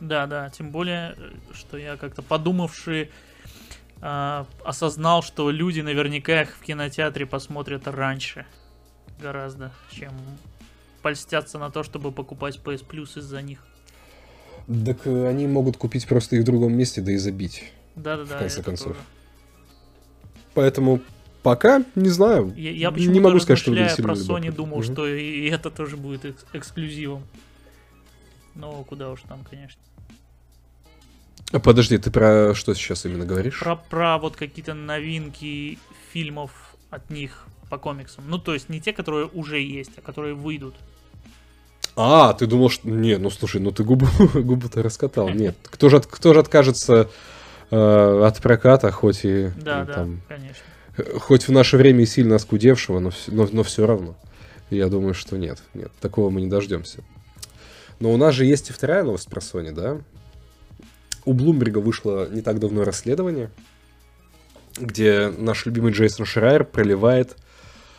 Да, 0.00 0.26
да, 0.26 0.50
тем 0.50 0.70
более, 0.70 1.14
э, 1.16 1.30
что 1.54 1.76
я 1.78 1.96
как-то 1.96 2.20
подумавши 2.22 3.08
а, 4.02 4.46
осознал, 4.64 5.22
что 5.22 5.50
люди 5.50 5.80
наверняка 5.80 6.42
их 6.42 6.56
в 6.56 6.60
кинотеатре 6.62 7.24
посмотрят 7.24 7.86
раньше 7.88 8.44
гораздо, 9.20 9.72
чем 9.90 10.12
польстятся 11.00 11.58
на 11.58 11.70
то, 11.70 11.82
чтобы 11.82 12.12
покупать 12.12 12.60
PS 12.62 12.84
Plus 12.86 13.18
из-за 13.18 13.40
них. 13.40 13.64
Так 14.84 15.06
э, 15.06 15.28
они 15.28 15.46
могут 15.46 15.76
купить 15.78 16.06
просто 16.06 16.36
их 16.36 16.42
в 16.42 16.44
другом 16.44 16.74
месте, 16.74 17.00
да 17.00 17.12
и 17.12 17.16
забить. 17.16 17.64
Да-да-да. 17.94 18.36
В 18.36 18.38
конце 18.38 18.62
концов. 18.62 18.88
тоже. 18.88 18.98
Поэтому 20.54 21.00
пока 21.42 21.82
не 21.94 22.08
знаю. 22.08 22.52
Я, 22.56 22.70
я 22.72 22.90
не 22.90 23.20
могу 23.20 23.38
сказать, 23.40 23.58
что 23.60 23.72
сильно 23.74 23.88
про 24.02 24.14
Sony, 24.14 24.50
думал, 24.52 24.78
Мгм. 24.78 24.84
что 24.92 25.06
и, 25.06 25.48
это 25.48 25.70
тоже 25.70 25.96
будет 25.96 26.24
экс- 26.24 26.44
эксклюзивом. 26.52 27.22
Но 28.56 28.82
куда 28.84 29.10
уж 29.10 29.22
там, 29.22 29.44
конечно. 29.48 29.80
А, 31.52 31.60
Подожди, 31.60 31.98
ты 31.98 32.10
про 32.10 32.54
что 32.54 32.74
сейчас 32.74 33.04
именно 33.04 33.24
говоришь? 33.24 33.60
Про, 33.60 33.76
про 33.76 34.18
вот 34.18 34.36
какие-то 34.36 34.74
новинки 34.74 35.78
фильмов 36.12 36.74
от 36.90 37.10
них 37.10 37.46
по 37.70 37.78
комиксам. 37.78 38.24
Ну, 38.28 38.38
то 38.38 38.54
есть 38.54 38.68
не 38.68 38.80
те, 38.80 38.92
которые 38.92 39.26
уже 39.26 39.60
есть, 39.60 39.92
а 39.96 40.00
которые 40.00 40.34
выйдут. 40.34 40.74
А, 41.96 42.34
ты 42.34 42.46
думал, 42.46 42.68
что... 42.68 42.88
Не, 42.88 43.16
ну 43.16 43.30
слушай, 43.30 43.60
ну 43.60 43.70
ты 43.70 43.82
губу, 43.84 44.06
губу-то 44.34 44.82
раскатал. 44.82 45.28
Нет, 45.30 45.56
кто 45.64 45.88
же, 45.88 46.00
кто 46.00 46.34
же 46.34 46.40
откажется 46.40 47.08
э, 47.70 48.22
от 48.24 48.40
проката, 48.42 48.90
хоть 48.90 49.24
и 49.24 49.50
Да, 49.56 49.80
ну, 49.80 49.86
да, 49.86 49.92
там, 49.94 50.20
конечно. 50.28 50.64
э, 50.98 51.18
хоть 51.18 51.48
в 51.48 51.52
наше 51.52 51.76
время 51.76 52.02
и 52.02 52.06
сильно 52.06 52.36
оскудевшего, 52.36 52.98
но, 52.98 53.12
но, 53.28 53.48
но 53.50 53.62
все 53.62 53.86
равно. 53.86 54.14
Я 54.68 54.88
думаю, 54.88 55.14
что 55.14 55.38
нет, 55.38 55.62
нет, 55.74 55.90
такого 56.00 56.28
мы 56.28 56.42
не 56.42 56.48
дождемся. 56.48 57.02
Но 57.98 58.12
у 58.12 58.16
нас 58.16 58.34
же 58.34 58.44
есть 58.44 58.70
и 58.70 58.72
вторая 58.72 59.04
новость 59.04 59.28
про 59.28 59.40
Sony, 59.40 59.72
да? 59.72 60.00
У 61.24 61.32
Блумберга 61.32 61.78
вышло 61.78 62.28
не 62.30 62.42
так 62.42 62.60
давно 62.60 62.84
расследование, 62.84 63.50
где 64.78 65.28
наш 65.28 65.66
любимый 65.66 65.92
Джейсон 65.92 66.26
Шрайер 66.26 66.64
проливает 66.64 67.36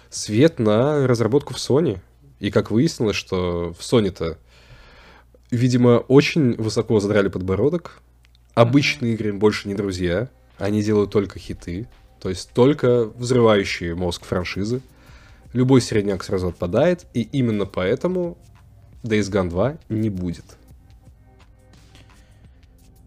свет 0.10 0.60
на 0.60 1.08
разработку 1.08 1.54
в 1.54 1.58
Sony. 1.58 2.00
И 2.40 2.52
как 2.52 2.72
выяснилось, 2.72 3.16
что 3.16 3.74
в 3.74 3.82
Sony-то, 3.82 4.38
видимо, 5.50 5.98
очень 5.98 6.54
высоко 6.56 7.00
задрали 7.00 7.30
подбородок. 7.30 8.00
Обычные 8.54 9.14
игры 9.14 9.30
им 9.30 9.40
больше 9.40 9.68
не 9.68 9.76
друзья. 9.76 10.30
Они 10.58 10.82
делают 10.84 11.12
только 11.12 11.40
хиты. 11.40 11.88
То 12.22 12.30
есть 12.30 12.52
только 12.54 13.06
взрывающие 13.06 13.96
мозг 13.96 14.26
франшизы. 14.26 14.82
Любой 15.54 15.82
середняк 15.82 16.24
сразу 16.24 16.50
отпадает. 16.50 17.06
И 17.14 17.22
именно 17.22 17.66
поэтому 17.66 18.38
Days 19.04 19.32
Gone 19.32 19.50
2 19.50 19.78
не 19.90 20.10
будет. 20.10 20.46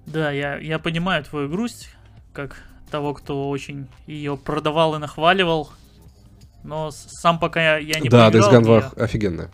Да, 0.07 0.31
я, 0.31 0.57
я 0.59 0.79
понимаю 0.79 1.23
твою 1.25 1.49
грусть, 1.49 1.89
как 2.33 2.63
того, 2.91 3.15
кто 3.15 3.49
очень 3.49 3.89
ее 4.07 4.37
продавал 4.37 4.97
и 4.97 4.99
нахваливал. 4.99 5.71
Но 6.65 6.91
сам 6.91 7.39
пока 7.39 7.63
я, 7.63 7.79
я 7.79 8.01
не 8.01 8.09
да, 8.09 8.31
Days 8.31 8.51
Gone 8.51 8.61
в 8.61 8.65
2 8.65 8.79
неё, 8.79 8.91
офигенная. 8.97 9.51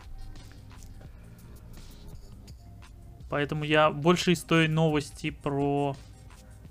поэтому 3.37 3.65
я 3.65 3.91
больше 3.91 4.33
из 4.33 4.43
той 4.43 4.67
новости 4.67 5.31
про 5.31 5.95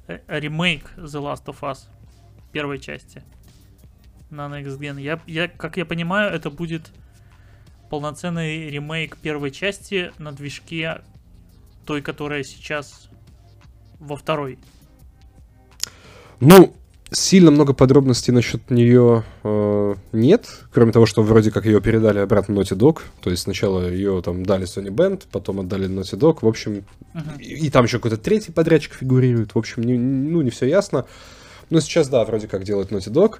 э, 0.07 0.19
ремейк 0.27 0.93
The 0.97 1.21
Last 1.21 1.45
of 1.45 1.59
Us 1.61 1.81
первой 2.51 2.79
части 2.79 3.21
на 4.29 4.47
Next 4.47 4.79
Gen. 4.79 4.99
Я, 4.99 5.19
я, 5.27 5.47
как 5.47 5.77
я 5.77 5.85
понимаю, 5.85 6.33
это 6.33 6.49
будет 6.49 6.91
полноценный 7.89 8.69
ремейк 8.69 9.17
первой 9.17 9.51
части 9.51 10.11
на 10.17 10.31
движке 10.31 11.01
той, 11.85 12.01
которая 12.01 12.43
сейчас 12.43 13.09
во 13.99 14.15
второй. 14.15 14.57
Ну, 16.39 16.75
сильно 17.11 17.51
много 17.51 17.73
подробностей 17.73 18.33
насчет 18.33 18.69
нее 18.69 19.23
э, 19.43 19.95
нет, 20.11 20.47
кроме 20.73 20.91
того, 20.91 21.05
что 21.05 21.23
вроде 21.23 21.51
как 21.51 21.65
ее 21.65 21.79
передали 21.81 22.19
обратно 22.19 22.53
Naughty 22.53 22.75
Dog. 22.75 23.01
То 23.21 23.29
есть 23.29 23.43
сначала 23.43 23.89
ее 23.89 24.21
там 24.23 24.45
дали 24.45 24.65
Sony 24.65 24.89
Band, 24.89 25.23
потом 25.31 25.61
отдали 25.61 25.87
Naughty 25.87 26.17
Dog. 26.17 26.39
В 26.41 26.47
общем, 26.47 26.83
Мгм. 27.13 27.39
и, 27.39 27.67
и 27.67 27.69
там 27.69 27.85
еще 27.85 27.97
какой-то 27.99 28.17
третий 28.17 28.51
подрядчик 28.51 28.93
фигурирует. 28.93 29.55
В 29.55 29.57
общем, 29.57 29.83
не, 29.83 29.97
ну, 29.97 30.41
не 30.41 30.49
все 30.49 30.65
ясно. 30.67 31.05
Но 31.69 31.79
сейчас, 31.79 32.09
да, 32.09 32.23
вроде 32.25 32.47
как 32.47 32.63
делает 32.63 32.91
Naughty 32.91 33.11
Dog. 33.11 33.39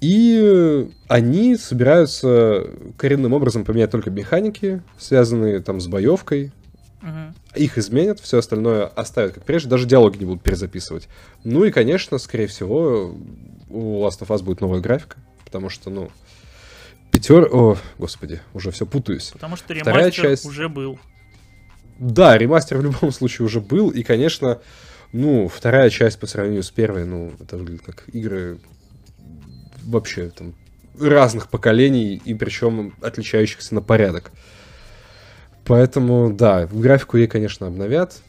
И 0.00 0.88
они 1.08 1.56
собираются 1.56 2.70
коренным 2.96 3.32
образом 3.32 3.64
поменять 3.64 3.90
только 3.90 4.10
механики, 4.10 4.82
связанные 4.98 5.60
там 5.60 5.80
с 5.80 5.86
боевкой. 5.86 6.52
Мгм. 7.02 7.34
Их 7.54 7.78
изменят, 7.78 8.18
все 8.20 8.38
остальное 8.38 8.86
оставят 8.86 9.34
как 9.34 9.44
прежде, 9.44 9.68
даже 9.68 9.86
диалоги 9.86 10.18
не 10.18 10.24
будут 10.24 10.42
перезаписывать. 10.42 11.08
Ну 11.44 11.64
и, 11.64 11.70
конечно, 11.70 12.18
скорее 12.18 12.46
всего, 12.46 13.14
у 13.68 14.04
Last 14.04 14.20
of 14.20 14.28
Us 14.28 14.42
будет 14.42 14.60
новая 14.60 14.80
графика, 14.80 15.16
потому 15.44 15.68
что, 15.68 15.90
ну, 15.90 16.10
пятер... 17.12 17.48
О, 17.52 17.76
господи, 17.98 18.40
уже 18.54 18.70
все 18.70 18.86
путаюсь. 18.86 19.30
Потому 19.32 19.56
что 19.56 19.74
Вторая 19.74 20.04
ремастер 20.04 20.24
часть- 20.24 20.46
уже 20.46 20.68
был. 20.68 20.98
Да, 21.98 22.36
ремастер 22.36 22.78
в 22.78 22.82
любом 22.82 23.12
случае 23.12 23.46
уже 23.46 23.60
был, 23.60 23.90
и, 23.90 24.02
конечно, 24.02 24.58
ну, 25.12 25.48
вторая 25.48 25.90
часть 25.90 26.18
по 26.18 26.26
сравнению 26.26 26.62
с 26.62 26.70
первой, 26.70 27.04
ну, 27.04 27.32
это 27.40 27.56
выглядит 27.56 27.82
как 27.82 28.08
игры 28.08 28.58
вообще 29.84 30.30
там 30.30 30.54
разных 30.98 31.48
поколений, 31.48 32.20
и 32.24 32.34
причем 32.34 32.94
отличающихся 33.00 33.74
на 33.74 33.82
порядок. 33.82 34.32
Поэтому, 35.64 36.32
да, 36.32 36.66
графику 36.66 37.16
ей, 37.16 37.26
конечно, 37.26 37.66
обновят. 37.66 38.22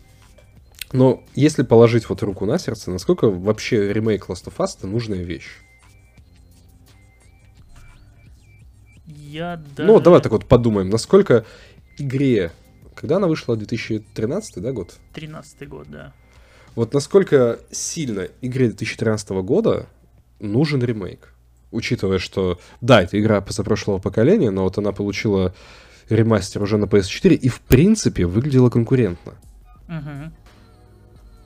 Но 0.91 1.23
если 1.35 1.63
положить 1.63 2.07
вот 2.09 2.23
руку 2.23 2.45
на 2.45 2.57
сердце, 2.57 2.91
насколько 2.91 3.29
вообще 3.29 3.91
ремейк 3.91 4.27
Last 4.27 4.45
of 4.45 4.57
Us 4.57 4.77
это 4.77 4.87
нужная 4.87 5.23
вещь? 5.23 5.59
Я 9.05 9.61
даже... 9.75 9.91
Ну, 9.91 9.99
давай 9.99 10.21
так 10.21 10.31
вот 10.31 10.47
подумаем, 10.47 10.89
насколько 10.89 11.45
игре, 11.97 12.51
когда 12.95 13.17
она 13.17 13.27
вышла, 13.27 13.55
2013, 13.57 14.63
да, 14.63 14.71
год? 14.71 14.95
13 15.13 15.67
год, 15.67 15.87
да. 15.89 16.13
Вот 16.77 16.93
насколько 16.93 17.59
сильно 17.71 18.27
игре 18.39 18.67
2013 18.67 19.29
года 19.41 19.87
нужен 20.39 20.79
ремейк? 20.83 21.33
Учитывая, 21.71 22.19
что, 22.19 22.59
да, 22.81 23.01
это 23.01 23.19
игра 23.19 23.41
позапрошлого 23.41 23.97
поколения, 23.97 24.51
но 24.51 24.61
вот 24.61 24.77
она 24.77 24.91
получила 24.91 25.55
ремастер 26.07 26.61
уже 26.61 26.77
на 26.77 26.85
PS4 26.85 27.33
и, 27.33 27.49
в 27.49 27.61
принципе, 27.61 28.27
выглядела 28.27 28.69
конкурентно. 28.69 29.33
Мгм. 29.87 30.31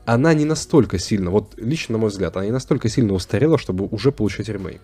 Она 0.03 0.33
не 0.33 0.43
настолько 0.43 0.99
сильно, 0.99 1.31
вот 1.31 1.53
лично 1.55 1.93
на 1.93 1.99
мой 1.99 2.09
взгляд, 2.09 2.35
она 2.35 2.43
не 2.47 2.51
настолько 2.51 2.89
сильно 2.89 3.13
устарела, 3.13 3.57
чтобы 3.57 3.87
уже 3.89 4.11
получать 4.11 4.49
ремейк. 4.49 4.81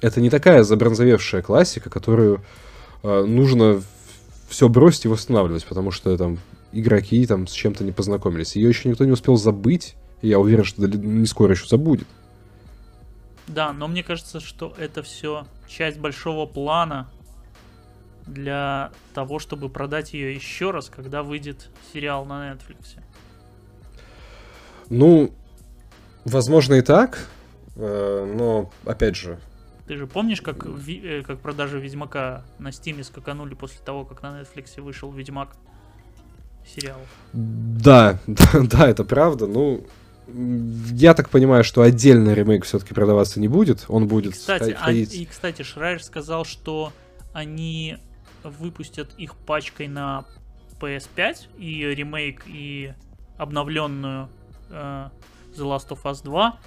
Это 0.00 0.20
не 0.20 0.30
такая 0.30 0.64
забронзовевшая 0.64 1.42
классика, 1.42 1.90
которую 1.90 2.42
э, 3.04 3.24
нужно 3.24 3.84
все 4.48 4.68
бросить 4.68 5.04
и 5.04 5.08
восстанавливать, 5.08 5.64
потому 5.64 5.92
что 5.92 6.18
там 6.18 6.40
игроки 6.74 7.26
там 7.26 7.46
с 7.46 7.52
чем-то 7.52 7.84
не 7.84 7.92
познакомились. 7.92 8.56
Ее 8.56 8.68
еще 8.68 8.88
никто 8.88 9.04
не 9.04 9.12
успел 9.12 9.36
забыть, 9.36 9.96
и 10.22 10.28
я 10.28 10.38
уверен, 10.38 10.64
что 10.64 10.86
не 10.86 11.26
скоро 11.26 11.52
еще 11.52 11.66
забудет. 11.66 12.06
Да, 13.46 13.72
но 13.72 13.88
мне 13.88 14.02
кажется, 14.02 14.40
что 14.40 14.74
это 14.78 15.02
все 15.02 15.46
часть 15.68 15.98
большого 15.98 16.46
плана 16.46 17.10
для 18.26 18.90
того, 19.12 19.38
чтобы 19.38 19.68
продать 19.68 20.14
ее 20.14 20.34
еще 20.34 20.70
раз, 20.70 20.88
когда 20.88 21.22
выйдет 21.22 21.68
сериал 21.92 22.24
на 22.24 22.52
Netflix. 22.52 22.98
Ну, 24.88 25.30
возможно 26.24 26.74
и 26.74 26.80
так, 26.80 27.28
э, 27.76 28.34
но, 28.36 28.70
опять 28.84 29.16
же, 29.16 29.38
Ты 29.86 29.96
же 29.98 30.06
помнишь, 30.06 30.40
как, 30.40 30.64
э, 30.64 31.22
как 31.26 31.40
продажи 31.40 31.78
Ведьмака 31.78 32.44
на 32.58 32.72
Стиме 32.72 33.04
скаканули 33.04 33.54
после 33.54 33.80
того, 33.84 34.06
как 34.06 34.22
на 34.22 34.40
Netflix 34.40 34.80
вышел 34.80 35.12
Ведьмак 35.12 35.56
сериал? 36.66 36.98
да, 37.32 38.18
да, 38.26 38.48
да, 38.62 38.88
это 38.88 39.04
правда, 39.04 39.46
ну... 39.46 39.84
Я 40.26 41.12
так 41.12 41.28
понимаю, 41.28 41.64
что 41.64 41.82
отдельно 41.82 42.32
ремейк 42.32 42.64
все-таки 42.64 42.94
продаваться 42.94 43.40
не 43.40 43.48
будет. 43.48 43.84
Он 43.88 44.08
будет 44.08 44.32
кстати, 44.32 44.70
а- 44.70 44.76
ходить. 44.76 45.14
и, 45.14 45.26
кстати, 45.26 45.60
Шрайер 45.60 46.02
сказал, 46.02 46.46
что 46.46 46.94
они 47.34 47.98
выпустят 48.42 49.10
их 49.18 49.36
пачкой 49.36 49.88
на 49.88 50.24
PS5 50.80 51.58
и 51.58 51.84
ремейк, 51.94 52.44
и 52.46 52.94
обновленную 53.36 54.28
э, 54.70 55.08
The 55.56 55.64
Last 55.64 55.88
of 55.90 56.02
Us 56.04 56.22
2. 56.22 56.58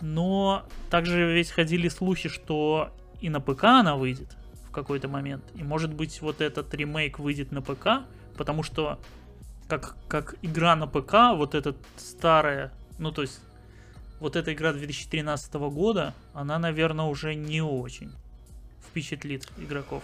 Но 0.00 0.64
также 0.90 1.32
ведь 1.32 1.50
ходили 1.50 1.88
слухи, 1.88 2.28
что 2.28 2.90
и 3.20 3.28
на 3.28 3.40
ПК 3.40 3.64
она 3.64 3.96
выйдет 3.96 4.36
в 4.66 4.70
какой-то 4.70 5.08
момент. 5.08 5.44
И 5.54 5.62
может 5.62 5.92
быть 5.92 6.20
вот 6.22 6.40
этот 6.40 6.72
ремейк 6.74 7.18
выйдет 7.18 7.52
на 7.52 7.60
ПК, 7.60 8.04
потому 8.36 8.62
что 8.62 8.98
как, 9.70 9.96
как 10.08 10.34
игра 10.42 10.74
на 10.76 10.86
ПК, 10.86 11.36
вот 11.36 11.54
эта 11.54 11.74
старая, 11.96 12.72
ну 12.98 13.12
то 13.12 13.22
есть 13.22 13.40
вот 14.18 14.36
эта 14.36 14.52
игра 14.52 14.72
2013 14.72 15.54
года, 15.54 16.14
она, 16.34 16.58
наверное, 16.58 17.06
уже 17.06 17.34
не 17.34 17.62
очень 17.62 18.12
впечатлит 18.86 19.46
игроков. 19.58 20.02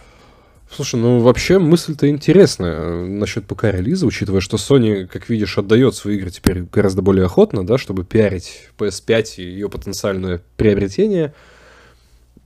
Слушай, 0.69 0.99
ну 0.99 1.19
вообще 1.19 1.59
мысль-то 1.59 2.09
интересная 2.09 2.75
э, 2.75 3.05
насчет 3.05 3.45
ПК-релиза, 3.45 4.05
учитывая, 4.05 4.41
что 4.41 4.57
Sony, 4.57 5.07
как 5.07 5.29
видишь, 5.29 5.57
отдает 5.57 5.95
свои 5.95 6.17
игры 6.17 6.29
теперь 6.29 6.63
гораздо 6.63 7.01
более 7.01 7.25
охотно, 7.25 7.65
да, 7.65 7.77
чтобы 7.77 8.03
пиарить 8.03 8.69
PS5 8.77 9.35
и 9.37 9.43
ее 9.43 9.69
потенциальное 9.69 10.41
приобретение. 10.57 11.33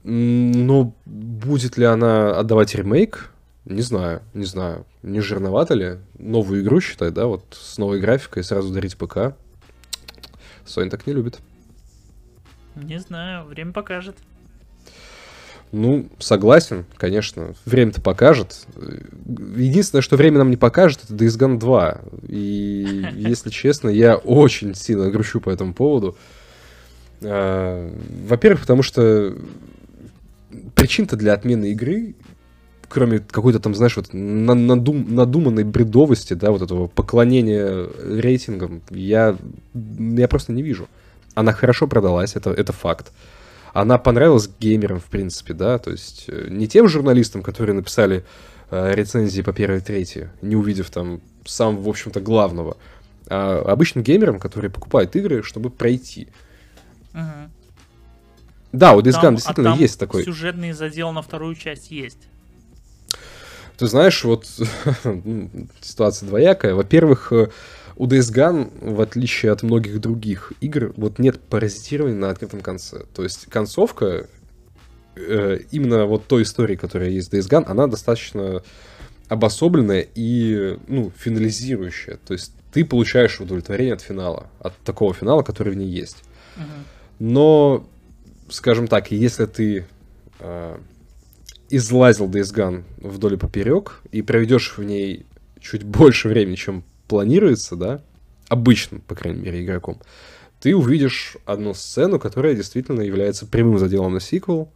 Но 0.04 0.94
будет 1.04 1.76
ли 1.76 1.84
она 1.84 2.38
отдавать 2.38 2.74
ремейк? 2.74 3.30
Не 3.64 3.82
знаю, 3.82 4.22
не 4.34 4.44
знаю. 4.44 4.86
Не 5.02 5.20
жирновато 5.20 5.74
ли? 5.74 5.98
Новую 6.18 6.62
игру, 6.62 6.80
считай, 6.80 7.10
да, 7.10 7.26
вот 7.26 7.44
с 7.52 7.78
новой 7.78 8.00
графикой 8.00 8.42
сразу 8.42 8.72
дарить 8.72 8.96
ПК. 8.96 9.34
Sony 10.66 10.90
так 10.90 11.06
не 11.06 11.12
любит. 11.12 11.38
Не 12.74 12.98
знаю, 12.98 13.46
время 13.46 13.72
покажет. 13.72 14.16
Ну, 15.70 16.10
согласен, 16.18 16.84
конечно. 16.98 17.54
Время-то 17.64 18.02
покажет. 18.02 18.66
Единственное, 19.56 20.02
что 20.02 20.16
время 20.16 20.38
нам 20.38 20.50
не 20.50 20.58
покажет, 20.58 21.04
это 21.04 21.14
Days 21.14 21.38
Gone 21.38 21.58
2. 21.58 22.00
И, 22.28 23.06
если 23.14 23.48
честно, 23.48 23.88
я 23.88 24.16
очень 24.16 24.74
сильно 24.74 25.10
грущу 25.10 25.40
по 25.40 25.50
этому 25.50 25.72
поводу. 25.72 26.16
А, 27.22 27.90
Во-первых, 28.26 28.60
потому 28.62 28.82
что 28.82 29.34
причин-то 30.74 31.16
для 31.16 31.32
отмены 31.32 31.72
игры, 31.72 32.14
кроме 32.92 33.20
какой-то 33.20 33.58
там, 33.58 33.74
знаешь, 33.74 33.96
вот 33.96 34.12
на- 34.12 34.52
надум- 34.52 35.10
надуманной 35.10 35.64
бредовости, 35.64 36.34
да, 36.34 36.50
вот 36.50 36.60
этого 36.60 36.88
поклонения 36.88 37.88
рейтингам, 38.20 38.82
я, 38.90 39.36
я 39.72 40.28
просто 40.28 40.52
не 40.52 40.62
вижу. 40.62 40.88
Она 41.34 41.52
хорошо 41.52 41.86
продалась, 41.86 42.36
это, 42.36 42.50
это 42.50 42.74
факт. 42.74 43.10
Она 43.72 43.96
понравилась 43.96 44.50
геймерам, 44.60 45.00
в 45.00 45.04
принципе, 45.04 45.54
да, 45.54 45.78
то 45.78 45.90
есть 45.90 46.26
э, 46.28 46.48
не 46.50 46.68
тем 46.68 46.86
журналистам, 46.86 47.42
которые 47.42 47.74
написали 47.74 48.24
э, 48.70 48.94
рецензии 48.94 49.40
по 49.40 49.54
первой 49.54 49.78
и 49.78 49.80
третьей, 49.80 50.28
не 50.42 50.56
увидев 50.56 50.90
там 50.90 51.22
сам, 51.46 51.78
в 51.78 51.88
общем-то, 51.88 52.20
главного, 52.20 52.76
а 53.30 53.62
обычным 53.66 54.04
геймерам, 54.04 54.38
которые 54.38 54.70
покупают 54.70 55.16
игры, 55.16 55.42
чтобы 55.42 55.70
пройти. 55.70 56.28
Мгм. 57.14 57.50
Да, 58.72 58.92
у 58.92 59.00
Days 59.00 59.12
Gone 59.12 59.28
а 59.28 59.30
действительно 59.32 59.70
там 59.70 59.78
есть 59.78 59.98
такой. 59.98 60.24
Сюжетный 60.24 60.72
задел 60.72 61.12
на 61.12 61.22
вторую 61.22 61.54
часть 61.54 61.90
есть. 61.90 62.28
Ты 63.82 63.88
знаешь, 63.88 64.22
вот 64.22 64.46
ну, 65.04 65.50
ситуация 65.80 66.28
двоякая. 66.28 66.76
Во-первых, 66.76 67.32
э, 67.32 67.48
у 67.96 68.06
Days 68.06 68.32
Gone, 68.32 68.94
в 68.94 69.00
отличие 69.00 69.50
от 69.50 69.64
многих 69.64 70.00
других 70.00 70.52
игр, 70.60 70.92
вот 70.96 71.18
нет 71.18 71.40
паразитирования 71.40 72.16
на 72.16 72.30
открытом 72.30 72.60
конце. 72.60 73.00
То 73.12 73.24
есть 73.24 73.46
концовка 73.46 74.28
э, 75.16 75.58
именно 75.72 76.06
вот 76.06 76.28
той 76.28 76.44
истории, 76.44 76.76
которая 76.76 77.08
есть 77.08 77.32
в 77.32 77.34
Days 77.34 77.50
Gone, 77.50 77.64
она 77.64 77.88
достаточно 77.88 78.62
обособленная 79.26 80.06
и, 80.14 80.78
ну, 80.86 81.10
финализирующая. 81.18 82.20
То 82.24 82.34
есть 82.34 82.52
ты 82.72 82.84
получаешь 82.84 83.40
удовлетворение 83.40 83.94
от 83.94 84.00
финала, 84.00 84.46
от 84.60 84.76
такого 84.84 85.12
финала, 85.12 85.42
который 85.42 85.72
в 85.72 85.76
ней 85.76 85.88
есть. 85.88 86.22
Мгм. 86.54 86.84
Но, 87.18 87.84
скажем 88.48 88.86
так, 88.86 89.10
если 89.10 89.46
ты 89.46 89.86
э, 90.38 90.78
излазил 91.74 92.28
Days 92.28 92.54
Gone 92.54 92.84
вдоль 92.98 93.34
и 93.34 93.36
поперек 93.36 94.00
и 94.12 94.22
проведешь 94.22 94.76
в 94.76 94.84
ней 94.84 95.26
чуть 95.60 95.82
больше 95.84 96.28
времени, 96.28 96.54
чем 96.56 96.84
планируется, 97.08 97.76
да, 97.76 98.00
обычным, 98.48 99.00
по 99.00 99.14
крайней 99.14 99.40
мере, 99.40 99.64
игроком, 99.64 99.98
ты 100.60 100.76
увидишь 100.76 101.36
одну 101.46 101.74
сцену, 101.74 102.18
которая 102.20 102.54
действительно 102.54 103.00
является 103.00 103.46
прямым 103.46 103.78
заделом 103.78 104.12
на 104.14 104.20
сиквел, 104.20 104.68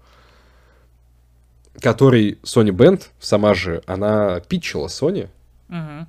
который 1.80 2.38
Sony 2.42 2.70
Band, 2.70 3.03
сама 3.20 3.55
же, 3.55 3.82
она 3.86 4.40
питчила 4.40 4.86
Sony, 4.86 5.28
Мгм. 5.68 6.09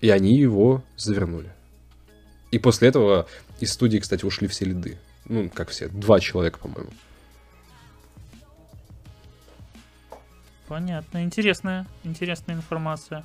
и 0.00 0.08
они 0.10 0.38
его 0.38 0.82
завернули. 0.96 1.50
И 2.50 2.58
после 2.58 2.88
этого 2.88 3.26
из 3.60 3.72
студии, 3.72 3.98
кстати, 3.98 4.24
ушли 4.24 4.48
все 4.48 4.64
лиды. 4.64 4.98
Ну, 5.26 5.50
как 5.52 5.68
все, 5.68 5.88
два 5.88 6.18
человека, 6.18 6.58
по-моему. 6.58 6.90
Понятно. 10.70 11.24
Интересная, 11.24 11.84
интересная 12.04 12.54
информация. 12.54 13.24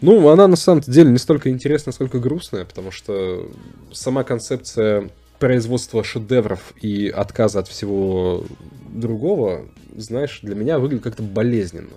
Ну, 0.00 0.28
она 0.30 0.48
на 0.48 0.56
самом 0.56 0.80
деле 0.80 1.12
не 1.12 1.18
столько 1.18 1.48
интересная, 1.48 1.92
сколько 1.92 2.18
грустная, 2.18 2.64
потому 2.64 2.90
что 2.90 3.48
сама 3.92 4.24
концепция 4.24 5.10
производства 5.38 6.02
шедевров 6.02 6.74
и 6.82 7.08
отказа 7.08 7.60
от 7.60 7.68
всего 7.68 8.44
другого, 8.88 9.68
знаешь, 9.96 10.40
для 10.42 10.56
меня 10.56 10.80
выглядит 10.80 11.04
как-то 11.04 11.22
болезненно. 11.22 11.94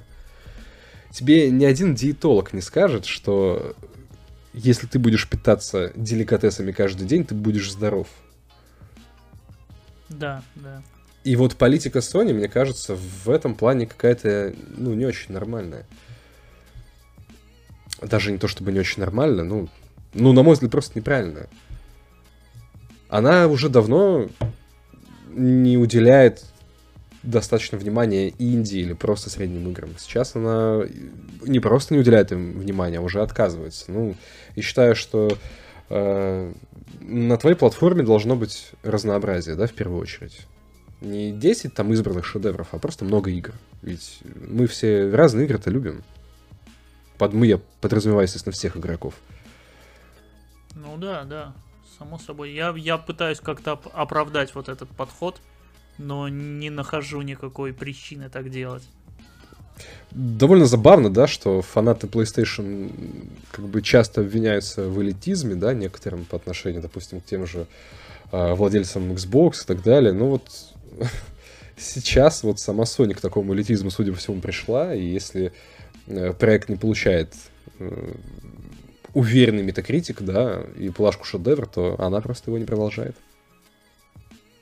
Тебе 1.09 1.49
ни 1.49 1.65
один 1.65 1.95
диетолог 1.95 2.53
не 2.53 2.61
скажет, 2.61 3.05
что 3.07 3.75
если 4.53 4.85
ты 4.85 4.99
будешь 4.99 5.27
питаться 5.27 5.91
деликатесами 5.95 6.71
каждый 6.71 7.07
день, 7.07 7.25
ты 7.25 7.33
будешь 7.33 7.71
здоров. 7.71 8.07
Да, 10.09 10.43
да. 10.53 10.83
И 11.23 11.35
вот 11.35 11.55
политика 11.55 11.99
Sony, 11.99 12.33
мне 12.33 12.47
кажется, 12.47 12.95
в 12.95 13.29
этом 13.29 13.55
плане 13.55 13.85
какая-то, 13.85 14.55
ну, 14.75 14.93
не 14.93 15.05
очень 15.05 15.33
нормальная. 15.33 15.85
Даже 18.01 18.31
не 18.31 18.39
то 18.39 18.47
чтобы 18.47 18.71
не 18.71 18.79
очень 18.79 19.01
нормальная, 19.01 19.43
ну, 19.43 19.69
ну, 20.13 20.33
на 20.33 20.41
мой 20.41 20.53
взгляд, 20.53 20.71
просто 20.71 20.97
неправильная. 20.97 21.47
Она 23.07 23.47
уже 23.47 23.69
давно 23.69 24.29
не 25.29 25.77
уделяет 25.77 26.43
достаточно 27.23 27.77
внимания 27.77 28.33
инди 28.39 28.77
или 28.77 28.93
просто 28.93 29.29
средним 29.29 29.69
играм. 29.69 29.91
Сейчас 29.97 30.35
она 30.35 30.81
не 31.43 31.59
просто 31.59 31.93
не 31.93 31.99
уделяет 31.99 32.31
им 32.31 32.59
внимания, 32.59 32.97
а 32.97 33.01
уже 33.01 33.21
отказывается. 33.21 33.91
Ну, 33.91 34.15
и 34.55 34.61
считаю, 34.61 34.95
что 34.95 35.37
э, 35.89 36.53
на 37.01 37.37
твоей 37.37 37.55
платформе 37.55 38.03
должно 38.03 38.35
быть 38.35 38.71
разнообразие, 38.81 39.55
да, 39.55 39.67
в 39.67 39.73
первую 39.73 40.01
очередь. 40.01 40.47
Не 41.01 41.31
10 41.31 41.73
там 41.73 41.91
избранных 41.93 42.25
шедевров, 42.25 42.67
а 42.71 42.79
просто 42.79 43.05
много 43.05 43.29
игр. 43.31 43.53
Ведь 43.81 44.19
мы 44.47 44.67
все 44.67 45.09
разные 45.09 45.45
игры-то 45.45 45.69
любим. 45.69 46.03
Под 47.17 47.33
мы 47.33 47.47
я 47.47 47.59
подразумеваю, 47.81 48.23
естественно, 48.25 48.53
всех 48.53 48.77
игроков. 48.77 49.15
Ну 50.75 50.97
да, 50.97 51.23
да. 51.23 51.53
Само 51.97 52.17
собой. 52.19 52.53
Я, 52.53 52.73
я 52.77 52.97
пытаюсь 52.97 53.39
как-то 53.39 53.73
оп- 53.73 53.87
оправдать 53.93 54.55
вот 54.55 54.69
этот 54.69 54.89
подход. 54.89 55.41
но 55.97 56.27
не 56.29 56.69
нахожу 56.69 57.21
никакой 57.21 57.73
причины 57.73 58.29
так 58.29 58.49
делать. 58.49 58.83
Довольно 60.11 60.65
забавно, 60.65 61.09
да, 61.09 61.27
что 61.27 61.61
фанаты 61.61 62.07
PlayStation 62.07 62.91
как 63.51 63.65
бы 63.65 63.81
часто 63.81 64.21
обвиняются 64.21 64.83
в 64.87 65.01
элитизме, 65.01 65.55
да, 65.55 65.73
некоторым 65.73 66.25
по 66.25 66.37
отношению, 66.37 66.81
допустим, 66.81 67.21
к 67.21 67.25
тем 67.25 67.45
же 67.47 67.65
э, 68.31 68.53
владельцам 68.53 69.11
Xbox 69.11 69.63
и 69.63 69.65
так 69.67 69.83
далее. 69.83 70.13
Ну 70.13 70.27
вот 70.27 70.49
сейчас 71.77 72.43
вот 72.43 72.59
сама 72.59 72.83
Sony 72.83 73.13
к 73.13 73.21
такому 73.21 73.53
элитизму, 73.53 73.89
судя 73.89 74.11
по 74.11 74.17
всему, 74.17 74.39
пришла, 74.39 74.93
и 74.93 75.03
если 75.03 75.51
э, 76.07 76.33
проект 76.33 76.69
не 76.69 76.75
получает 76.75 77.33
э, 77.79 78.13
уверенный 79.13 79.63
метакритик, 79.63 80.21
да, 80.21 80.63
и 80.77 80.89
плашку 80.89 81.25
шедевр, 81.25 81.67
то 81.67 81.99
она 81.99 82.21
просто 82.21 82.49
его 82.49 82.57
не 82.57 82.65
продолжает. 82.65 83.15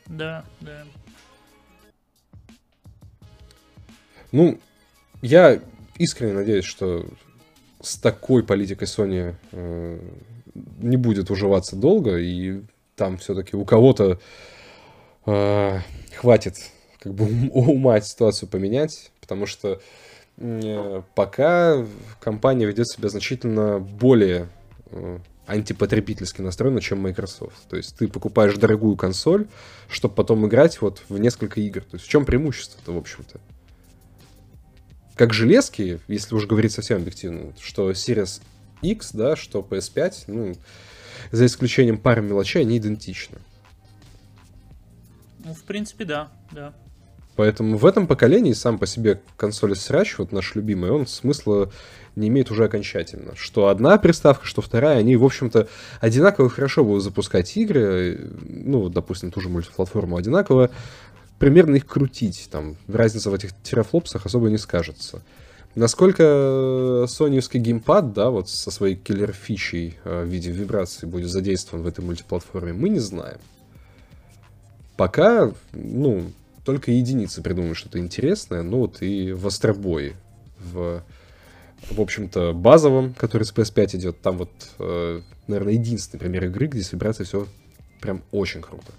Да, 0.07 0.43
да. 0.61 0.86
Ну, 4.32 4.59
я 5.21 5.59
искренне 5.97 6.34
надеюсь, 6.34 6.65
что 6.65 7.05
с 7.82 7.97
такой 7.97 8.43
политикой 8.43 8.86
Sony 8.86 9.36
э, 9.51 9.99
не 10.80 10.97
будет 10.97 11.30
уживаться 11.32 11.75
долго, 11.75 12.17
и 12.17 12.61
там 12.95 13.17
все-таки 13.17 13.55
у 13.55 13.65
кого-то 13.65 14.13
э, 14.13 14.17
хватит 16.15 16.55
как 16.99 17.13
бы 17.13 17.25
ума 17.53 17.99
ситуацию 18.01 18.49
поменять, 18.49 19.11
потому 19.21 19.45
что 19.45 19.82
э, 20.38 21.01
пока 21.15 21.86
компания 22.19 22.65
ведет 22.65 22.88
себя 22.88 23.09
значительно 23.09 23.80
более 23.80 24.49
э, 24.91 25.19
антипотребительски 25.47 26.41
настроена, 26.41 26.82
чем 26.82 26.99
Microsoft. 26.99 27.67
То 27.69 27.77
есть 27.77 27.97
ты 27.97 28.07
покупаешь 28.07 28.55
дорогую 28.55 28.95
консоль, 28.95 29.47
чтобы 29.89 30.15
потом 30.15 30.45
играть 30.47 30.82
вот 30.82 31.01
в 31.09 31.17
несколько 31.17 31.59
игр. 31.61 31.82
То 31.82 31.95
есть 31.95 32.05
в 32.05 32.09
чем 32.09 32.25
преимущество-то, 32.25 32.93
в 32.93 32.97
общем-то? 32.97 33.39
как 35.19 35.34
железки, 35.34 35.99
если 36.07 36.34
уж 36.34 36.45
говорить 36.45 36.71
совсем 36.71 36.99
объективно, 36.99 37.51
что 37.59 37.91
Series 37.91 38.41
X, 38.82 39.09
да, 39.11 39.36
что 39.36 39.59
PS5, 39.59 40.13
ну, 40.27 40.55
за 41.32 41.45
исключением 41.45 41.97
пары 41.97 42.21
мелочей, 42.21 42.61
они 42.61 42.77
идентичны. 42.77 43.39
Ну, 45.43 45.53
в 45.53 45.63
принципе, 45.63 46.05
да, 46.05 46.29
да. 46.51 46.73
Поэтому 47.35 47.77
в 47.77 47.85
этом 47.85 48.05
поколении 48.05 48.51
сам 48.51 48.77
по 48.77 48.85
себе 48.85 49.21
консоль 49.37 49.75
срач, 49.75 50.17
вот 50.17 50.33
наш 50.33 50.55
любимый, 50.55 50.91
он 50.91 51.07
смысла 51.07 51.71
не 52.17 52.27
имеет 52.27 52.51
уже 52.51 52.65
окончательно. 52.65 53.33
Что 53.35 53.69
одна 53.69 53.97
приставка, 53.97 54.45
что 54.45 54.61
вторая, 54.61 54.97
они, 54.97 55.15
в 55.15 55.23
общем-то, 55.23 55.69
одинаково 56.01 56.49
хорошо 56.49 56.83
будут 56.83 57.03
запускать 57.03 57.55
игры, 57.55 58.29
ну, 58.41 58.89
допустим, 58.89 59.31
ту 59.31 59.39
же 59.39 59.47
мультиплатформу 59.47 60.17
одинаково 60.17 60.69
примерно 61.37 61.75
их 61.75 61.87
крутить. 61.87 62.49
Там 62.51 62.75
разница 62.87 63.31
в 63.31 63.33
этих 63.33 63.51
терафлопсах 63.63 64.25
особо 64.25 64.49
не 64.49 64.57
скажется. 64.57 65.23
Насколько 65.75 67.05
соневский 67.07 67.59
геймпад, 67.59 68.11
да, 68.11 68.31
вот 68.31 68.49
со 68.49 68.69
своей 68.69 68.95
киллер-фичей 68.95 69.97
э, 70.03 70.23
в 70.25 70.27
виде 70.27 70.51
вибрации 70.51 71.05
будет 71.05 71.29
задействован 71.29 71.83
в 71.83 71.87
этой 71.87 72.03
мультиплатформе, 72.03 72.73
мы 72.73 72.89
не 72.89 72.99
знаем. 72.99 73.37
Пока, 74.99 75.53
ну, 75.71 76.29
только 76.65 76.91
единицы 76.91 77.41
придумают 77.41 77.77
что-то 77.77 77.99
интересное, 77.99 78.63
ну 78.63 78.79
вот 78.79 79.01
и 79.01 79.31
в 79.31 79.47
Астробое, 79.47 80.13
в, 80.59 81.01
в 81.89 82.01
общем-то, 82.01 82.51
базовом, 82.51 83.13
который 83.13 83.43
с 83.43 83.53
PS5 83.53 83.95
идет, 83.95 84.21
там 84.21 84.39
вот, 84.39 84.49
э, 84.77 85.21
наверное, 85.47 85.71
единственный 85.75 86.19
пример 86.19 86.43
игры, 86.47 86.67
где 86.67 86.83
с 86.83 86.91
вибрацией 86.91 87.27
все 87.27 87.47
прям 88.01 88.23
очень 88.31 88.61
круто. 88.61 88.91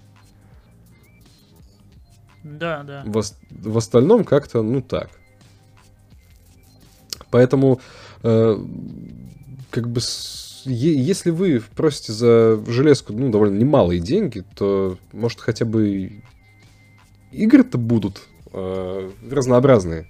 Да, 2.43 2.81
да. 2.81 3.03
В, 3.05 3.21
в 3.51 3.77
остальном 3.77 4.23
как-то, 4.23 4.63
ну 4.63 4.81
так. 4.81 5.11
Поэтому, 7.29 7.79
э, 8.23 8.57
как 9.69 9.87
бы, 9.87 10.01
с, 10.01 10.50
если 10.65 11.29
вы 11.29 11.61
просите 11.75 12.13
за 12.13 12.63
железку, 12.67 13.13
ну, 13.13 13.29
довольно 13.29 13.57
немалые 13.57 13.99
деньги, 13.99 14.43
то, 14.55 14.97
может, 15.11 15.39
хотя 15.39 15.65
бы 15.65 16.21
игры-то 17.31 17.77
будут 17.77 18.21
э, 18.53 19.11
разнообразные. 19.29 20.07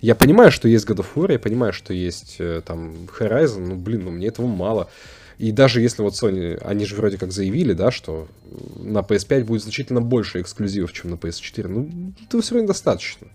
Я 0.00 0.14
понимаю, 0.14 0.50
что 0.50 0.68
есть 0.68 0.88
God 0.88 0.98
of 0.98 1.06
War, 1.14 1.32
я 1.32 1.38
понимаю, 1.38 1.72
что 1.72 1.94
есть 1.94 2.36
э, 2.38 2.62
там 2.64 2.92
Horizon, 3.18 3.66
ну, 3.66 3.76
блин, 3.76 4.04
ну, 4.04 4.10
мне 4.10 4.26
этого 4.26 4.46
мало. 4.46 4.90
И 5.38 5.50
даже 5.50 5.80
если 5.80 6.02
вот 6.02 6.14
Sony, 6.14 6.56
они 6.62 6.84
же 6.84 6.94
вроде 6.94 7.18
как 7.18 7.32
заявили, 7.32 7.72
да, 7.72 7.90
что 7.90 8.28
на 8.76 8.98
PS5 8.98 9.44
будет 9.44 9.62
значительно 9.62 10.00
больше 10.00 10.40
эксклюзивов, 10.40 10.92
чем 10.92 11.10
на 11.10 11.14
PS4, 11.14 11.68
ну, 11.68 12.12
этого 12.24 12.42
все 12.42 12.54
равно 12.54 12.68
достаточно. 12.68 13.26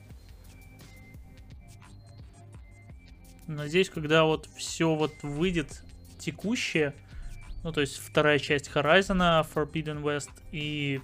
Надеюсь, 3.47 3.89
когда 3.89 4.25
вот 4.25 4.47
все 4.57 4.93
вот 4.93 5.13
выйдет 5.23 5.81
текущее, 6.17 6.93
ну, 7.63 7.71
то 7.71 7.81
есть 7.81 7.97
вторая 7.97 8.39
часть 8.39 8.69
Horizon, 8.73 9.45
Forbidden 9.53 10.01
West 10.01 10.31
и 10.51 11.01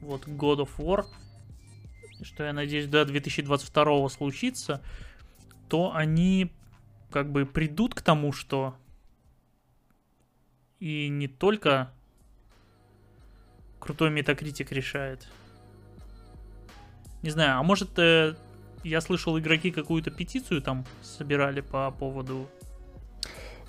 вот 0.00 0.26
God 0.26 0.66
of 0.66 0.70
War, 0.78 1.04
что 2.22 2.44
я 2.44 2.52
надеюсь 2.52 2.86
до 2.86 3.04
2022 3.04 4.08
случится, 4.08 4.82
то 5.68 5.92
они 5.94 6.52
как 7.10 7.30
бы 7.30 7.46
придут 7.46 7.94
к 7.94 8.02
тому, 8.02 8.32
что 8.32 8.76
и 10.80 11.08
не 11.08 11.28
только 11.28 11.90
крутой 13.78 14.10
метакритик 14.10 14.72
решает. 14.72 15.26
Не 17.22 17.30
знаю, 17.30 17.58
а 17.58 17.62
может, 17.62 17.98
э, 17.98 18.34
я 18.84 19.00
слышал, 19.00 19.38
игроки 19.38 19.70
какую-то 19.70 20.10
петицию 20.10 20.62
там 20.62 20.84
собирали 21.02 21.60
по 21.60 21.90
поводу... 21.90 22.48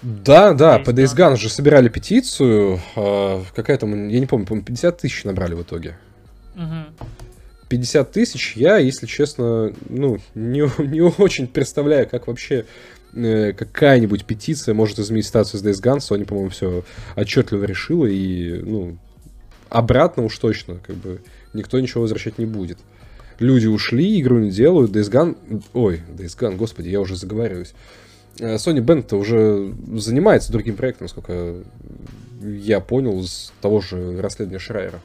Да, 0.01 0.53
да, 0.53 0.79
по 0.79 0.91
Days 0.91 1.15
Gone 1.15 1.37
же 1.37 1.49
собирали 1.49 1.89
петицию. 1.89 2.79
Э, 2.95 3.43
какая 3.55 3.77
там, 3.77 4.07
я 4.09 4.19
не 4.19 4.25
помню, 4.25 4.45
по 4.45 4.59
50 4.59 4.97
тысяч 4.97 5.23
набрали 5.23 5.53
в 5.53 5.61
итоге. 5.61 5.97
Угу. 6.55 7.07
50 7.69 8.11
тысяч 8.11 8.53
я, 8.55 8.77
если 8.77 9.05
честно, 9.07 9.73
ну, 9.89 10.19
не, 10.35 10.69
не 10.87 11.01
очень 11.01 11.47
представляю, 11.47 12.07
как 12.07 12.27
вообще 12.27 12.65
Э, 13.13 13.53
какая-нибудь 13.53 14.25
петиция 14.25 14.73
может 14.75 14.99
изменить 14.99 15.25
ситуацию 15.25 15.59
с 15.59 15.63
Days 15.63 15.81
Gone, 15.81 15.97
Sony, 15.97 16.25
по-моему, 16.25 16.49
все 16.49 16.83
отчетливо 17.15 17.63
решила, 17.63 18.05
и, 18.05 18.61
ну, 18.61 18.97
обратно 19.69 20.23
уж 20.23 20.37
точно, 20.37 20.79
как 20.85 20.95
бы, 20.97 21.21
никто 21.53 21.79
ничего 21.79 22.01
возвращать 22.01 22.37
не 22.37 22.45
будет. 22.45 22.77
Люди 23.39 23.67
ушли, 23.67 24.19
игру 24.19 24.39
не 24.39 24.51
делают, 24.51 24.91
Days 24.91 25.09
Gone... 25.09 25.63
Ой, 25.73 26.01
Days 26.15 26.37
Gone, 26.37 26.57
господи, 26.57 26.89
я 26.89 26.99
уже 26.99 27.15
заговариваюсь. 27.15 27.73
Э, 28.39 28.55
Sony 28.55 28.79
Band 28.79 29.15
уже 29.15 29.73
занимается 29.99 30.51
другим 30.51 30.75
проектом, 30.75 31.05
насколько 31.05 31.63
я 32.41 32.79
понял, 32.79 33.19
из 33.21 33.53
того 33.61 33.81
же 33.81 34.21
расследования 34.21 34.59
Шрайера. 34.59 35.01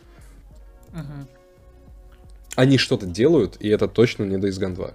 Угу. 0.92 1.28
Они 2.56 2.78
что-то 2.78 3.06
делают, 3.06 3.56
и 3.60 3.68
это 3.68 3.88
точно 3.88 4.24
не 4.24 4.36
Days 4.36 4.60
Gone 4.60 4.74
2. 4.74 4.90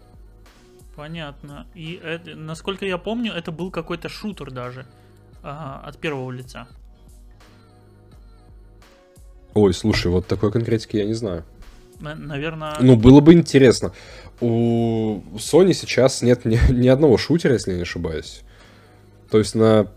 Понятно. 0.95 1.67
И 1.75 1.99
это, 2.03 2.35
насколько 2.35 2.85
я 2.85 2.97
помню, 2.97 3.33
это 3.33 3.51
был 3.51 3.71
какой-то 3.71 4.09
шутер 4.09 4.51
даже 4.51 4.85
ага, 5.43 5.87
от 5.87 5.97
первого 5.97 6.31
лица. 6.31 6.67
Ой, 9.53 9.73
слушай, 9.73 10.11
вот 10.11 10.27
такой 10.27 10.51
конкретики 10.51 10.97
я 10.97 11.05
не 11.05 11.13
знаю. 11.13 11.43
Наверное. 11.99 12.75
Ну, 12.79 12.95
было 12.95 13.21
бы 13.21 13.33
интересно. 13.33 13.93
У 14.39 15.21
Sony 15.35 15.73
сейчас 15.73 16.21
нет 16.21 16.45
ни, 16.45 16.59
ни 16.71 16.87
одного 16.87 17.17
шутера, 17.17 17.53
если 17.53 17.71
я 17.71 17.77
не 17.77 17.83
ошибаюсь. 17.83 18.41
То 19.29 19.39
есть 19.39 19.55
на 19.55 19.87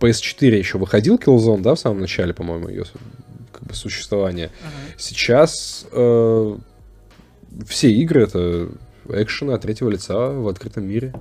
PS4 0.00 0.56
еще 0.56 0.78
выходил 0.78 1.16
Killzone, 1.16 1.62
да, 1.62 1.74
в 1.74 1.78
самом 1.78 2.00
начале, 2.00 2.34
по-моему, 2.34 2.68
ее 2.68 2.84
как 3.52 3.62
бы 3.62 3.74
существования. 3.74 4.46
Uh-huh. 4.46 4.94
Сейчас 4.98 5.86
э, 5.92 6.56
все 7.66 7.90
игры 7.92 8.24
это 8.24 8.68
экшены 9.08 9.52
от 9.52 9.62
третьего 9.62 9.90
лица 9.90 10.30
в 10.30 10.48
открытом 10.48 10.86
мире. 10.86 11.14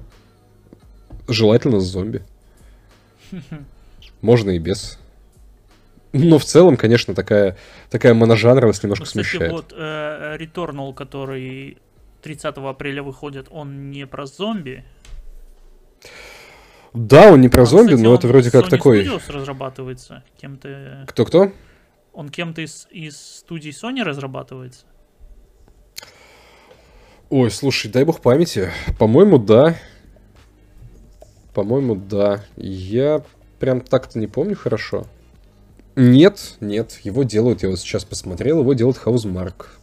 Желательно 1.27 1.79
с 1.79 1.85
зомби. 1.85 2.23
Можно 4.21 4.51
и 4.51 4.59
без. 4.59 4.97
Но 6.13 6.37
в 6.37 6.45
целом, 6.45 6.77
конечно, 6.77 7.15
такая, 7.15 7.57
такая 7.89 8.13
моножанровость 8.13 8.83
немножко 8.83 9.05
Кстати, 9.05 9.25
смущает. 9.25 9.51
вот 9.51 9.73
э, 9.75 10.37
Returnal, 10.39 10.93
который 10.93 11.79
30 12.21 12.57
апреля 12.57 13.01
выходит, 13.01 13.47
он 13.49 13.89
не 13.89 14.05
про 14.05 14.27
зомби? 14.27 14.85
Да, 16.93 17.31
он 17.33 17.41
не 17.41 17.49
про 17.49 17.63
а, 17.63 17.65
зомби, 17.65 17.93
кстати, 17.93 18.01
но 18.03 18.13
это 18.13 18.27
вроде 18.27 18.51
как 18.51 18.65
Sony 18.65 18.69
такой... 18.69 19.03
Studios 19.03 19.31
разрабатывается 19.31 20.23
кем-то... 20.39 21.05
Кто-кто? 21.07 21.51
Он 22.13 22.29
кем-то 22.29 22.61
из, 22.61 22.87
из 22.91 23.17
студий 23.17 23.71
Sony 23.71 24.03
разрабатывается? 24.03 24.85
Ой, 27.31 27.49
слушай, 27.49 27.89
дай 27.89 28.05
бог 28.05 28.21
памяти. 28.21 28.69
По-моему, 28.99 29.39
да. 29.39 29.75
По-моему, 31.55 31.95
да. 31.95 32.43
Я 32.55 33.23
прям 33.57 33.81
так-то 33.81 34.19
не 34.19 34.27
помню 34.27 34.55
хорошо. 34.55 35.07
Нет, 35.95 36.55
нет, 36.59 36.99
его 37.03 37.23
делают, 37.23 37.61
я 37.61 37.69
вот 37.69 37.79
сейчас 37.79 38.03
посмотрел, 38.03 38.61
его 38.61 38.73
делает 38.73 38.97
Хаузмарк. 38.97 39.77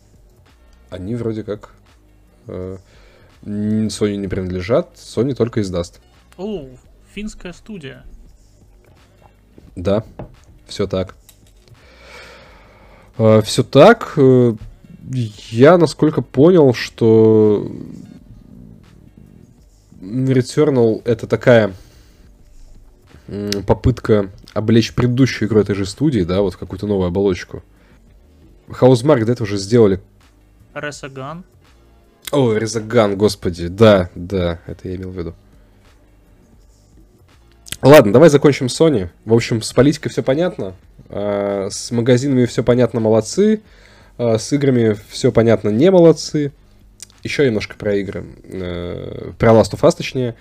они 0.91 1.15
вроде 1.15 1.45
как 1.45 1.71
э, 2.49 2.79
Sony 3.45 4.17
не 4.17 4.27
принадлежат, 4.27 4.95
Sony 4.97 5.35
только 5.35 5.61
издаст. 5.61 6.01
О, 6.37 6.67
финская 7.15 7.53
студия. 7.53 8.05
Да, 9.77 10.05
все 10.67 10.89
так. 10.89 11.15
Э, 13.17 13.41
все 13.43 13.63
так. 13.63 14.15
Э, 14.17 14.55
я, 15.13 15.79
насколько 15.79 16.23
понял, 16.23 16.75
что 16.75 17.71
Returnal 20.01 21.03
это 21.05 21.29
такая 21.29 21.73
попытка 23.67 24.31
облечь 24.61 24.95
предыдущую 24.95 25.49
игру 25.49 25.61
этой 25.61 25.75
же 25.75 25.85
студии, 25.85 26.21
да, 26.21 26.41
вот 26.41 26.57
какую-то 26.57 26.87
новую 26.87 27.09
оболочку. 27.09 27.63
Housemark 28.69 29.25
до 29.25 29.33
этого 29.33 29.47
уже 29.47 29.57
сделали... 29.57 30.01
Резаган. 30.75 31.45
О, 32.31 32.55
Резаган, 32.55 33.17
господи, 33.17 33.67
да, 33.67 34.09
да, 34.15 34.61
это 34.67 34.89
я 34.89 34.95
имел 34.95 35.11
в 35.11 35.19
виду. 35.19 35.35
Ладно, 37.83 38.13
давай 38.13 38.29
закончим 38.29 38.67
Sony. 38.67 39.09
В 39.25 39.33
общем, 39.33 39.63
с 39.63 39.73
политикой 39.73 40.11
все 40.11 40.23
понятно. 40.23 40.75
А, 41.09 41.69
с 41.71 41.91
магазинами 41.91 42.45
все 42.45 42.63
понятно, 42.63 43.01
молодцы. 43.01 43.63
А, 44.19 44.39
с 44.39 44.53
играми 44.53 44.97
все 45.09 45.33
понятно, 45.33 45.71
не 45.71 45.91
молодцы. 45.91 46.53
Еще 47.23 47.47
немножко 47.47 47.77
про 47.77 47.97
игры. 47.97 48.25
Э, 48.45 49.33
про 49.39 49.53
Last 49.53 49.73
of 49.73 49.81
Us, 49.81 49.97
точнее. 49.97 50.37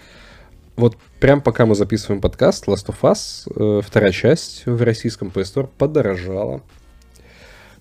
Вот 0.80 0.98
прям 1.20 1.42
пока 1.42 1.66
мы 1.66 1.76
записываем 1.76 2.22
подкаст, 2.22 2.66
Last 2.70 2.86
of 2.86 3.02
Us, 3.02 3.52
э, 3.54 3.82
вторая 3.82 4.14
часть 4.14 4.66
в 4.66 4.82
российском 4.82 5.28
Play 5.28 5.44
Store 5.44 5.68
подорожала 5.68 6.64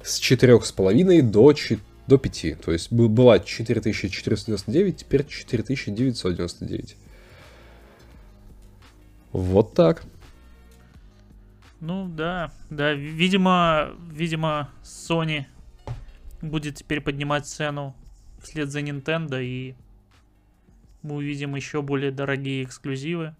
с 0.02 0.18
4,5 0.20 1.22
до, 1.22 1.54
до 2.08 2.18
5. 2.18 2.60
То 2.60 2.72
есть 2.72 2.90
была 2.90 3.38
4499, 3.38 4.96
теперь 4.96 5.24
4999. 5.24 6.96
Вот 9.30 9.74
так. 9.74 10.02
Ну 11.78 12.08
да, 12.08 12.50
да, 12.68 12.94
видимо, 12.94 13.92
видимо, 14.10 14.70
Sony 14.82 15.44
будет 16.42 16.74
теперь 16.74 17.00
поднимать 17.00 17.46
цену 17.46 17.94
вслед 18.42 18.72
за 18.72 18.80
Nintendo, 18.80 19.40
и 19.40 19.76
мы 21.02 21.16
увидим 21.16 21.54
еще 21.54 21.82
более 21.82 22.10
дорогие 22.10 22.64
эксклюзивы. 22.64 23.34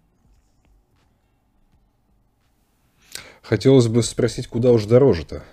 Хотелось 3.41 3.87
бы 3.87 4.03
спросить, 4.03 4.47
куда 4.47 4.71
уж 4.71 4.85
дороже-то? 4.85 5.43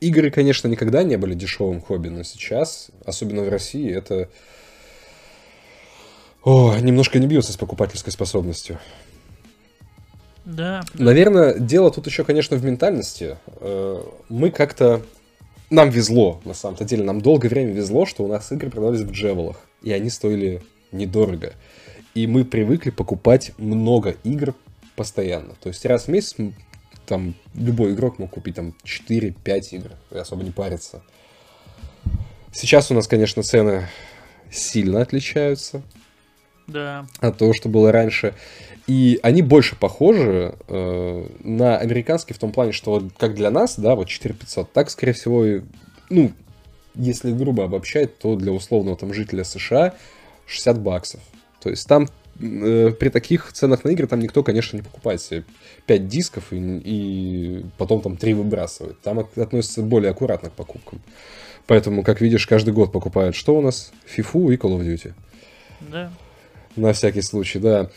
Игры, 0.00 0.30
конечно, 0.30 0.68
никогда 0.68 1.02
не 1.02 1.16
были 1.16 1.34
дешевым 1.34 1.80
хобби, 1.80 2.08
но 2.08 2.22
сейчас, 2.22 2.90
особенно 3.04 3.42
в 3.42 3.48
России, 3.48 3.90
это 3.92 4.28
О, 6.42 6.76
немножко 6.78 7.18
не 7.18 7.26
бьется 7.26 7.52
с 7.52 7.56
покупательской 7.56 8.12
способностью. 8.12 8.78
Да. 10.44 10.82
Наверное, 10.94 11.58
дело 11.58 11.90
тут 11.90 12.06
еще, 12.06 12.24
конечно, 12.24 12.56
в 12.56 12.64
ментальности. 12.64 13.36
Э, 13.60 14.02
мы 14.28 14.50
как-то... 14.50 15.02
Нам 15.68 15.90
везло, 15.90 16.40
на 16.46 16.54
самом-то 16.54 16.84
деле. 16.84 17.04
Нам 17.04 17.20
долгое 17.20 17.50
время 17.50 17.72
везло, 17.72 18.06
что 18.06 18.24
у 18.24 18.28
нас 18.28 18.50
игры 18.50 18.70
продавались 18.70 19.02
в 19.02 19.10
джевелах. 19.10 19.60
И 19.82 19.92
они 19.92 20.08
стоили 20.08 20.62
недорого. 20.92 21.54
И 22.14 22.26
мы 22.26 22.44
привыкли 22.44 22.90
покупать 22.90 23.52
много 23.58 24.16
игр 24.24 24.54
постоянно. 24.96 25.54
То 25.60 25.68
есть 25.68 25.84
раз 25.86 26.04
в 26.04 26.08
месяц 26.08 26.36
там 27.06 27.34
любой 27.54 27.92
игрок 27.92 28.18
мог 28.18 28.30
купить 28.30 28.56
там 28.56 28.74
4-5 28.84 29.60
игр 29.72 29.92
и 30.10 30.18
особо 30.18 30.42
не 30.42 30.50
париться. 30.50 31.02
Сейчас 32.52 32.90
у 32.90 32.94
нас, 32.94 33.06
конечно, 33.06 33.42
цены 33.42 33.88
сильно 34.50 35.02
отличаются. 35.02 35.82
Да. 36.66 37.06
От 37.20 37.38
того, 37.38 37.54
что 37.54 37.68
было 37.68 37.92
раньше. 37.92 38.34
И 38.86 39.18
они 39.22 39.42
больше 39.42 39.76
похожи 39.76 40.54
э, 40.66 41.26
на 41.40 41.78
американские 41.78 42.34
в 42.34 42.38
том 42.38 42.52
плане, 42.52 42.72
что 42.72 42.92
вот 42.92 43.04
как 43.16 43.34
для 43.34 43.50
нас, 43.50 43.78
да, 43.78 43.94
вот 43.94 44.08
4500, 44.08 44.72
так, 44.72 44.90
скорее 44.90 45.12
всего, 45.12 45.44
и, 45.44 45.62
ну, 46.10 46.32
если 46.94 47.32
грубо 47.32 47.64
обобщать, 47.64 48.18
то 48.18 48.34
для 48.36 48.52
условного 48.52 48.96
там 48.96 49.14
жителя 49.14 49.44
США 49.44 49.94
60 50.48 50.80
баксов. 50.80 51.20
То 51.60 51.70
есть 51.70 51.86
там 51.86 52.08
э, 52.40 52.90
при 52.90 53.08
таких 53.10 53.52
ценах 53.52 53.84
на 53.84 53.90
игры 53.90 54.06
там 54.06 54.20
никто, 54.20 54.42
конечно, 54.42 54.76
не 54.76 54.82
покупает 54.82 55.20
себе 55.20 55.44
5 55.86 56.08
дисков 56.08 56.52
и, 56.52 56.56
и 56.84 57.64
потом 57.76 58.00
там 58.00 58.16
3 58.16 58.34
выбрасывает. 58.34 59.00
Там 59.00 59.20
относится 59.20 59.82
более 59.82 60.10
аккуратно 60.10 60.50
к 60.50 60.54
покупкам. 60.54 61.00
Поэтому, 61.66 62.02
как 62.02 62.20
видишь, 62.20 62.46
каждый 62.46 62.72
год 62.72 62.92
покупают 62.92 63.36
что 63.36 63.56
у 63.56 63.60
нас? 63.60 63.92
FIFA 64.16 64.54
и 64.54 64.56
Call 64.56 64.78
of 64.78 64.80
Duty. 64.80 65.12
Да. 65.80 66.10
На 66.76 66.92
всякий 66.92 67.22
случай, 67.22 67.58
да. 67.58 67.90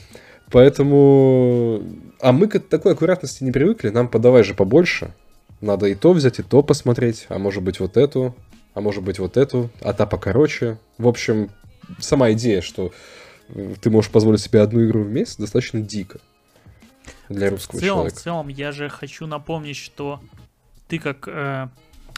Поэтому... 0.51 1.81
А 2.19 2.33
мы 2.33 2.47
к 2.47 2.59
такой 2.59 2.93
аккуратности 2.93 3.43
не 3.43 3.51
привыкли, 3.51 3.89
нам 3.89 4.09
подавай 4.09 4.43
же 4.43 4.53
побольше. 4.53 5.13
Надо 5.61 5.85
и 5.85 5.95
то 5.95 6.11
взять, 6.11 6.39
и 6.39 6.43
то 6.43 6.63
посмотреть, 6.63 7.27
а 7.29 7.37
может 7.37 7.63
быть 7.63 7.79
вот 7.79 7.95
эту, 7.95 8.35
а 8.73 8.81
может 8.81 9.03
быть 9.03 9.19
вот 9.19 9.37
эту, 9.37 9.69
а 9.79 9.93
та 9.93 10.05
покороче. 10.05 10.77
В 10.97 11.07
общем, 11.07 11.49
сама 11.99 12.31
идея, 12.33 12.61
что 12.61 12.91
э, 13.49 13.75
ты 13.81 13.89
можешь 13.89 14.11
позволить 14.11 14.41
себе 14.41 14.61
одну 14.61 14.85
игру 14.85 15.03
в 15.03 15.09
месяц, 15.09 15.37
достаточно 15.37 15.81
дико 15.81 16.19
для 17.29 17.49
русского 17.49 17.79
в 17.79 17.81
целом, 17.81 17.97
человека. 17.97 18.17
В 18.17 18.21
целом, 18.21 18.47
я 18.49 18.71
же 18.71 18.89
хочу 18.89 19.27
напомнить, 19.27 19.77
что 19.77 20.21
ты 20.87 20.99
как 20.99 21.27
э, 21.27 21.67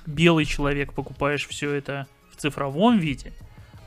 белый 0.05 0.45
человек 0.45 0.93
покупаешь 0.93 1.47
все 1.47 1.71
это 1.71 2.07
в 2.31 2.41
цифровом 2.41 2.99
виде, 2.99 3.33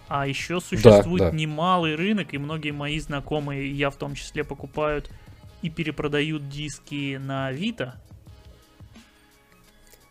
а 0.08 0.26
еще 0.26 0.60
существует 0.60 1.18
да, 1.18 1.30
да. 1.30 1.36
немалый 1.36 1.96
рынок, 1.96 2.32
и 2.32 2.38
многие 2.38 2.70
мои 2.70 2.98
знакомые, 3.00 3.72
я 3.72 3.90
в 3.90 3.96
том 3.96 4.14
числе, 4.14 4.44
покупают 4.44 5.10
и 5.62 5.70
перепродают 5.70 6.48
диски 6.48 7.16
на 7.16 7.48
Авито. 7.48 7.94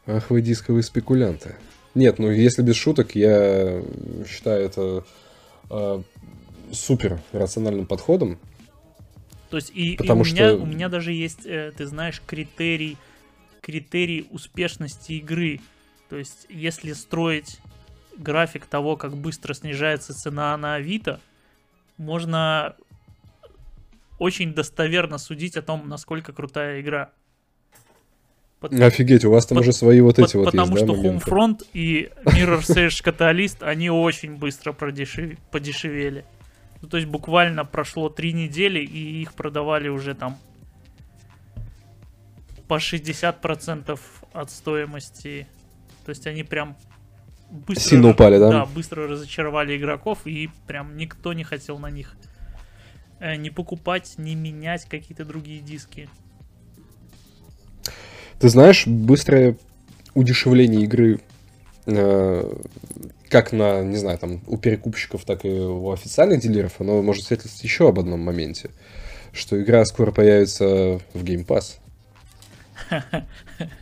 Ах 0.06 0.30
вы 0.30 0.42
дисковые 0.42 0.84
спекулянты. 0.84 1.56
Нет, 1.96 2.20
ну 2.20 2.30
если 2.30 2.62
без 2.62 2.76
шуток, 2.76 3.16
я 3.16 3.82
считаю 4.30 4.66
это 4.66 5.06
э, 5.70 6.02
супер 6.72 7.22
рациональным 7.32 7.86
подходом. 7.86 8.40
То 9.50 9.58
есть 9.58 9.72
и, 9.74 9.96
потому 9.96 10.22
и 10.22 10.24
у, 10.24 10.26
что... 10.26 10.36
меня, 10.36 10.54
у 10.56 10.66
меня 10.66 10.90
даже 10.90 11.12
есть, 11.12 11.46
э, 11.46 11.72
ты 11.76 11.86
знаешь, 11.86 12.22
критерий, 12.26 12.98
критерий 13.62 14.28
успешности 14.32 15.14
игры. 15.14 15.60
То 16.10 16.18
есть 16.18 16.46
если 16.50 16.94
строить 16.94 17.60
график 18.18 18.66
того, 18.66 18.98
как 18.98 19.16
быстро 19.16 19.54
снижается 19.54 20.14
цена 20.14 20.56
на 20.58 20.76
Авито, 20.76 21.20
можно 21.98 22.76
очень 24.20 24.54
достоверно 24.54 25.18
судить 25.18 25.58
о 25.58 25.62
том, 25.62 25.88
насколько 25.88 26.34
крутая 26.34 26.82
игра. 26.82 27.12
Под... 28.70 28.82
Офигеть, 28.82 29.24
у 29.26 29.32
вас 29.32 29.46
там 29.46 29.58
под... 29.58 29.64
уже 29.64 29.74
свои 29.74 30.02
вот 30.02 30.18
эти 30.18 30.34
под... 30.34 30.36
вот 30.36 30.46
Потому 30.46 30.72
есть, 30.72 30.86
что 30.86 30.96
да, 30.96 31.08
Homefront 31.08 31.68
и 31.74 32.10
Mirror's 32.26 32.76
Edge 32.76 33.04
Catalyst, 33.04 33.64
они 33.64 33.92
очень 33.92 34.38
быстро 34.38 34.74
продешев... 34.74 35.38
подешевели. 35.52 36.26
Ну, 36.82 36.90
то 36.90 36.98
есть 36.98 37.08
буквально 37.08 37.64
прошло 37.64 38.10
три 38.10 38.34
недели, 38.34 38.80
и 38.80 39.22
их 39.22 39.36
продавали 39.36 39.88
уже 39.88 40.16
там 40.16 40.40
по 42.68 42.78
60% 42.78 44.00
от 44.34 44.52
стоимости. 44.52 45.48
То 46.04 46.10
есть 46.10 46.26
они 46.26 46.44
прям 46.44 46.76
быстро, 47.52 47.90
Сильно 47.90 48.10
упали, 48.10 48.40
да? 48.40 48.50
Да, 48.50 48.66
быстро 48.66 49.08
разочаровали 49.08 49.78
игроков, 49.78 50.26
и 50.26 50.50
прям 50.66 50.98
никто 50.98 51.34
не 51.34 51.44
хотел 51.44 51.78
на 51.78 51.92
них 51.92 52.16
э, 53.20 53.36
не 53.36 53.52
покупать, 53.52 54.16
не 54.18 54.34
менять 54.34 54.86
какие-то 54.86 55.24
другие 55.24 55.62
диски. 55.62 56.10
Ты 58.40 58.50
знаешь, 58.50 58.86
быстрое 58.88 59.58
удешевление 60.14 60.84
игры 60.84 61.20
э, 61.86 62.54
как 63.30 63.52
на, 63.52 63.84
не 63.84 63.98
знаю, 63.98 64.18
там, 64.18 64.42
у 64.48 64.58
перекупщиков, 64.58 65.26
так 65.26 65.46
и 65.46 65.50
у 65.50 65.92
официальных 65.92 66.42
дилеров, 66.42 66.80
оно 66.80 67.02
может 67.02 67.26
свидетельствовать 67.26 67.64
еще 67.64 67.90
об 67.90 68.00
одном 68.00 68.22
моменте, 68.22 68.70
что 69.34 69.62
игра 69.62 69.84
скоро 69.86 70.12
появится 70.12 71.02
в 71.14 71.24
Game 71.24 71.46
Pass. 71.46 71.80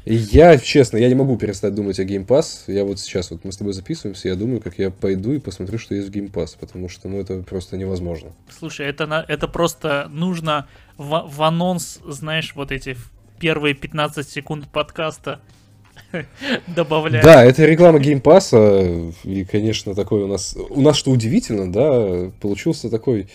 Я, 0.06 0.58
честно, 0.60 0.98
я 0.98 1.10
не 1.10 1.16
могу 1.16 1.36
перестать 1.36 1.74
думать 1.74 2.00
о 2.00 2.04
Game 2.04 2.26
Pass. 2.26 2.64
Я 2.68 2.84
вот 2.84 3.00
сейчас, 3.00 3.32
вот 3.32 3.44
мы 3.44 3.52
с 3.52 3.58
тобой 3.58 3.74
записываемся, 3.74 4.28
я 4.28 4.36
думаю, 4.36 4.62
как 4.62 4.78
я 4.78 4.92
пойду 4.92 5.34
и 5.34 5.40
посмотрю, 5.40 5.80
что 5.80 5.96
есть 5.96 6.10
в 6.10 6.12
Game 6.12 6.32
Pass, 6.32 6.56
потому 6.60 6.90
что, 6.90 7.10
ну, 7.10 7.20
это 7.20 7.42
просто 7.42 7.76
невозможно. 7.76 8.32
Слушай, 8.50 8.88
это, 8.88 9.08
на, 9.08 9.26
это 9.28 9.48
просто 9.48 10.08
нужно 10.12 10.68
в, 10.98 11.28
в 11.28 11.42
анонс, 11.42 12.00
знаешь, 12.06 12.54
вот 12.56 12.72
эти 12.72 12.96
первые 13.40 13.74
15 13.74 14.28
секунд 14.28 14.68
подкаста 14.70 15.42
добавлять. 16.68 17.24
Да, 17.24 17.44
это 17.44 17.66
реклама 17.66 18.00
Pass, 18.00 19.14
и, 19.24 19.46
конечно, 19.46 19.96
такой 19.96 20.24
у 20.24 20.28
нас... 20.28 20.56
У 20.70 20.82
нас, 20.82 20.96
что 20.96 21.12
удивительно, 21.12 21.72
да, 21.72 22.32
получился 22.40 22.90
такой 22.90 23.28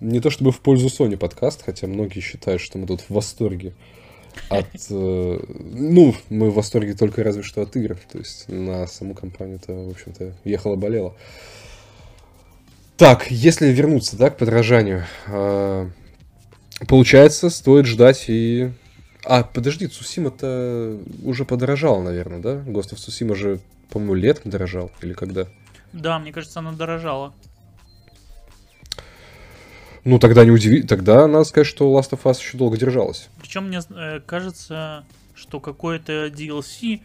не 0.00 0.20
то 0.20 0.30
чтобы 0.30 0.52
в 0.52 0.60
пользу 0.60 0.88
Sony 0.88 1.16
подкаст, 1.16 1.62
хотя 1.64 1.86
многие 1.86 2.20
считают, 2.20 2.60
что 2.60 2.78
мы 2.78 2.86
тут 2.86 3.02
в 3.02 3.10
восторге 3.10 3.72
от... 4.48 4.66
Э, 4.90 5.38
ну, 5.74 6.14
мы 6.28 6.50
в 6.50 6.54
восторге 6.54 6.94
только 6.94 7.24
разве 7.24 7.42
что 7.42 7.62
от 7.62 7.74
игр. 7.76 7.96
То 8.10 8.18
есть 8.18 8.48
на 8.48 8.86
саму 8.86 9.14
компанию-то, 9.14 9.72
в 9.72 9.90
общем-то, 9.90 10.34
ехала-болела. 10.44 11.14
Так, 12.96 13.30
если 13.30 13.68
вернуться, 13.68 14.16
да, 14.16 14.30
к 14.30 14.36
подражанию. 14.36 15.04
Э, 15.26 15.88
получается, 16.86 17.50
стоит 17.50 17.86
ждать 17.86 18.24
и... 18.28 18.70
А, 19.28 19.42
подожди, 19.42 19.88
Цусима-то 19.88 20.98
уже 21.24 21.44
подорожал, 21.44 22.00
наверное, 22.00 22.38
да? 22.38 22.54
Ghost 22.54 22.92
of 22.92 22.96
Tsushima 22.96 23.34
же, 23.34 23.58
по-моему, 23.90 24.14
летом 24.14 24.50
дорожал, 24.52 24.92
или 25.02 25.14
когда? 25.14 25.46
Да, 25.92 26.18
мне 26.18 26.32
кажется, 26.32 26.60
она 26.60 26.72
дорожала. 26.72 27.34
Ну, 30.04 30.20
тогда 30.20 30.44
не 30.44 30.52
удиви... 30.52 30.82
Тогда 30.82 31.26
надо 31.26 31.42
сказать, 31.44 31.66
что 31.66 31.92
Last 31.98 32.10
of 32.10 32.22
Us 32.22 32.38
еще 32.38 32.56
долго 32.56 32.76
держалась. 32.76 33.28
Причем 33.40 33.66
мне 33.66 33.80
э, 33.90 34.20
кажется, 34.24 35.04
что 35.34 35.58
какое-то 35.58 36.28
DLC 36.28 37.00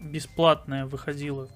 бесплатное 0.00 0.86
выходило 0.86 1.48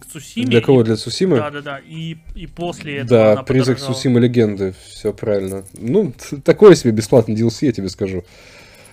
к 0.00 0.06
Цусиме. 0.06 0.46
Для 0.46 0.62
кого? 0.62 0.82
Для 0.82 0.96
Цусимы? 0.96 1.36
Да, 1.36 1.50
да, 1.50 1.60
да. 1.60 1.78
И, 1.86 2.16
и 2.34 2.46
после 2.46 2.98
этого 2.98 3.10
Да, 3.10 3.32
она 3.32 3.42
призрак 3.42 3.76
подорожала. 3.76 3.94
Цусимы 3.94 4.20
легенды. 4.20 4.74
Все 4.86 5.12
правильно. 5.12 5.64
Ну, 5.74 6.14
такое 6.44 6.74
себе 6.74 6.92
бесплатный 6.92 7.34
DLC, 7.34 7.66
я 7.66 7.72
тебе 7.72 7.90
скажу. 7.90 8.24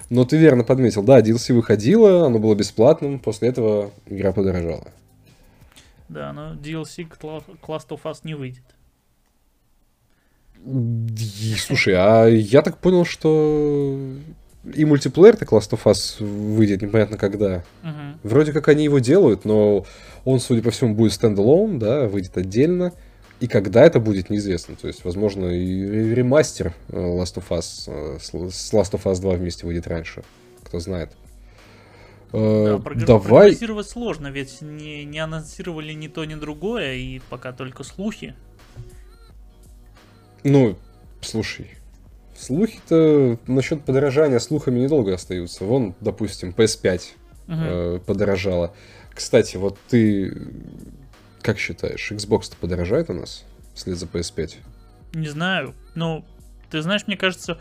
Но 0.09 0.25
ты 0.25 0.37
верно 0.37 0.63
подметил. 0.63 1.03
Да, 1.03 1.19
DLC 1.21 1.53
выходило, 1.53 2.25
оно 2.25 2.39
было 2.39 2.55
бесплатным. 2.55 3.19
После 3.19 3.49
этого 3.49 3.91
игра 4.07 4.31
подорожала. 4.31 4.87
Да, 6.07 6.33
но 6.33 6.53
DLC 6.55 7.05
к 7.05 7.23
La- 7.23 7.41
к 7.41 7.69
Last 7.69 7.89
of 7.89 8.01
Us 8.03 8.21
не 8.23 8.33
выйдет. 8.33 8.63
И, 10.65 11.55
слушай, 11.57 11.93
а 11.95 12.25
я 12.25 12.61
так 12.61 12.79
понял, 12.79 13.05
что 13.05 13.97
и 14.73 14.85
мультиплеер 14.85 15.37
так 15.37 15.51
Last 15.53 15.71
of 15.71 15.83
Us 15.85 16.23
выйдет 16.23 16.81
непонятно 16.81 17.17
когда. 17.17 17.63
Мгм. 17.83 18.19
Вроде 18.23 18.51
как 18.51 18.67
они 18.67 18.83
его 18.83 18.99
делают, 18.99 19.45
но 19.45 19.85
он, 20.25 20.39
судя 20.39 20.61
по 20.61 20.71
всему, 20.71 20.95
будет 20.95 21.13
стендалон, 21.13 21.79
да, 21.79 22.07
выйдет 22.07 22.37
отдельно. 22.37 22.93
И 23.39 23.47
когда 23.47 23.83
это 23.85 23.99
будет, 23.99 24.29
неизвестно. 24.29 24.75
То 24.75 24.87
есть, 24.87 25.05
возможно, 25.05 25.45
и 25.47 26.13
ремастер 26.13 26.73
э, 26.89 26.97
Last 26.97 27.35
of 27.35 27.45
Us 27.49 27.83
э, 27.87 28.17
с 28.19 28.73
Last 28.73 28.91
of 28.93 29.03
Us 29.03 29.19
2 29.21 29.33
вместе 29.35 29.65
выйдет 29.65 29.87
раньше. 29.87 30.23
Кто 30.63 30.79
знает. 30.79 31.11
Э, 32.33 32.77
Да, 32.83 32.89
прогр- 32.89 33.05
Давай. 33.05 33.41
прогнозировать 33.51 33.87
сложно, 33.89 34.27
ведь 34.27 34.61
не, 34.61 35.05
не 35.05 35.19
анонсировали 35.19 35.93
ни 35.93 36.07
то, 36.09 36.25
ни 36.25 36.35
другое, 36.35 36.95
и 36.95 37.19
пока 37.29 37.53
только 37.53 37.83
слухи. 37.83 38.35
Ну, 40.43 40.75
слушай. 41.21 41.67
Слухи-то 42.37 43.37
насчет 43.47 43.83
подорожания 43.83 44.39
слухами 44.39 44.79
недолго 44.79 45.13
остаются. 45.13 45.65
Вон, 45.65 45.95
допустим, 45.99 46.51
PS5 46.55 47.01
Мгм. 47.47 47.59
э, 47.63 47.99
подорожала. 48.05 48.73
Кстати, 49.13 49.57
вот 49.57 49.77
ты 49.89 50.37
как 51.41 51.57
считаешь, 51.57 52.11
Xbox-то 52.11 52.55
подорожает 52.57 53.09
у 53.09 53.13
нас 53.13 53.45
вслед 53.73 53.97
за 53.97 54.05
PS5? 54.05 54.55
Не 55.13 55.29
знаю. 55.29 55.73
Ну, 55.95 56.25
ты 56.69 56.81
знаешь, 56.81 57.07
мне 57.07 57.17
кажется, 57.17 57.59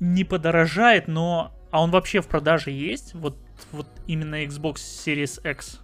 не 0.00 0.24
подорожает, 0.24 1.08
но... 1.08 1.52
А 1.70 1.82
он 1.82 1.90
вообще 1.90 2.20
в 2.20 2.26
продаже 2.26 2.70
есть? 2.70 3.14
Вот, 3.14 3.36
вот 3.72 3.86
именно 4.06 4.44
Xbox 4.44 4.76
Series 4.76 5.40
X. 5.50 5.80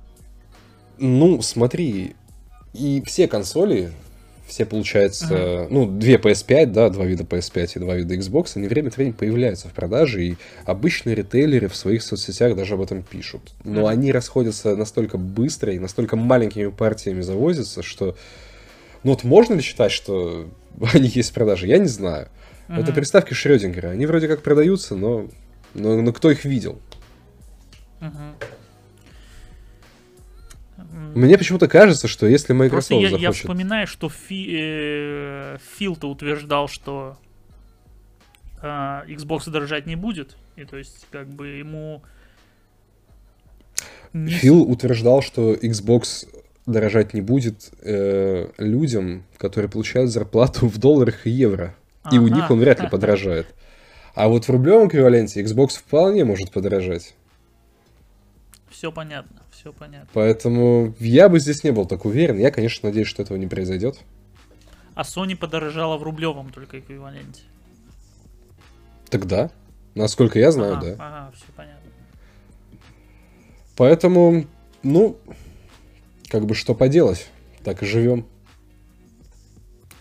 Ну, 0.99 1.43
смотри, 1.43 2.14
и 2.72 3.03
все 3.05 3.28
консоли, 3.28 3.93
все, 4.47 4.66
получается, 4.66 5.66
ну, 5.70 5.86
две 5.86 6.16
PS5, 6.16 6.66
да, 6.66 6.88
два 6.90 7.05
вида 7.05 7.24
PS5 7.24 7.72
и 7.76 7.78
два 7.78 7.97
вида 7.97 8.14
Xbox, 8.14 8.53
они 8.57 8.68
время 8.68 8.88
от 8.88 8.97
времени 8.97 9.12
появляются 9.12 9.68
в 9.68 9.72
продаже, 9.72 10.24
и 10.24 10.36
обычные 10.64 11.14
ритейлеры 11.14 11.68
в 11.68 11.76
своих 11.76 12.03
соцсетях 12.03 12.55
даже 12.57 12.74
об 12.74 12.82
этом 12.82 13.03
пишут. 13.03 13.53
Но 13.64 13.80
Мгм. 13.82 13.86
они 13.86 14.12
расходятся 14.12 14.76
настолько 14.76 15.16
быстро 15.16 15.72
и 15.72 15.78
настолько 15.78 16.16
маленькими 16.16 16.68
партиями 16.68 17.22
завозятся, 17.22 17.82
что... 17.82 18.16
Ну, 19.05 19.12
вот 19.12 19.24
можно 19.24 19.55
ли 19.55 19.62
считать, 19.62 19.93
что 19.93 20.49
они 20.93 21.09
есть 21.09 21.30
в 21.30 21.34
продаже? 21.34 21.66
Я 21.66 21.78
не 21.78 21.88
знаю. 21.88 22.28
Это 22.68 22.82
Мгм. 22.82 22.95
приставки 22.95 23.34
Шрёдингера. 23.34 23.88
Они 23.88 24.07
вроде 24.07 24.28
как 24.28 24.43
продаются, 24.43 24.95
но... 24.97 25.28
Но, 25.74 26.01
но 26.03 26.12
кто 26.12 26.30
их 26.30 26.45
видел? 26.45 26.78
Мгм. 28.01 28.34
Мне 31.14 31.38
почему-то 31.38 31.68
кажется, 31.68 32.08
что 32.08 32.26
если 32.26 32.54
Просто 32.54 32.64
Microsoft 32.64 33.00
я, 33.02 33.08
я 33.08 33.10
захочет... 33.10 33.42
вспоминаю, 33.42 33.86
что 33.86 34.08
Фи, 34.08 34.48
э, 34.52 35.58
Фил-то 35.76 36.10
утверждал, 36.10 36.68
что 36.68 37.18
а, 38.60 39.04
Xbox 39.06 39.50
дорожать 39.50 39.86
не 39.86 39.96
будет. 39.96 40.36
И 40.56 40.64
то 40.64 40.76
есть, 40.76 41.06
как 41.10 41.28
бы 41.28 41.48
ему... 41.48 42.02
не 44.12 44.32
Фил 44.32 44.62
утверждал, 44.62 45.22
что 45.22 45.54
Xbox 45.54 46.28
дорожать 46.66 47.12
не 47.12 47.20
будет 47.20 47.72
э, 47.82 48.48
людям, 48.58 49.24
которые 49.36 49.68
получают 49.68 50.10
зарплату 50.10 50.68
в 50.68 50.78
долларах 50.78 51.26
и 51.26 51.30
евро. 51.30 51.74
И 52.10 52.18
у 52.18 52.28
них 52.28 52.50
он 52.50 52.58
вряд 52.58 52.80
ли 52.80 52.88
подорожает. 52.88 53.46
А 54.14 54.28
вот 54.28 54.44
в 54.44 54.50
рублевом 54.50 54.88
эквиваленте 54.88 55.42
Xbox 55.42 55.78
вполне 55.78 56.24
может 56.24 56.50
подорожать. 56.50 57.14
Все 58.70 58.90
понятно, 58.90 59.41
все 59.62 59.72
понятно. 59.72 60.08
Поэтому 60.12 60.94
я 60.98 61.28
бы 61.28 61.38
здесь 61.38 61.62
не 61.62 61.70
был 61.70 61.86
так 61.86 62.04
уверен. 62.04 62.36
Я, 62.36 62.50
конечно, 62.50 62.88
надеюсь, 62.88 63.06
что 63.06 63.22
этого 63.22 63.36
не 63.36 63.46
произойдет. 63.46 63.98
А 64.94 65.02
Sony 65.02 65.36
подорожала 65.36 65.96
в 65.96 66.02
рублевом 66.02 66.50
только 66.50 66.80
эквиваленте. 66.80 67.42
Тогда, 69.08 69.50
насколько 69.94 70.38
я 70.38 70.50
знаю, 70.50 70.74
ага, 70.74 70.86
да. 70.86 70.94
Ага, 70.98 71.32
все 71.36 71.44
понятно. 71.56 71.90
Поэтому, 73.76 74.46
ну, 74.82 75.16
как 76.28 76.44
бы 76.44 76.54
что 76.54 76.74
поделать, 76.74 77.28
так 77.62 77.82
и 77.82 77.86
живем. 77.86 78.26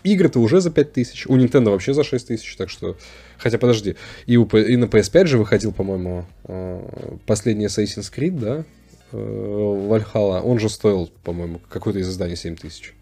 Игры-то 0.02 0.40
уже 0.40 0.60
за 0.60 0.72
5000, 0.72 1.26
у 1.26 1.36
Nintendo 1.36 1.70
вообще 1.70 1.94
за 1.94 2.02
6000, 2.02 2.56
так 2.56 2.68
что... 2.68 2.96
Хотя, 3.38 3.58
подожди, 3.58 3.96
и, 4.26 4.36
у, 4.36 4.44
и 4.44 4.76
на 4.76 4.86
PS5 4.86 5.26
же 5.26 5.38
выходил, 5.38 5.72
по-моему, 5.72 6.26
э, 6.44 7.16
последний 7.24 7.66
Assassin's 7.66 8.12
Creed, 8.12 8.38
да? 8.38 8.64
Э, 9.12 9.16
Valhalla, 9.16 10.40
он 10.40 10.58
же 10.58 10.68
стоил, 10.68 11.10
по-моему, 11.24 11.60
какое-то 11.68 12.00
из 12.00 12.08
изданий 12.08 12.36
7000. 12.36 12.94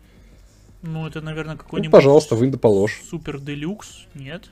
Ну, 0.82 1.06
это, 1.06 1.20
наверное, 1.20 1.54
Ну, 1.54 1.58
какой-нибудь... 1.60 1.92
пожалуйста, 1.92 2.34
вынь 2.36 2.50
да 2.50 2.58
положь. 2.58 3.02
Супер 3.08 3.38
делюкс, 3.38 4.06
нет? 4.14 4.50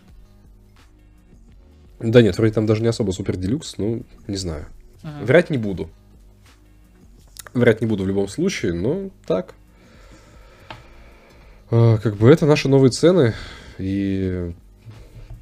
Да 2.00 2.22
нет, 2.22 2.36
вроде 2.38 2.52
там 2.52 2.66
даже 2.66 2.82
не 2.82 2.88
особо 2.88 3.10
супер 3.12 3.36
делюкс, 3.36 3.76
ну, 3.78 4.04
не 4.26 4.36
знаю. 4.36 4.66
Ага. 5.02 5.24
Врать 5.24 5.50
не 5.50 5.58
буду. 5.58 5.90
Врать 7.54 7.80
не 7.80 7.86
буду 7.86 8.04
в 8.04 8.06
любом 8.08 8.28
случае, 8.28 8.72
но 8.74 9.10
так. 9.26 9.54
А, 11.70 11.98
Как 11.98 12.16
бы 12.16 12.30
это 12.30 12.46
наши 12.46 12.68
новые 12.68 12.90
цены, 12.90 13.34
и 13.78 14.52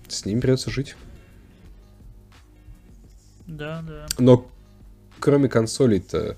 с 0.08 0.24
ними 0.24 0.40
придется 0.40 0.70
жить. 0.70 0.96
Да, 3.46 3.82
да. 3.86 4.06
Но 4.18 4.46
кроме 5.20 5.48
консолей-то 5.48 6.36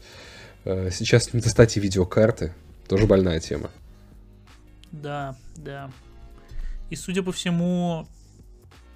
э, 0.65 0.91
сейчас 0.91 1.33
не 1.33 1.41
достать 1.41 1.77
и 1.77 1.81
видеокарты. 1.81 2.55
Тоже 2.89 3.07
больная 3.07 3.41
тема. 3.41 3.71
Да, 4.91 5.37
да. 5.57 5.91
И 6.91 6.97
судя 6.97 7.23
по 7.23 7.33
всему, 7.33 8.09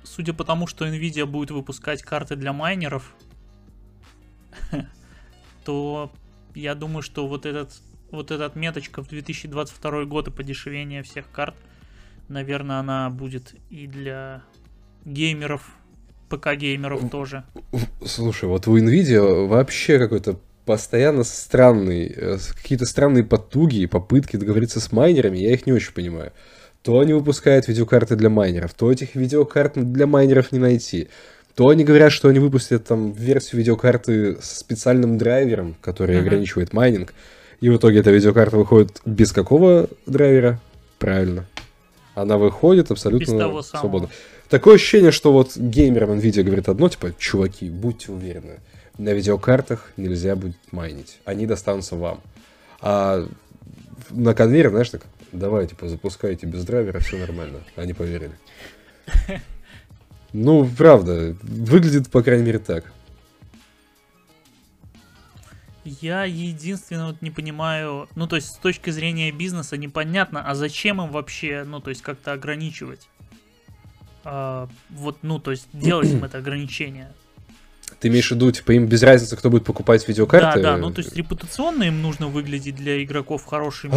судя 0.03 0.33
по 0.33 0.45
тому, 0.45 0.67
что 0.67 0.87
Nvidia 0.87 1.27
будет 1.27 1.51
выпускать 1.51 2.03
карты 2.03 2.37
для 2.37 2.53
майнеров, 2.53 3.15
то 5.65 6.11
я 6.55 6.75
думаю, 6.75 7.03
что 7.03 7.27
вот 7.27 7.47
этот 7.47 7.81
вот 8.11 8.31
эта 8.31 8.45
отметочка 8.45 9.03
в 9.03 9.09
2022 9.09 10.05
год 10.05 10.29
и 10.29 10.31
подешевение 10.31 11.03
всех 11.03 11.31
карт, 11.31 11.55
наверное, 12.29 12.79
она 12.79 13.11
будет 13.11 13.55
и 13.71 13.87
для 13.87 14.43
геймеров, 15.05 15.71
ПК-геймеров 16.37 17.11
тоже. 17.11 17.45
Слушай, 18.05 18.49
вот 18.49 18.67
у 18.67 18.77
Nvidia 18.79 19.47
вообще 19.47 19.99
какой-то 19.99 20.37
постоянно 20.65 21.25
странный, 21.25 22.07
э, 22.17 22.39
какие-то 22.61 22.87
странные 22.87 23.25
потуги 23.25 23.79
и 23.81 23.87
попытки 23.87 24.37
договориться 24.37 24.81
с 24.81 24.93
майнерами, 24.93 25.39
я 25.39 25.53
их 25.53 25.67
не 25.67 25.73
очень 25.73 25.93
понимаю. 25.93 26.33
То 26.83 26.99
они 27.01 27.13
выпускают 27.13 27.69
видеокарты 27.69 28.17
для 28.17 28.29
майнеров, 28.29 28.75
то 28.75 28.91
этих 28.91 29.15
видеокарт 29.15 29.73
для 29.75 30.07
майнеров 30.07 30.53
не 30.53 30.59
найти. 30.59 31.09
То 31.55 31.69
они 31.69 31.85
говорят, 31.85 32.13
что 32.13 32.29
они 32.29 32.39
выпустят 32.39 32.85
там 32.87 33.13
версию 33.13 33.59
видеокарты 33.61 34.39
с 34.41 34.59
специальным 34.59 35.19
драйвером, 35.19 35.77
который 35.81 36.17
Мгм. 36.17 36.27
ограничивает 36.27 36.73
майнинг. 36.73 37.13
И 37.61 37.69
в 37.69 37.77
итоге 37.77 38.01
эта 38.01 38.11
видеокарта 38.11 38.57
выходит 38.57 39.01
без 39.05 39.33
какого 39.33 39.89
драйвера? 40.07 40.61
Правильно. 40.99 41.47
Она 42.15 42.37
выходит 42.39 42.91
абсолютно 42.91 43.63
свободно. 43.63 44.09
Такое 44.53 44.75
ощущение, 44.75 45.13
что 45.13 45.33
вот 45.33 45.57
геймерам 45.57 46.11
Nvidia 46.11 46.43
говорит 46.43 46.69
одно, 46.69 46.91
типа, 46.91 47.15
чуваки, 47.19 47.71
будьте 47.71 48.13
уверены, 48.13 48.61
на 48.99 49.15
видеокартах 49.15 49.91
нельзя 49.97 50.37
будет 50.37 50.59
майнить. 50.73 51.21
Они 51.25 51.47
достанутся 51.47 51.97
вам. 51.97 52.21
А 52.83 53.27
на 54.11 54.35
конвейере, 54.35 54.69
знаешь, 54.69 54.91
так, 54.91 55.07
давай, 55.33 55.69
типа, 55.69 55.89
запускайте 55.89 56.47
без 56.47 56.67
драйвера, 56.67 56.99
все 56.99 57.17
нормально. 57.17 57.61
Они 57.77 57.95
поверили. 57.95 58.33
Ну, 60.35 60.69
правда, 60.77 61.35
выглядит, 61.41 62.11
по 62.11 62.23
крайней 62.23 62.45
мере, 62.45 62.59
так. 62.59 62.93
Я 65.85 66.25
единственное 66.25 67.07
вот 67.07 67.23
не 67.23 67.31
понимаю, 67.31 68.09
ну 68.15 68.29
то 68.29 68.37
есть 68.37 68.49
с 68.49 68.57
точки 68.57 68.91
зрения 68.91 69.33
бизнеса 69.33 69.77
непонятно, 69.77 70.47
а 70.47 70.55
зачем 70.55 71.03
им 71.03 71.11
вообще, 71.11 71.65
ну 71.67 71.81
то 71.81 71.91
есть 71.91 72.03
как-то 72.03 72.33
ограничивать? 72.33 73.09
А, 74.25 74.69
вот, 74.91 75.19
ну 75.23 75.39
то 75.39 75.51
есть 75.51 75.67
делать 75.73 76.11
им 76.11 76.25
это 76.25 76.39
ограничение. 76.39 77.13
Ты 78.01 78.09
имеешь 78.09 78.29
в 78.29 78.33
виду, 78.33 78.51
типа, 78.51 78.73
им 78.73 78.87
без 78.87 79.03
разницы, 79.03 79.37
кто 79.37 79.49
будет 79.49 79.65
покупать 79.65 80.07
видеокарты? 80.09 80.61
Да, 80.61 80.73
да, 80.73 80.77
ну 80.77 80.91
то 80.91 81.01
есть 81.01 81.15
репутационно 81.15 81.85
им 81.85 82.03
нужно 82.03 82.27
выглядеть 82.27 82.75
для 82.75 83.03
игроков 83.03 83.45
хорошими. 83.45 83.95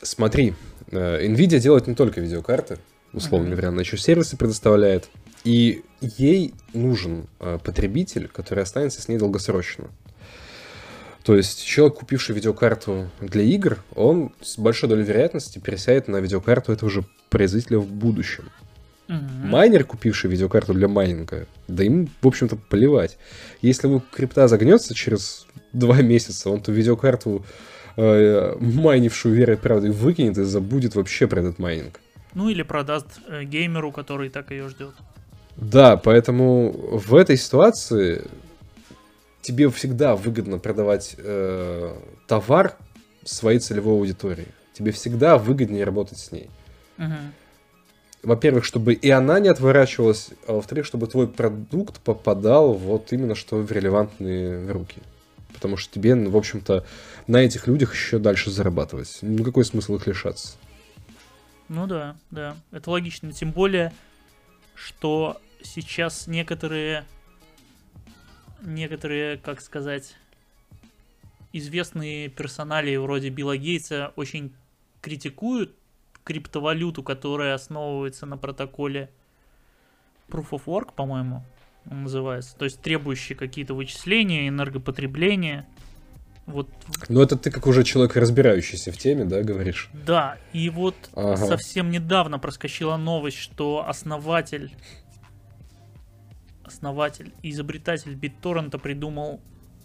Смотри, 0.00 0.54
э, 0.90 1.26
Nvidia 1.26 1.58
делает 1.58 1.86
не 1.86 1.94
только 1.94 2.20
видеокарты, 2.20 2.78
условно 3.12 3.50
говоря, 3.50 3.68
она 3.68 3.80
еще 3.80 3.96
сервисы 3.96 4.36
предоставляет. 4.36 5.08
И 5.44 5.82
ей 6.00 6.54
нужен 6.72 7.26
э, 7.38 7.58
потребитель, 7.62 8.28
который 8.28 8.62
останется 8.62 9.02
с 9.02 9.08
ней 9.08 9.18
долгосрочно. 9.18 9.88
То 11.24 11.34
есть 11.34 11.64
человек, 11.64 11.98
купивший 11.98 12.34
видеокарту 12.34 13.08
для 13.20 13.42
игр, 13.42 13.82
он 13.94 14.32
с 14.42 14.58
большой 14.58 14.90
долей 14.90 15.04
вероятности 15.04 15.58
пересядет 15.58 16.06
на 16.06 16.18
видеокарту 16.18 16.70
этого 16.70 16.90
же 16.90 17.04
производителя 17.30 17.78
в 17.78 17.86
будущем. 17.86 18.44
Мгм. 19.08 19.48
Майнер, 19.48 19.84
купивший 19.84 20.30
видеокарту 20.30 20.74
для 20.74 20.86
майнинга, 20.86 21.46
да 21.66 21.82
им, 21.82 22.10
в 22.20 22.26
общем-то, 22.26 22.56
плевать. 22.56 23.16
Если 23.62 23.86
уж 23.86 24.00
крипта 24.00 24.48
загнется 24.48 24.94
через 24.94 25.46
два 25.72 26.02
месяца, 26.02 26.50
он 26.50 26.60
ту 26.60 26.72
видеокарту, 26.72 27.44
э, 27.96 28.56
майнившую 28.60 29.34
верой 29.34 29.56
и 29.56 29.58
правдой, 29.58 29.90
выкинет 29.90 30.36
и 30.36 30.44
забудет 30.44 30.94
вообще 30.94 31.26
про 31.26 31.40
этот 31.40 31.58
майнинг. 31.58 32.00
Ну 32.34 32.50
или 32.50 32.62
продаст 32.62 33.06
э, 33.28 33.44
геймеру, 33.44 33.92
который 33.92 34.28
так 34.28 34.50
ее 34.50 34.68
ждет. 34.68 34.94
Да, 35.56 35.96
поэтому 35.96 36.72
в 36.72 37.14
этой 37.14 37.36
ситуации 37.36 38.24
тебе 39.44 39.70
всегда 39.70 40.16
выгодно 40.16 40.58
продавать 40.58 41.14
э, 41.18 41.96
товар 42.26 42.76
своей 43.24 43.60
целевой 43.60 43.94
аудитории. 43.94 44.48
Тебе 44.72 44.90
всегда 44.90 45.38
выгоднее 45.38 45.84
работать 45.84 46.18
с 46.18 46.32
ней. 46.32 46.50
Мгм. 46.96 47.32
Во-первых, 48.22 48.64
чтобы 48.64 48.94
и 48.94 49.10
она 49.10 49.38
не 49.38 49.48
отворачивалась, 49.48 50.30
а 50.48 50.54
во-вторых, 50.54 50.86
чтобы 50.86 51.06
твой 51.06 51.28
продукт 51.28 52.00
попадал 52.00 52.72
вот 52.72 53.12
именно 53.12 53.34
что 53.34 53.56
в 53.56 53.70
релевантные 53.70 54.70
руки. 54.72 55.02
Потому 55.52 55.76
что 55.76 55.92
тебе, 55.92 56.14
ну, 56.14 56.30
в 56.30 56.36
общем-то, 56.36 56.86
на 57.26 57.36
этих 57.36 57.66
людях 57.66 57.94
еще 57.94 58.18
дальше 58.18 58.50
зарабатывать. 58.50 59.18
Ну, 59.20 59.44
какой 59.44 59.64
смысл 59.64 59.96
их 59.96 60.06
лишаться? 60.06 60.56
Ну 61.68 61.86
да, 61.86 62.16
да, 62.30 62.56
это 62.72 62.90
логично. 62.90 63.32
Тем 63.32 63.52
более, 63.52 63.92
что 64.74 65.38
сейчас 65.62 66.26
некоторые, 66.26 67.04
некоторые, 68.64 69.36
как 69.36 69.60
сказать, 69.60 70.16
известные 71.52 72.28
персонали 72.28 72.96
вроде 72.96 73.28
Билла 73.28 73.56
Гейтса 73.56 74.12
очень 74.16 74.52
критикуют 75.00 75.74
криптовалюту, 76.24 77.02
которая 77.02 77.54
основывается 77.54 78.26
на 78.26 78.36
протоколе 78.36 79.10
Proof 80.28 80.50
of 80.50 80.62
Work, 80.66 80.94
по-моему, 80.96 81.44
он 81.90 82.04
называется. 82.04 82.56
То 82.56 82.64
есть 82.64 82.80
требующие 82.80 83.36
какие-то 83.36 83.74
вычисления, 83.74 84.48
энергопотребления. 84.48 85.66
Вот 86.46 86.68
Ну, 87.08 87.22
это 87.22 87.36
ты 87.38 87.50
как 87.50 87.66
уже 87.66 87.84
человек, 87.84 88.16
разбирающийся 88.16 88.92
в 88.92 88.98
теме, 88.98 89.24
да, 89.24 89.42
говоришь? 89.42 89.88
Да, 89.92 90.38
и 90.52 90.68
вот 90.70 90.96
Ага. 91.14 91.36
совсем 91.36 91.90
недавно 91.90 92.38
проскочила 92.38 92.96
новость, 92.96 93.38
что 93.38 93.86
основатель, 93.86 94.72
основатель 96.64 97.32
и 97.42 97.50
изобретатель 97.50 98.14
BitTorrent 98.14 98.78
придумал 98.78 99.40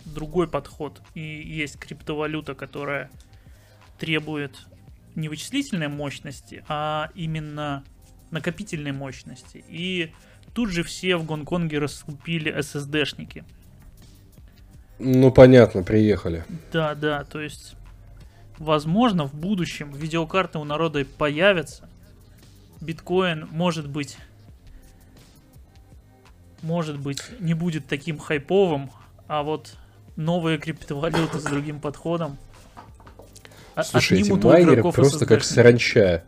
другой 0.06 0.48
подход. 0.48 1.02
И 1.14 1.22
есть 1.22 1.78
криптовалюта, 1.80 2.56
которая 2.56 3.10
требует 4.00 4.68
не 5.16 5.30
вычислительной 5.30 5.88
мощности, 5.88 6.64
а 6.68 7.10
именно 7.16 7.84
накопительной 8.32 8.92
мощности. 8.92 9.64
И 9.68 10.14
тут 10.54 10.70
же 10.70 10.84
все 10.84 11.18
в 11.18 11.26
Гонконге 11.26 11.80
раскупили 11.80 12.56
SSD-шники. 12.56 13.44
Ну, 15.00 15.32
понятно, 15.32 15.84
приехали. 15.84 16.46
Да, 16.74 16.94
да, 16.94 17.24
то 17.24 17.40
есть, 17.40 17.76
возможно, 18.58 19.26
в 19.26 19.34
будущем 19.34 19.92
видеокарты 19.92 20.60
у 20.60 20.64
народа 20.64 21.06
появятся. 21.18 21.90
Биткоин, 22.82 23.48
может 23.52 23.88
быть, 23.90 24.18
может 26.62 26.98
быть, 27.00 27.22
не 27.40 27.54
будет 27.54 27.88
таким 27.88 28.18
хайповым, 28.18 28.92
а 29.28 29.44
вот 29.44 29.76
новые 30.16 30.58
криптовалюты 30.58 31.40
с 31.40 31.44
другим 31.44 31.80
подходом 31.80 32.38
а- 33.76 33.84
Слушай, 33.84 34.22
эти 34.22 34.32
майнеры 34.32 34.84
просто 34.92 35.26
как 35.26 35.44
саранча. 35.44 36.24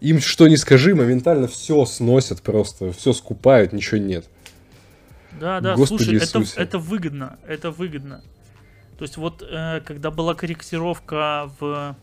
Им 0.00 0.20
что 0.20 0.46
не 0.48 0.56
скажи, 0.56 0.94
моментально 0.94 1.48
все 1.48 1.84
сносят 1.86 2.42
просто, 2.42 2.92
все 2.92 3.12
скупают, 3.12 3.72
ничего 3.72 3.98
нет. 3.98 4.26
Да, 5.40 5.60
да, 5.60 5.74
Господи 5.74 6.18
слушай, 6.18 6.52
это, 6.52 6.60
это 6.60 6.78
выгодно, 6.78 7.38
это 7.46 7.70
выгодно. 7.70 8.22
То 8.98 9.04
есть 9.04 9.16
вот, 9.16 9.42
э, 9.42 9.80
когда 9.84 10.10
была 10.10 10.34
корректировка 10.34 11.50
в, 11.60 11.96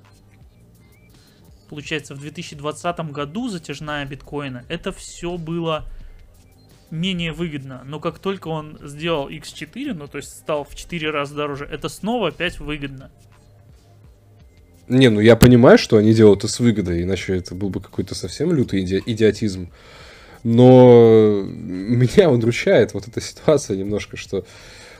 получается, 1.69 2.13
в 2.13 2.19
2020 2.19 2.99
году 3.11 3.49
затяжная 3.49 4.05
биткоина, 4.05 4.65
это 4.69 4.91
все 4.91 5.37
было 5.37 5.85
менее 6.93 7.33
выгодно. 7.33 7.81
Но 7.85 7.99
как 7.99 8.19
только 8.19 8.47
он 8.47 8.77
сделал 8.83 9.29
X4, 9.29 9.93
ну 9.93 10.07
то 10.07 10.17
есть 10.17 10.29
стал 10.29 10.63
в 10.63 10.75
4 10.75 11.09
раза 11.09 11.35
дороже, 11.35 11.67
это 11.69 11.89
снова 11.89 12.29
опять 12.29 12.59
выгодно. 12.59 13.11
Не, 14.87 15.09
ну 15.09 15.19
я 15.19 15.35
понимаю, 15.35 15.77
что 15.77 15.97
они 15.97 16.13
делают 16.13 16.39
это 16.39 16.47
с 16.49 16.59
выгодой, 16.59 17.03
иначе 17.03 17.35
это 17.35 17.55
был 17.55 17.69
бы 17.69 17.81
какой-то 17.81 18.15
совсем 18.15 18.53
лютый 18.53 18.81
иди- 18.81 19.03
идиотизм. 19.05 19.69
Но 20.43 21.41
меня 21.45 22.29
удручает 22.29 22.93
вот 22.93 23.07
эта 23.07 23.21
ситуация 23.21 23.77
немножко, 23.77 24.17
что 24.17 24.45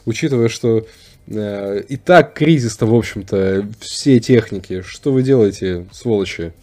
учитывая, 0.06 0.48
что 0.48 0.88
э, 1.28 1.84
и 1.88 1.98
так 1.98 2.34
кризис-то, 2.34 2.86
в 2.86 2.96
общем-то, 2.96 3.68
все 3.82 4.20
техники, 4.20 4.82
что 4.82 5.12
вы 5.12 5.22
делаете, 5.22 5.86
сволочи? 5.92 6.54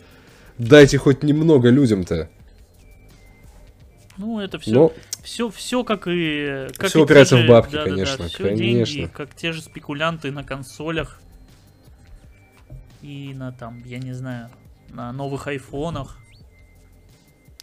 Дайте 0.58 0.98
хоть 0.98 1.22
немного 1.22 1.68
людям-то. 1.68 2.28
Ну, 4.16 4.38
это 4.40 4.58
все, 4.58 4.70
Но 4.70 4.92
все, 5.22 5.50
все 5.50 5.84
как 5.84 6.06
и... 6.06 6.68
Как 6.76 6.88
Всё 6.88 7.00
и 7.00 7.02
упирается 7.02 7.36
в 7.36 7.40
же- 7.40 7.48
бабки, 7.48 7.72
да-да-да, 7.72 7.90
конечно, 7.90 8.28
всё 8.28 8.44
конечно. 8.44 8.56
деньги, 8.64 9.10
как 9.12 9.34
те 9.34 9.52
же 9.52 9.62
спекулянты 9.62 10.30
на 10.30 10.44
консолях 10.44 11.20
и 13.02 13.32
на 13.34 13.52
там, 13.52 13.82
я 13.84 13.98
не 13.98 14.12
знаю, 14.12 14.50
на 14.90 15.12
новых 15.12 15.46
айфонах. 15.46 16.18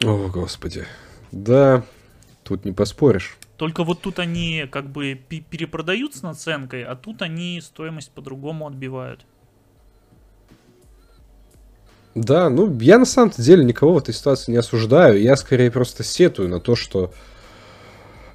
О, 0.04 0.28
господи. 0.30 0.86
Да, 1.32 1.84
тут 2.44 2.66
не 2.66 2.72
поспоришь. 2.72 3.38
Только 3.58 3.84
вот 3.84 4.02
тут 4.02 4.20
они 4.20 4.66
как 4.72 4.90
бы 4.90 5.16
пе- 5.16 5.42
перепродают 5.42 6.16
с 6.16 6.22
наценкой, 6.22 6.84
а 6.84 6.96
тут 6.96 7.22
они 7.22 7.60
стоимость 7.62 8.12
по-другому 8.12 8.68
отбивают. 8.68 9.26
Да, 12.16 12.50
ну, 12.50 12.76
я 12.80 12.98
на 12.98 13.06
самом-то 13.06 13.42
деле 13.42 13.64
никого 13.64 13.94
в 13.94 13.98
этой 14.00 14.14
ситуации 14.14 14.52
не 14.52 14.58
осуждаю. 14.58 15.22
Я 15.22 15.36
скорее 15.36 15.70
просто 15.70 16.04
сетую 16.04 16.50
на 16.50 16.60
то, 16.60 16.76
что 16.76 17.14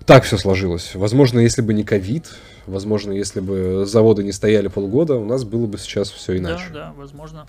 так 0.03 0.25
все 0.25 0.39
сложилось. 0.39 0.95
Возможно, 0.95 1.41
если 1.41 1.63
бы 1.63 1.75
не 1.75 1.85
ковид, 1.85 2.31
возможно, 2.67 3.13
если 3.13 3.41
бы 3.41 3.85
заводы 3.87 4.25
не 4.25 4.33
стояли 4.33 4.69
полгода, 4.69 5.17
у 5.17 5.25
нас 5.25 5.45
было 5.45 5.67
бы 5.67 5.79
сейчас 5.79 6.11
все 6.11 6.39
иначе. 6.39 6.67
Да, 6.73 6.75
да, 6.75 6.93
возможно. 6.97 7.47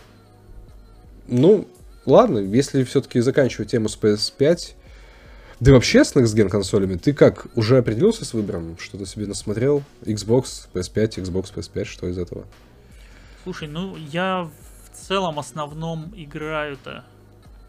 Ну, 1.28 1.68
ладно, 2.06 2.40
если 2.40 2.84
все-таки 2.84 3.20
заканчивать 3.22 3.72
тему 3.72 3.90
с 3.90 3.98
PS5, 3.98 4.74
да 5.60 5.72
и 5.72 5.74
вообще 5.74 6.04
с 6.04 6.14
Next 6.16 6.36
Gen 6.36 6.50
консолями, 6.50 6.98
ты 6.98 7.14
как, 7.14 7.48
уже 7.56 7.78
определился 7.78 8.26
с 8.26 8.34
выбором? 8.34 8.78
Что-то 8.78 9.06
себе 9.06 9.28
насмотрел? 9.28 9.84
Xbox, 10.02 10.68
PS5, 10.74 11.24
Xbox, 11.24 11.54
PS5, 11.54 11.86
что 11.86 12.08
из 12.08 12.18
этого? 12.18 12.46
Слушай, 13.44 13.70
ну 13.70 13.96
я 14.12 14.50
в 14.92 15.08
целом 15.08 15.40
основном 15.40 16.14
играю-то. 16.16 17.06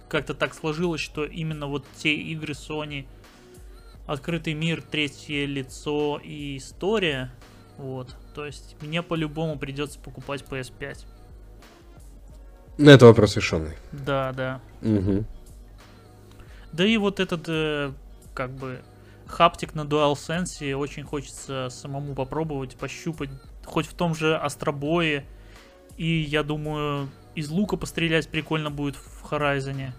Как-то 0.08 0.34
так 0.34 0.54
сложилось, 0.54 1.00
что 1.00 1.24
именно 1.24 1.66
вот 1.66 1.84
те 1.96 2.14
игры 2.14 2.54
Sony 2.54 3.06
Открытый 4.06 4.54
мир, 4.54 4.82
третье 4.82 5.46
лицо 5.46 6.20
и 6.22 6.58
история. 6.58 7.30
Вот. 7.78 8.14
То 8.34 8.44
есть 8.44 8.76
мне 8.80 9.02
по-любому 9.02 9.58
придется 9.58 9.98
покупать 9.98 10.42
PS5. 10.42 11.06
Ну, 12.76 12.90
это 12.90 13.06
вопрос 13.06 13.36
решенный. 13.36 13.76
Да, 13.92 14.32
да. 14.32 14.60
Мгм. 14.80 15.24
Да 16.72 16.84
и 16.84 16.96
вот 16.96 17.20
этот, 17.20 17.44
э, 17.48 17.92
как 18.34 18.50
бы, 18.50 18.80
хаптик 19.26 19.74
на 19.74 19.82
DualSense 19.82 20.74
очень 20.74 21.04
хочется 21.04 21.68
самому 21.70 22.14
попробовать, 22.14 22.76
пощупать. 22.76 23.30
Хоть 23.64 23.86
в 23.86 23.94
том 23.94 24.14
же 24.14 24.36
Астробое. 24.36 25.24
И 25.96 26.20
я 26.20 26.42
думаю, 26.42 27.08
из 27.34 27.48
лука 27.48 27.76
пострелять 27.76 28.28
прикольно 28.28 28.70
будет 28.70 28.96
в 28.96 29.24
Horizon. 29.30 29.92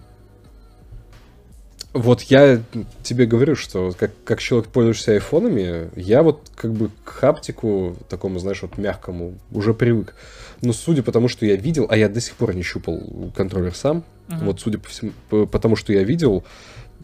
Вот 1.96 2.24
я 2.24 2.62
тебе 3.04 3.26
говорю, 3.26 3.56
что 3.56 3.94
как, 3.98 4.12
как 4.26 4.42
человек 4.42 4.68
пользуешься 4.68 5.14
айфонами, 5.14 5.90
я 5.96 6.24
вот 6.24 6.42
как 6.54 6.74
бы 6.74 6.92
к 7.06 7.10
хаптику, 7.10 7.96
такому, 8.10 8.38
знаешь, 8.40 8.62
вот 8.64 8.78
мягкому, 8.78 9.36
уже 9.50 9.74
привык. 9.74 10.14
Но 10.62 10.74
судя 10.74 11.04
по 11.04 11.14
тому, 11.14 11.30
что 11.30 11.46
я 11.46 11.56
видел, 11.56 11.88
а 11.90 11.96
я 11.96 12.10
до 12.10 12.20
сих 12.20 12.36
пор 12.36 12.54
не 12.54 12.64
щупал 12.64 13.00
контроллер 13.34 13.74
сам, 13.74 14.04
uh-huh. 14.28 14.44
вот 14.44 14.60
судя 14.60 14.78
по 14.78 14.90
всему, 14.90 15.14
по, 15.30 15.46
по 15.46 15.58
тому, 15.58 15.78
что 15.78 15.94
я 15.94 16.04
видел, 16.04 16.44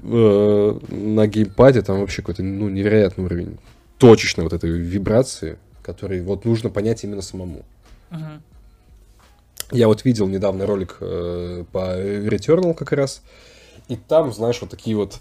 э, 0.04 0.80
на 0.90 1.26
геймпаде 1.26 1.84
там 1.84 2.02
вообще 2.02 2.22
какой-то, 2.22 2.44
ну, 2.44 2.68
невероятный 2.68 3.24
уровень 3.24 3.60
точечной 3.98 4.44
вот 4.44 4.52
этой 4.52 4.72
вибрации, 4.72 5.58
который 5.84 6.22
вот 6.22 6.44
нужно 6.44 6.70
понять 6.70 7.06
именно 7.06 7.22
самому. 7.22 7.64
Uh-huh. 8.10 8.42
Я 9.72 9.88
вот 9.88 10.04
видел 10.04 10.28
недавно 10.28 10.66
ролик 10.66 10.98
э, 11.00 11.64
по 11.72 11.98
Returnal 11.98 12.74
как 12.74 12.92
раз, 12.92 13.22
и 13.88 13.96
там, 13.96 14.32
знаешь, 14.32 14.60
вот 14.62 14.70
такие 14.70 14.96
вот 14.96 15.20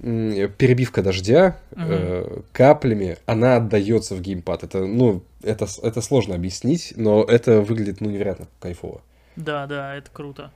перебивка 0.00 1.02
дождя 1.02 1.58
угу. 1.72 1.82
э, 1.86 2.40
каплями, 2.52 3.18
она 3.26 3.56
отдается 3.56 4.14
в 4.14 4.22
геймпад. 4.22 4.64
Это, 4.64 4.86
ну, 4.86 5.22
это, 5.42 5.66
это 5.82 6.00
сложно 6.00 6.34
объяснить, 6.34 6.94
но 6.96 7.22
это 7.22 7.60
выглядит, 7.60 8.00
ну, 8.00 8.08
невероятно 8.08 8.46
кайфово. 8.58 9.02
Да, 9.36 9.66
да, 9.66 9.94
это 9.94 10.10
круто. 10.10 10.50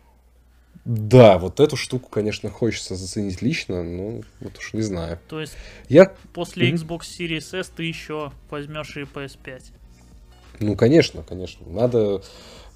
Да, 0.84 1.38
вот 1.38 1.58
эту 1.60 1.76
штуку, 1.76 2.08
конечно, 2.08 2.48
хочется 2.48 2.94
заценить 2.94 3.42
лично, 3.42 3.82
но 3.82 4.20
вот 4.40 4.58
уж 4.58 4.72
не 4.72 4.82
знаю. 4.82 5.18
То 5.28 5.40
есть 5.40 5.56
я... 5.88 6.12
после 6.32 6.70
Xbox 6.70 7.00
Series 7.00 7.58
S 7.58 7.72
ты 7.74 7.82
еще 7.82 8.30
возьмешь 8.50 8.96
и 8.96 9.00
PS5? 9.00 9.62
Ну, 10.60 10.76
конечно, 10.76 11.22
конечно. 11.22 11.66
Надо 11.68 12.22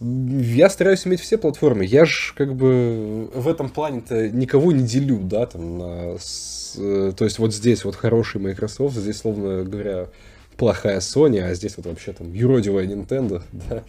я 0.01 0.71
стараюсь 0.71 1.07
иметь 1.07 1.21
все 1.21 1.37
платформы. 1.37 1.85
Я 1.85 2.05
же 2.05 2.33
как 2.35 2.55
бы 2.55 3.31
в 3.35 3.49
этом 3.49 3.69
плане-то 3.69 4.31
никого 4.31 4.73
не 4.73 4.83
делю, 4.83 5.21
да, 5.21 5.47
там, 5.47 5.79
на, 5.79 6.19
с, 6.19 6.75
э, 6.79 7.13
то 7.17 7.25
есть 7.25 7.39
вот 7.39 7.53
здесь 7.53 7.85
вот 7.85 7.97
хороший 7.97 8.41
Microsoft, 8.41 8.97
здесь, 8.97 9.19
словно 9.19 9.63
говоря, 9.65 10.09
плохая 10.57 11.01
Sony, 11.01 11.41
а 11.41 11.55
здесь 11.55 11.77
вот 11.77 11.87
вообще 11.87 12.13
там 12.13 12.33
юродивая 12.33 12.87
Nintendo, 12.87 13.43
да. 13.53 13.85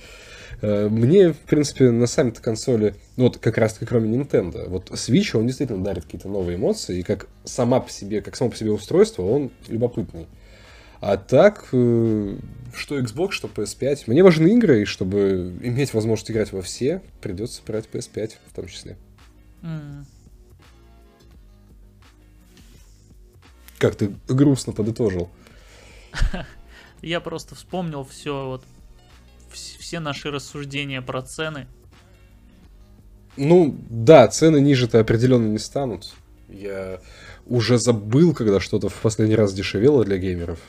Э, 0.61 0.89
мне, 0.89 1.31
в 1.31 1.37
принципе, 1.37 1.91
на 1.91 2.07
сами-то 2.07 2.41
консоли, 2.41 2.95
ну 3.15 3.25
вот 3.25 3.37
как 3.37 3.57
раз-таки 3.57 3.85
кроме 3.85 4.13
Nintendo, 4.15 4.67
вот 4.67 4.89
Switch, 4.91 5.37
он 5.37 5.47
действительно 5.47 5.83
дарит 5.83 6.03
какие-то 6.03 6.27
новые 6.27 6.57
эмоции, 6.57 6.99
и 6.99 7.03
как 7.03 7.27
сама 7.45 7.79
по 7.79 7.89
себе, 7.89 8.21
как 8.21 8.35
само 8.35 8.51
по 8.51 8.57
себе 8.57 8.71
устройство, 8.71 9.23
он 9.23 9.49
любопытный. 9.69 10.27
А 11.01 11.17
так, 11.17 11.67
э, 11.71 12.37
что 12.75 12.99
Xbox, 12.99 13.31
что 13.31 13.47
PS5. 13.47 14.03
Мне 14.05 14.23
важны 14.23 14.53
игры, 14.53 14.83
и 14.83 14.85
чтобы 14.85 15.53
иметь 15.61 15.93
возможность 15.93 16.29
играть 16.29 16.51
во 16.51 16.61
все, 16.61 17.01
придется 17.21 17.61
брать 17.65 17.89
PS5 17.91 18.33
в 18.47 18.53
том 18.53 18.67
числе. 18.67 18.97
Mm. 19.63 20.05
Как 23.79 23.95
ты 23.95 24.13
грустно 24.27 24.73
подытожил. 24.73 25.29
Я 27.01 27.19
просто 27.19 27.55
вспомнил 27.55 28.03
все 28.03 28.45
вот 28.45 28.63
все 29.51 29.99
наши 29.99 30.29
рассуждения 30.29 31.01
про 31.01 31.23
цены. 31.23 31.67
Ну, 33.37 33.75
да, 33.89 34.27
цены 34.27 34.61
ниже-то 34.61 34.99
определенно 34.99 35.47
не 35.47 35.57
станут. 35.57 36.13
Я 36.47 36.99
уже 37.47 37.79
забыл, 37.79 38.35
когда 38.35 38.59
что-то 38.59 38.87
в 38.87 39.01
последний 39.01 39.35
раз 39.35 39.53
дешевело 39.53 40.05
для 40.05 40.17
геймеров. 40.17 40.59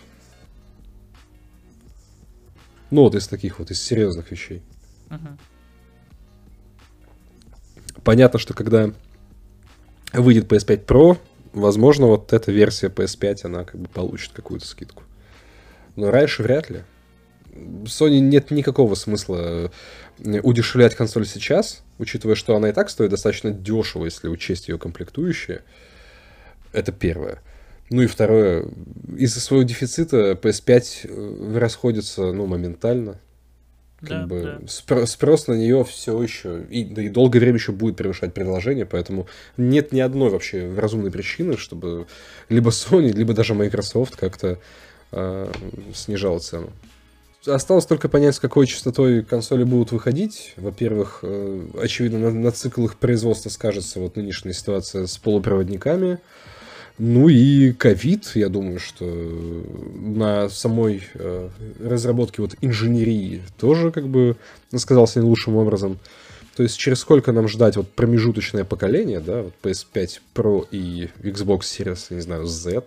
Ну, 2.92 3.04
вот 3.04 3.14
из 3.14 3.26
таких 3.26 3.58
вот, 3.58 3.70
из 3.70 3.82
серьезных 3.82 4.30
вещей. 4.30 4.62
Uh-huh. 5.08 5.38
Понятно, 8.04 8.38
что 8.38 8.52
когда 8.52 8.92
выйдет 10.12 10.44
PS5 10.44 10.84
Pro, 10.84 11.16
возможно, 11.54 12.06
вот 12.06 12.34
эта 12.34 12.52
версия 12.52 12.88
PS5, 12.88 13.38
она 13.44 13.64
как 13.64 13.80
бы 13.80 13.88
получит 13.88 14.32
какую-то 14.32 14.66
скидку. 14.66 15.04
Но 15.96 16.10
раньше 16.10 16.42
вряд 16.42 16.68
ли. 16.68 16.82
Sony 17.84 18.18
нет 18.18 18.50
никакого 18.50 18.94
смысла 18.94 19.70
э, 20.18 20.40
удешевлять 20.42 20.94
консоль 20.94 21.26
сейчас, 21.26 21.82
учитывая, 21.98 22.34
что 22.34 22.56
она 22.56 22.68
и 22.68 22.72
так 22.72 22.90
стоит 22.90 23.10
достаточно 23.10 23.52
дешево, 23.52 24.04
если 24.04 24.28
учесть 24.28 24.68
ее 24.68 24.76
комплектующие. 24.76 25.62
Это 26.72 26.92
первое. 26.92 27.40
Ну 27.92 28.02
и 28.02 28.06
второе, 28.06 28.64
из-за 29.16 29.40
своего 29.40 29.64
дефицита 29.64 30.32
PS5 30.32 30.84
э, 31.04 31.58
расходится, 31.58 32.32
ну, 32.32 32.46
моментально. 32.46 33.20
Как 34.00 34.08
да, 34.08 34.26
бы 34.26 34.42
да. 34.42 34.58
Спро- 34.66 35.06
спрос 35.06 35.46
на 35.46 35.52
нее 35.52 35.84
все 35.84 36.20
еще, 36.20 36.64
и, 36.70 36.84
да 36.84 37.02
и 37.02 37.08
долгое 37.08 37.38
время 37.38 37.58
еще 37.58 37.70
будет 37.70 37.96
превышать 37.96 38.34
предложение, 38.34 38.86
поэтому 38.86 39.28
нет 39.56 39.92
ни 39.92 40.00
одной 40.00 40.30
вообще 40.30 40.72
разумной 40.74 41.10
причины, 41.10 41.56
чтобы 41.56 42.06
либо 42.48 42.70
Sony, 42.70 43.12
либо 43.12 43.34
даже 43.34 43.54
Microsoft 43.54 44.16
как-то 44.16 44.58
э, 45.12 45.52
снижала 45.94 46.38
цену. 46.40 46.72
Осталось 47.46 47.86
только 47.86 48.08
понять, 48.08 48.36
с 48.36 48.40
какой 48.40 48.66
частотой 48.66 49.22
консоли 49.22 49.64
будут 49.64 49.92
выходить. 49.92 50.54
Во-первых, 50.56 51.20
э, 51.22 51.66
очевидно, 51.80 52.18
на, 52.18 52.30
на 52.30 52.50
цикл 52.52 52.86
их 52.86 52.96
производства 52.96 53.50
скажется 53.50 54.00
вот 54.00 54.16
нынешняя 54.16 54.54
ситуация 54.54 55.06
с 55.06 55.18
полупроводниками. 55.18 56.18
Ну 56.98 57.28
и 57.28 57.72
ковид, 57.72 58.30
я 58.34 58.48
думаю, 58.48 58.78
что 58.78 59.04
на 59.94 60.48
самой 60.48 61.02
э, 61.14 61.48
разработке 61.80 62.42
вот 62.42 62.54
инженерии 62.60 63.42
тоже 63.58 63.90
как 63.90 64.08
бы 64.08 64.36
сказался 64.76 65.20
не 65.20 65.26
лучшим 65.26 65.56
образом. 65.56 65.98
То 66.54 66.62
есть 66.62 66.76
через 66.76 67.00
сколько 67.00 67.32
нам 67.32 67.48
ждать 67.48 67.76
вот 67.76 67.90
промежуточное 67.90 68.64
поколение, 68.64 69.20
да, 69.20 69.42
вот 69.42 69.54
PS5 69.62 70.20
Pro 70.34 70.66
и 70.70 71.08
Xbox 71.22 71.60
Series, 71.60 72.14
не 72.14 72.20
знаю, 72.20 72.46
Z, 72.46 72.84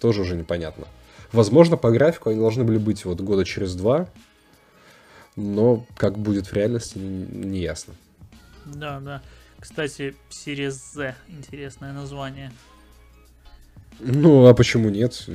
тоже 0.00 0.22
уже 0.22 0.36
непонятно. 0.36 0.86
Возможно, 1.32 1.76
по 1.76 1.90
графику 1.90 2.30
они 2.30 2.38
должны 2.38 2.62
были 2.62 2.78
быть 2.78 3.04
вот 3.04 3.20
года 3.20 3.44
через 3.44 3.74
два, 3.74 4.08
но 5.34 5.84
как 5.96 6.18
будет 6.18 6.46
в 6.46 6.52
реальности, 6.52 6.98
не 6.98 7.60
ясно. 7.60 7.94
Да, 8.64 9.00
да. 9.00 9.22
Кстати, 9.58 10.14
Series 10.30 10.70
Z, 10.70 11.14
интересное 11.28 11.92
название. 11.92 12.52
Ну, 14.00 14.46
а 14.46 14.54
почему 14.54 14.88
нет? 14.88 15.28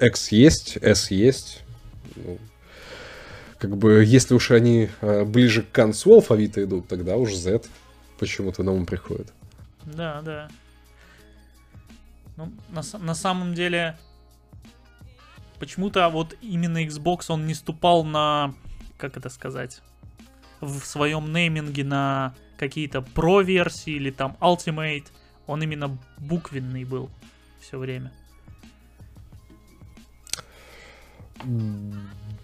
X 0.00 0.32
есть, 0.32 0.76
S 0.80 1.10
есть. 1.10 1.62
Ну, 2.16 2.38
как 3.58 3.76
бы, 3.76 4.04
если 4.04 4.34
уж 4.34 4.50
они 4.52 4.88
а, 5.00 5.24
ближе 5.24 5.62
к 5.62 5.70
концу 5.72 6.14
алфавита 6.14 6.62
идут, 6.62 6.88
тогда 6.88 7.16
уж 7.16 7.34
Z 7.34 7.62
почему-то 8.18 8.62
на 8.62 8.72
ум 8.72 8.86
приходит. 8.86 9.32
Да, 9.84 10.22
да. 10.22 10.48
Ну, 12.36 12.52
на, 12.70 12.82
на 12.98 13.14
самом 13.14 13.54
деле, 13.54 13.98
почему-то 15.58 16.08
вот 16.08 16.36
именно 16.40 16.84
Xbox, 16.84 17.24
он 17.28 17.46
не 17.46 17.54
ступал 17.54 18.04
на, 18.04 18.54
как 18.96 19.16
это 19.16 19.28
сказать, 19.28 19.82
в 20.60 20.80
своем 20.84 21.32
нейминге 21.32 21.84
на 21.84 22.34
какие-то 22.58 22.98
Pro-версии 22.98 23.92
или 23.92 24.10
там 24.10 24.36
Ultimate. 24.40 25.06
Он 25.48 25.62
именно 25.62 25.98
буквенный 26.18 26.84
был 26.84 27.10
все 27.60 27.78
время? 27.78 28.12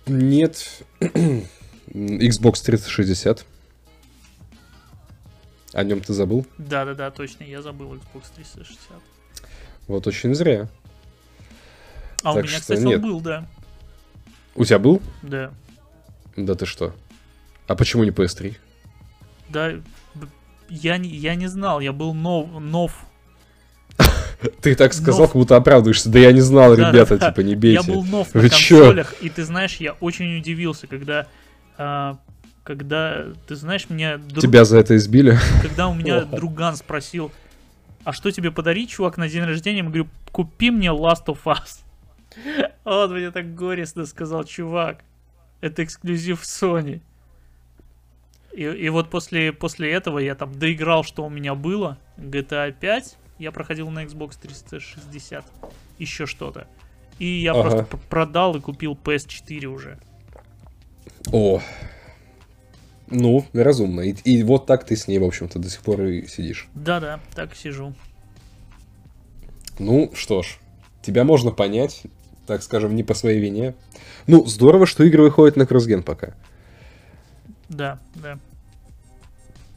Нет. 0.07 0.85
Xbox 1.89 2.65
360. 2.65 3.45
О 5.73 5.83
нем 5.83 6.01
ты 6.01 6.13
забыл? 6.13 6.47
Да, 6.59 6.85
да, 6.85 6.95
да, 6.95 7.11
точно, 7.11 7.45
я 7.45 7.61
забыл 7.63 7.95
Xbox 7.95 8.25
360. 8.37 8.93
Вот 9.89 10.07
очень 10.07 10.35
зря. 10.35 10.69
А 12.23 12.35
так 12.35 12.45
у 12.45 12.47
меня, 12.47 12.61
кстати, 12.61 12.81
нет. 12.81 12.97
он 12.97 13.03
был, 13.03 13.21
да. 13.21 13.47
У 14.55 14.65
тебя 14.65 14.79
был? 14.79 15.03
Да. 15.23 15.53
Да 16.37 16.55
ты 16.55 16.65
что? 16.65 16.95
А 17.67 17.75
почему 17.75 18.05
не 18.05 18.11
PS3? 18.11 18.57
Да, 19.49 19.73
я 20.69 20.97
не, 20.97 21.09
я 21.09 21.35
не 21.35 21.49
знал, 21.49 21.81
я 21.81 21.93
был 21.93 22.15
нов, 22.15 22.51
нов 22.61 23.07
ты 24.61 24.75
так 24.75 24.93
сказал, 24.93 25.21
нов... 25.21 25.31
как 25.31 25.37
будто 25.37 25.57
оправдываешься. 25.57 26.09
Да 26.11 26.19
я 26.19 26.33
не 26.33 26.41
знал, 26.41 26.77
да, 26.77 26.91
ребята, 26.91 27.17
да, 27.19 27.31
типа, 27.31 27.41
не 27.41 27.55
бейте. 27.55 27.81
Я 27.87 27.95
был 27.95 28.05
нов 28.05 28.35
на 28.35 28.41
Вы 28.41 28.49
консолях, 28.49 29.15
чё? 29.19 29.27
и 29.27 29.31
ты 29.31 29.45
знаешь, 29.45 29.77
я 29.77 29.93
очень 29.93 30.39
удивился, 30.39 30.87
когда... 30.87 31.27
А, 31.77 32.19
когда, 32.63 33.27
ты 33.47 33.57
знаешь. 33.57 33.87
Друг... 33.87 34.41
Тебя 34.41 34.65
за 34.65 34.79
это 34.79 34.97
избили? 34.97 35.39
Когда 35.63 35.89
у 35.89 35.95
меня 35.95 36.23
друган 36.23 36.77
спросил, 36.77 37.31
а 38.05 38.13
что 38.13 38.31
тебе 38.31 38.51
подарить, 38.51 38.91
чувак, 38.91 39.17
на 39.17 39.29
день 39.29 39.45
рождения? 39.45 39.79
Я 39.79 39.85
говорю, 39.85 40.09
купи 40.33 40.71
мне 40.71 40.89
Last 40.89 41.27
of 41.27 41.39
Us. 41.45 41.85
Он 42.85 43.13
мне 43.13 43.31
так 43.31 43.55
горестно 43.55 44.07
сказал, 44.07 44.45
чувак, 44.45 44.99
это 45.61 45.85
эксклюзив 45.85 46.43
Sony. 46.43 47.01
И, 48.53 48.63
и 48.63 48.89
вот 48.89 49.11
после, 49.11 49.53
после 49.53 49.93
этого 49.93 50.19
я 50.19 50.35
там 50.35 50.57
доиграл, 50.57 51.03
что 51.03 51.25
у 51.25 51.31
меня 51.31 51.55
было, 51.55 51.99
GTA 52.17 52.73
5, 52.73 53.17
я 53.39 53.53
проходил 53.53 53.91
на 53.91 54.05
Xbox 54.05 54.39
360 54.41 55.45
еще 55.99 56.27
что-то. 56.27 56.67
И 57.19 57.27
я 57.27 57.53
ага. 57.53 57.63
просто 57.63 57.99
продал 58.09 58.57
и 58.57 58.61
купил 58.61 58.99
PS4 59.03 59.65
уже. 59.67 59.99
О, 61.33 61.61
ну, 63.09 63.45
разумно. 63.53 64.01
И, 64.01 64.13
и 64.25 64.43
вот 64.43 64.67
так 64.67 64.85
ты 64.85 64.97
с 64.97 65.09
ней, 65.09 65.19
в 65.19 65.25
общем-то, 65.25 65.59
до 65.59 65.69
сих 65.69 65.81
пор 65.83 66.03
и 66.03 66.27
сидишь. 66.27 66.69
Да-да, 66.75 67.21
так 67.35 67.55
сижу. 67.55 67.95
Ну, 69.79 70.11
что 70.15 70.43
ж, 70.43 70.59
тебя 71.03 71.25
можно 71.25 71.51
понять, 71.51 72.03
так 72.47 72.63
скажем, 72.63 72.95
не 72.95 73.03
по 73.03 73.15
своей 73.15 73.41
вине. 73.41 73.75
Ну, 74.27 74.45
здорово, 74.47 74.87
что 74.87 75.05
игры 75.05 75.23
выходят 75.23 75.57
на 75.57 75.67
кроссген 75.67 76.03
пока. 76.03 76.35
Да, 77.69 77.99
да. 78.15 78.39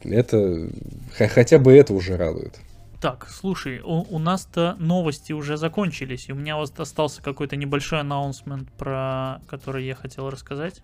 Это... 0.02 0.68
Хотя 1.16 1.58
бы 1.58 1.72
это 1.72 1.92
уже 1.94 2.16
радует. 2.16 2.58
Так, 3.00 3.28
слушай, 3.30 3.80
у, 3.80 4.04
у 4.08 4.18
нас-то 4.18 4.74
новости 4.80 5.32
уже 5.32 5.56
закончились, 5.56 6.28
и 6.28 6.32
у 6.32 6.34
меня 6.34 6.56
вот 6.56 6.78
остался 6.80 7.22
какой-то 7.22 7.54
небольшой 7.54 8.00
анонсмент, 8.00 8.72
про 8.72 9.40
который 9.48 9.86
я 9.86 9.94
хотел 9.94 10.30
рассказать. 10.30 10.82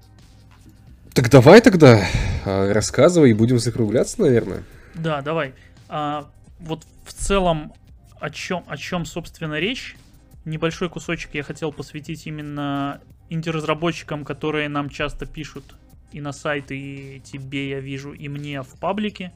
Так 1.13 1.29
давай 1.29 1.61
тогда, 1.61 2.05
а, 2.45 2.73
рассказывай, 2.73 3.31
и 3.31 3.35
будем 3.35 3.59
закругляться, 3.59 4.21
наверное. 4.21 4.63
Да, 4.95 5.23
давай. 5.23 5.55
А, 5.89 6.31
вот 6.61 6.85
в 7.05 7.13
целом, 7.13 7.73
о 8.21 8.31
чем, 8.31 8.65
о 8.69 8.77
чем, 8.77 9.07
собственно, 9.07 9.59
речь? 9.59 9.97
Небольшой 10.45 10.89
кусочек 10.89 11.35
я 11.35 11.43
хотел 11.43 11.73
посвятить 11.73 12.27
именно 12.29 13.01
инди-разработчикам, 13.29 14.25
которые 14.25 14.69
нам 14.69 14.89
часто 14.89 15.27
пишут 15.27 15.75
и 16.13 16.21
на 16.21 16.33
сайты, 16.33 16.79
и 16.79 17.21
тебе 17.21 17.71
я 17.71 17.81
вижу, 17.81 18.13
и 18.13 18.29
мне 18.29 18.63
в 18.63 18.79
паблике. 18.79 19.33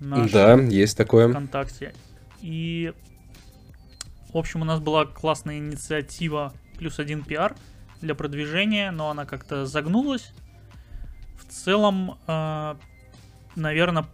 Да, 0.00 0.54
есть 0.54 0.96
такое. 0.96 1.28
ВКонтакте. 1.28 1.94
И, 2.40 2.92
в 4.32 4.36
общем, 4.36 4.62
у 4.62 4.64
нас 4.64 4.80
была 4.80 5.06
классная 5.06 5.58
инициатива 5.58 6.52
плюс 6.76 6.98
один 6.98 7.22
пиар 7.22 7.54
для 8.00 8.14
продвижения, 8.14 8.90
но 8.90 9.10
она 9.10 9.24
как-то 9.24 9.66
загнулась. 9.66 10.32
В 11.38 11.50
целом, 11.50 12.18
э, 12.26 12.74
наверное, 13.56 14.06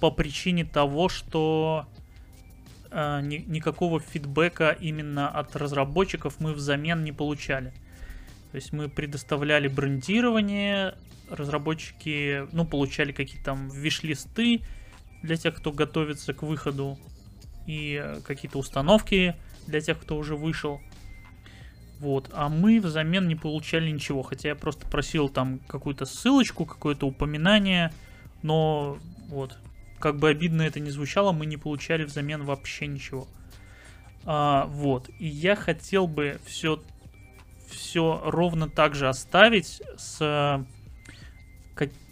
по 0.00 0.10
причине 0.10 0.64
того, 0.64 1.08
что 1.08 1.86
э, 2.90 3.20
ни, 3.22 3.36
никакого 3.36 4.00
фидбэка 4.00 4.70
именно 4.70 5.28
от 5.28 5.54
разработчиков 5.56 6.40
мы 6.40 6.52
взамен 6.52 7.04
не 7.04 7.12
получали. 7.12 7.72
То 8.50 8.56
есть 8.56 8.72
мы 8.72 8.88
предоставляли 8.88 9.68
брендирование, 9.68 10.94
разработчики, 11.30 12.48
ну, 12.52 12.64
получали 12.64 13.12
какие-то 13.12 13.44
там 13.44 13.68
виш-листы 13.68 14.62
для 15.22 15.36
тех, 15.36 15.56
кто 15.56 15.72
готовится 15.72 16.34
к 16.34 16.42
выходу, 16.42 16.98
и 17.66 18.02
какие-то 18.24 18.58
установки 18.58 19.36
для 19.66 19.80
тех, 19.80 19.98
кто 20.00 20.16
уже 20.16 20.36
вышел. 20.36 20.80
Вот, 22.00 22.30
а 22.32 22.48
мы 22.48 22.80
взамен 22.80 23.26
не 23.26 23.34
получали 23.34 23.90
ничего, 23.90 24.22
хотя 24.22 24.50
я 24.50 24.54
просто 24.54 24.86
просил 24.86 25.28
там 25.28 25.58
какую-то 25.66 26.06
ссылочку, 26.06 26.64
какое-то 26.64 27.06
упоминание, 27.06 27.92
но 28.42 28.98
вот, 29.28 29.58
как 29.98 30.16
бы 30.16 30.28
обидно 30.28 30.62
это 30.62 30.78
не 30.78 30.90
звучало, 30.90 31.32
мы 31.32 31.44
не 31.44 31.56
получали 31.56 32.04
взамен 32.04 32.44
вообще 32.44 32.86
ничего. 32.86 33.26
А, 34.24 34.66
вот, 34.66 35.10
и 35.18 35.26
я 35.26 35.56
хотел 35.56 36.06
бы 36.06 36.38
все 36.46 36.80
все 37.68 38.22
ровно 38.24 38.68
так 38.68 38.94
же 38.94 39.08
оставить 39.08 39.82
с 39.96 40.64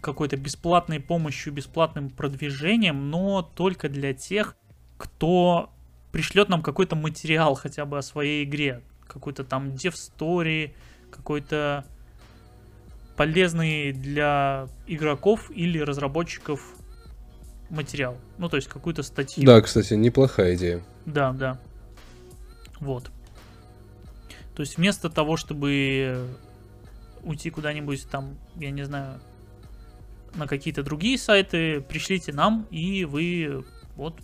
какой-то 0.07 0.37
бесплатной 0.37 1.01
помощью, 1.01 1.53
бесплатным 1.53 2.11
продвижением, 2.11 3.11
но 3.11 3.43
только 3.43 3.89
для 3.89 4.15
тех, 4.15 4.57
кто 4.99 5.71
пришлет 6.13 6.49
нам 6.49 6.63
какой-то 6.63 6.95
материал 6.95 7.57
хотя 7.57 7.85
бы 7.85 7.99
о 7.99 8.03
своей 8.03 8.45
игре. 8.45 8.83
Какой-то 9.09 9.43
там 9.43 9.71
dev 9.71 9.95
story, 9.95 10.75
какой-то 11.11 11.85
полезный 13.17 13.93
для 13.93 14.69
игроков 14.87 15.51
или 15.51 15.81
разработчиков 15.81 16.61
материал. 17.69 18.17
Ну, 18.39 18.49
то 18.49 18.57
есть 18.57 18.69
какую-то 18.69 19.03
статью. 19.03 19.45
Да, 19.45 19.61
кстати, 19.61 19.95
неплохая 19.95 20.55
идея. 20.55 20.83
Да, 21.05 21.33
да. 21.33 21.59
Вот. 22.79 23.11
То 24.55 24.61
есть 24.63 24.77
вместо 24.77 25.11
того, 25.11 25.37
чтобы 25.37 26.29
уйти 27.25 27.51
куда-нибудь 27.51 28.09
там, 28.09 28.39
я 28.55 28.71
не 28.71 28.85
знаю, 28.85 29.21
на 30.37 30.47
какие-то 30.47 30.83
другие 30.83 31.19
сайты, 31.19 31.81
пришлите 31.81 32.33
нам, 32.33 32.67
и 32.71 33.05
вы 33.05 33.65
вот, 33.97 34.15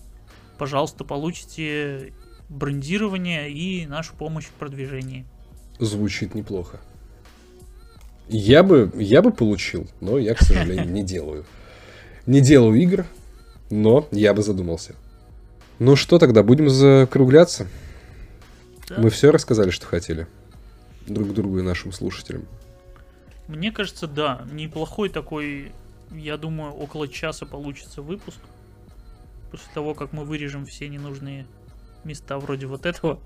пожалуйста, 0.59 1.05
получите 1.05 2.13
брендирование 2.49 3.51
и 3.51 3.87
нашу 3.87 4.15
помощь 4.15 4.47
в 4.47 4.53
продвижении. 4.53 5.25
Звучит 5.79 6.35
неплохо. 6.35 6.81
Я 8.29 8.63
бы, 8.63 8.91
я 8.95 9.21
бы 9.23 9.33
получил, 9.33 9.89
но 10.01 10.19
я, 10.19 10.35
к 10.35 10.43
сожалению, 10.43 10.91
не 10.91 11.03
делаю. 11.03 11.45
Не 12.27 12.41
делаю 12.41 12.81
игр, 12.81 13.07
но 13.71 14.07
я 14.13 14.33
бы 14.33 14.43
задумался. 14.43 14.95
Ну 15.79 15.97
что 15.97 16.19
тогда, 16.19 16.43
будем 16.43 16.69
закругляться? 16.69 17.67
Да. 18.89 18.97
Мы 18.99 19.11
все 19.11 19.31
рассказали, 19.31 19.71
что 19.71 19.87
хотели. 19.87 20.27
Друг 21.07 21.33
другу 21.35 21.59
и 21.59 21.63
нашим 21.63 21.91
слушателям. 21.91 22.47
Мне 23.49 23.73
кажется, 23.73 24.07
да. 24.07 24.47
Неплохой 24.53 25.09
такой, 25.09 25.73
я 26.15 26.37
думаю, 26.37 26.73
около 26.73 27.09
часа 27.09 27.47
получится 27.47 28.03
выпуск. 28.03 28.39
После 29.51 29.67
того, 29.75 29.95
как 29.95 30.13
мы 30.13 30.25
вырежем 30.25 30.65
все 30.67 30.89
ненужные 30.89 31.47
места 32.05 32.39
вроде 32.39 32.67
вот 32.67 32.87
этого. 32.87 33.21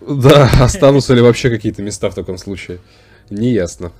Да, 0.00 0.50
останутся 0.60 1.14
ли 1.14 1.20
вообще 1.20 1.50
какие-то 1.50 1.82
места 1.82 2.10
в 2.10 2.14
таком 2.14 2.38
случае? 2.38 2.78
Неясно. 3.30 3.92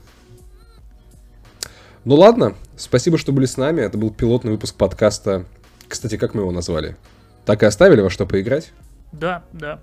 Ну 2.04 2.16
ладно, 2.16 2.56
спасибо, 2.76 3.16
что 3.16 3.32
были 3.32 3.46
с 3.46 3.56
нами. 3.56 3.80
Это 3.80 3.96
был 3.96 4.10
пилотный 4.10 4.50
выпуск 4.50 4.74
подкаста. 4.74 5.46
Кстати, 5.88 6.16
как 6.16 6.34
мы 6.34 6.42
его 6.42 6.50
назвали? 6.50 6.96
Так 7.44 7.62
и 7.62 7.66
оставили 7.66 8.00
во 8.00 8.10
что 8.10 8.26
поиграть? 8.26 8.72
Да, 9.12 9.44
да. 9.52 9.80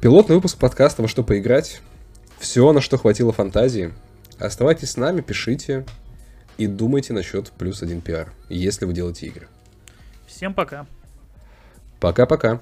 Пилотный 0.00 0.36
выпуск 0.36 0.58
подкаста 0.58 1.02
«Во 1.02 1.08
что 1.08 1.22
поиграть». 1.22 1.82
Все, 2.38 2.72
на 2.72 2.80
что 2.80 2.96
хватило 2.96 3.32
фантазии. 3.32 3.92
Оставайтесь 4.38 4.92
с 4.92 4.96
нами, 4.96 5.20
пишите 5.20 5.84
и 6.60 6.66
думайте 6.66 7.14
насчет 7.14 7.50
плюс 7.52 7.82
один 7.82 8.02
пиар, 8.02 8.34
если 8.50 8.84
вы 8.84 8.92
делаете 8.92 9.26
игры. 9.28 9.48
Всем 10.26 10.52
пока. 10.52 10.86
Пока-пока. 12.00 12.60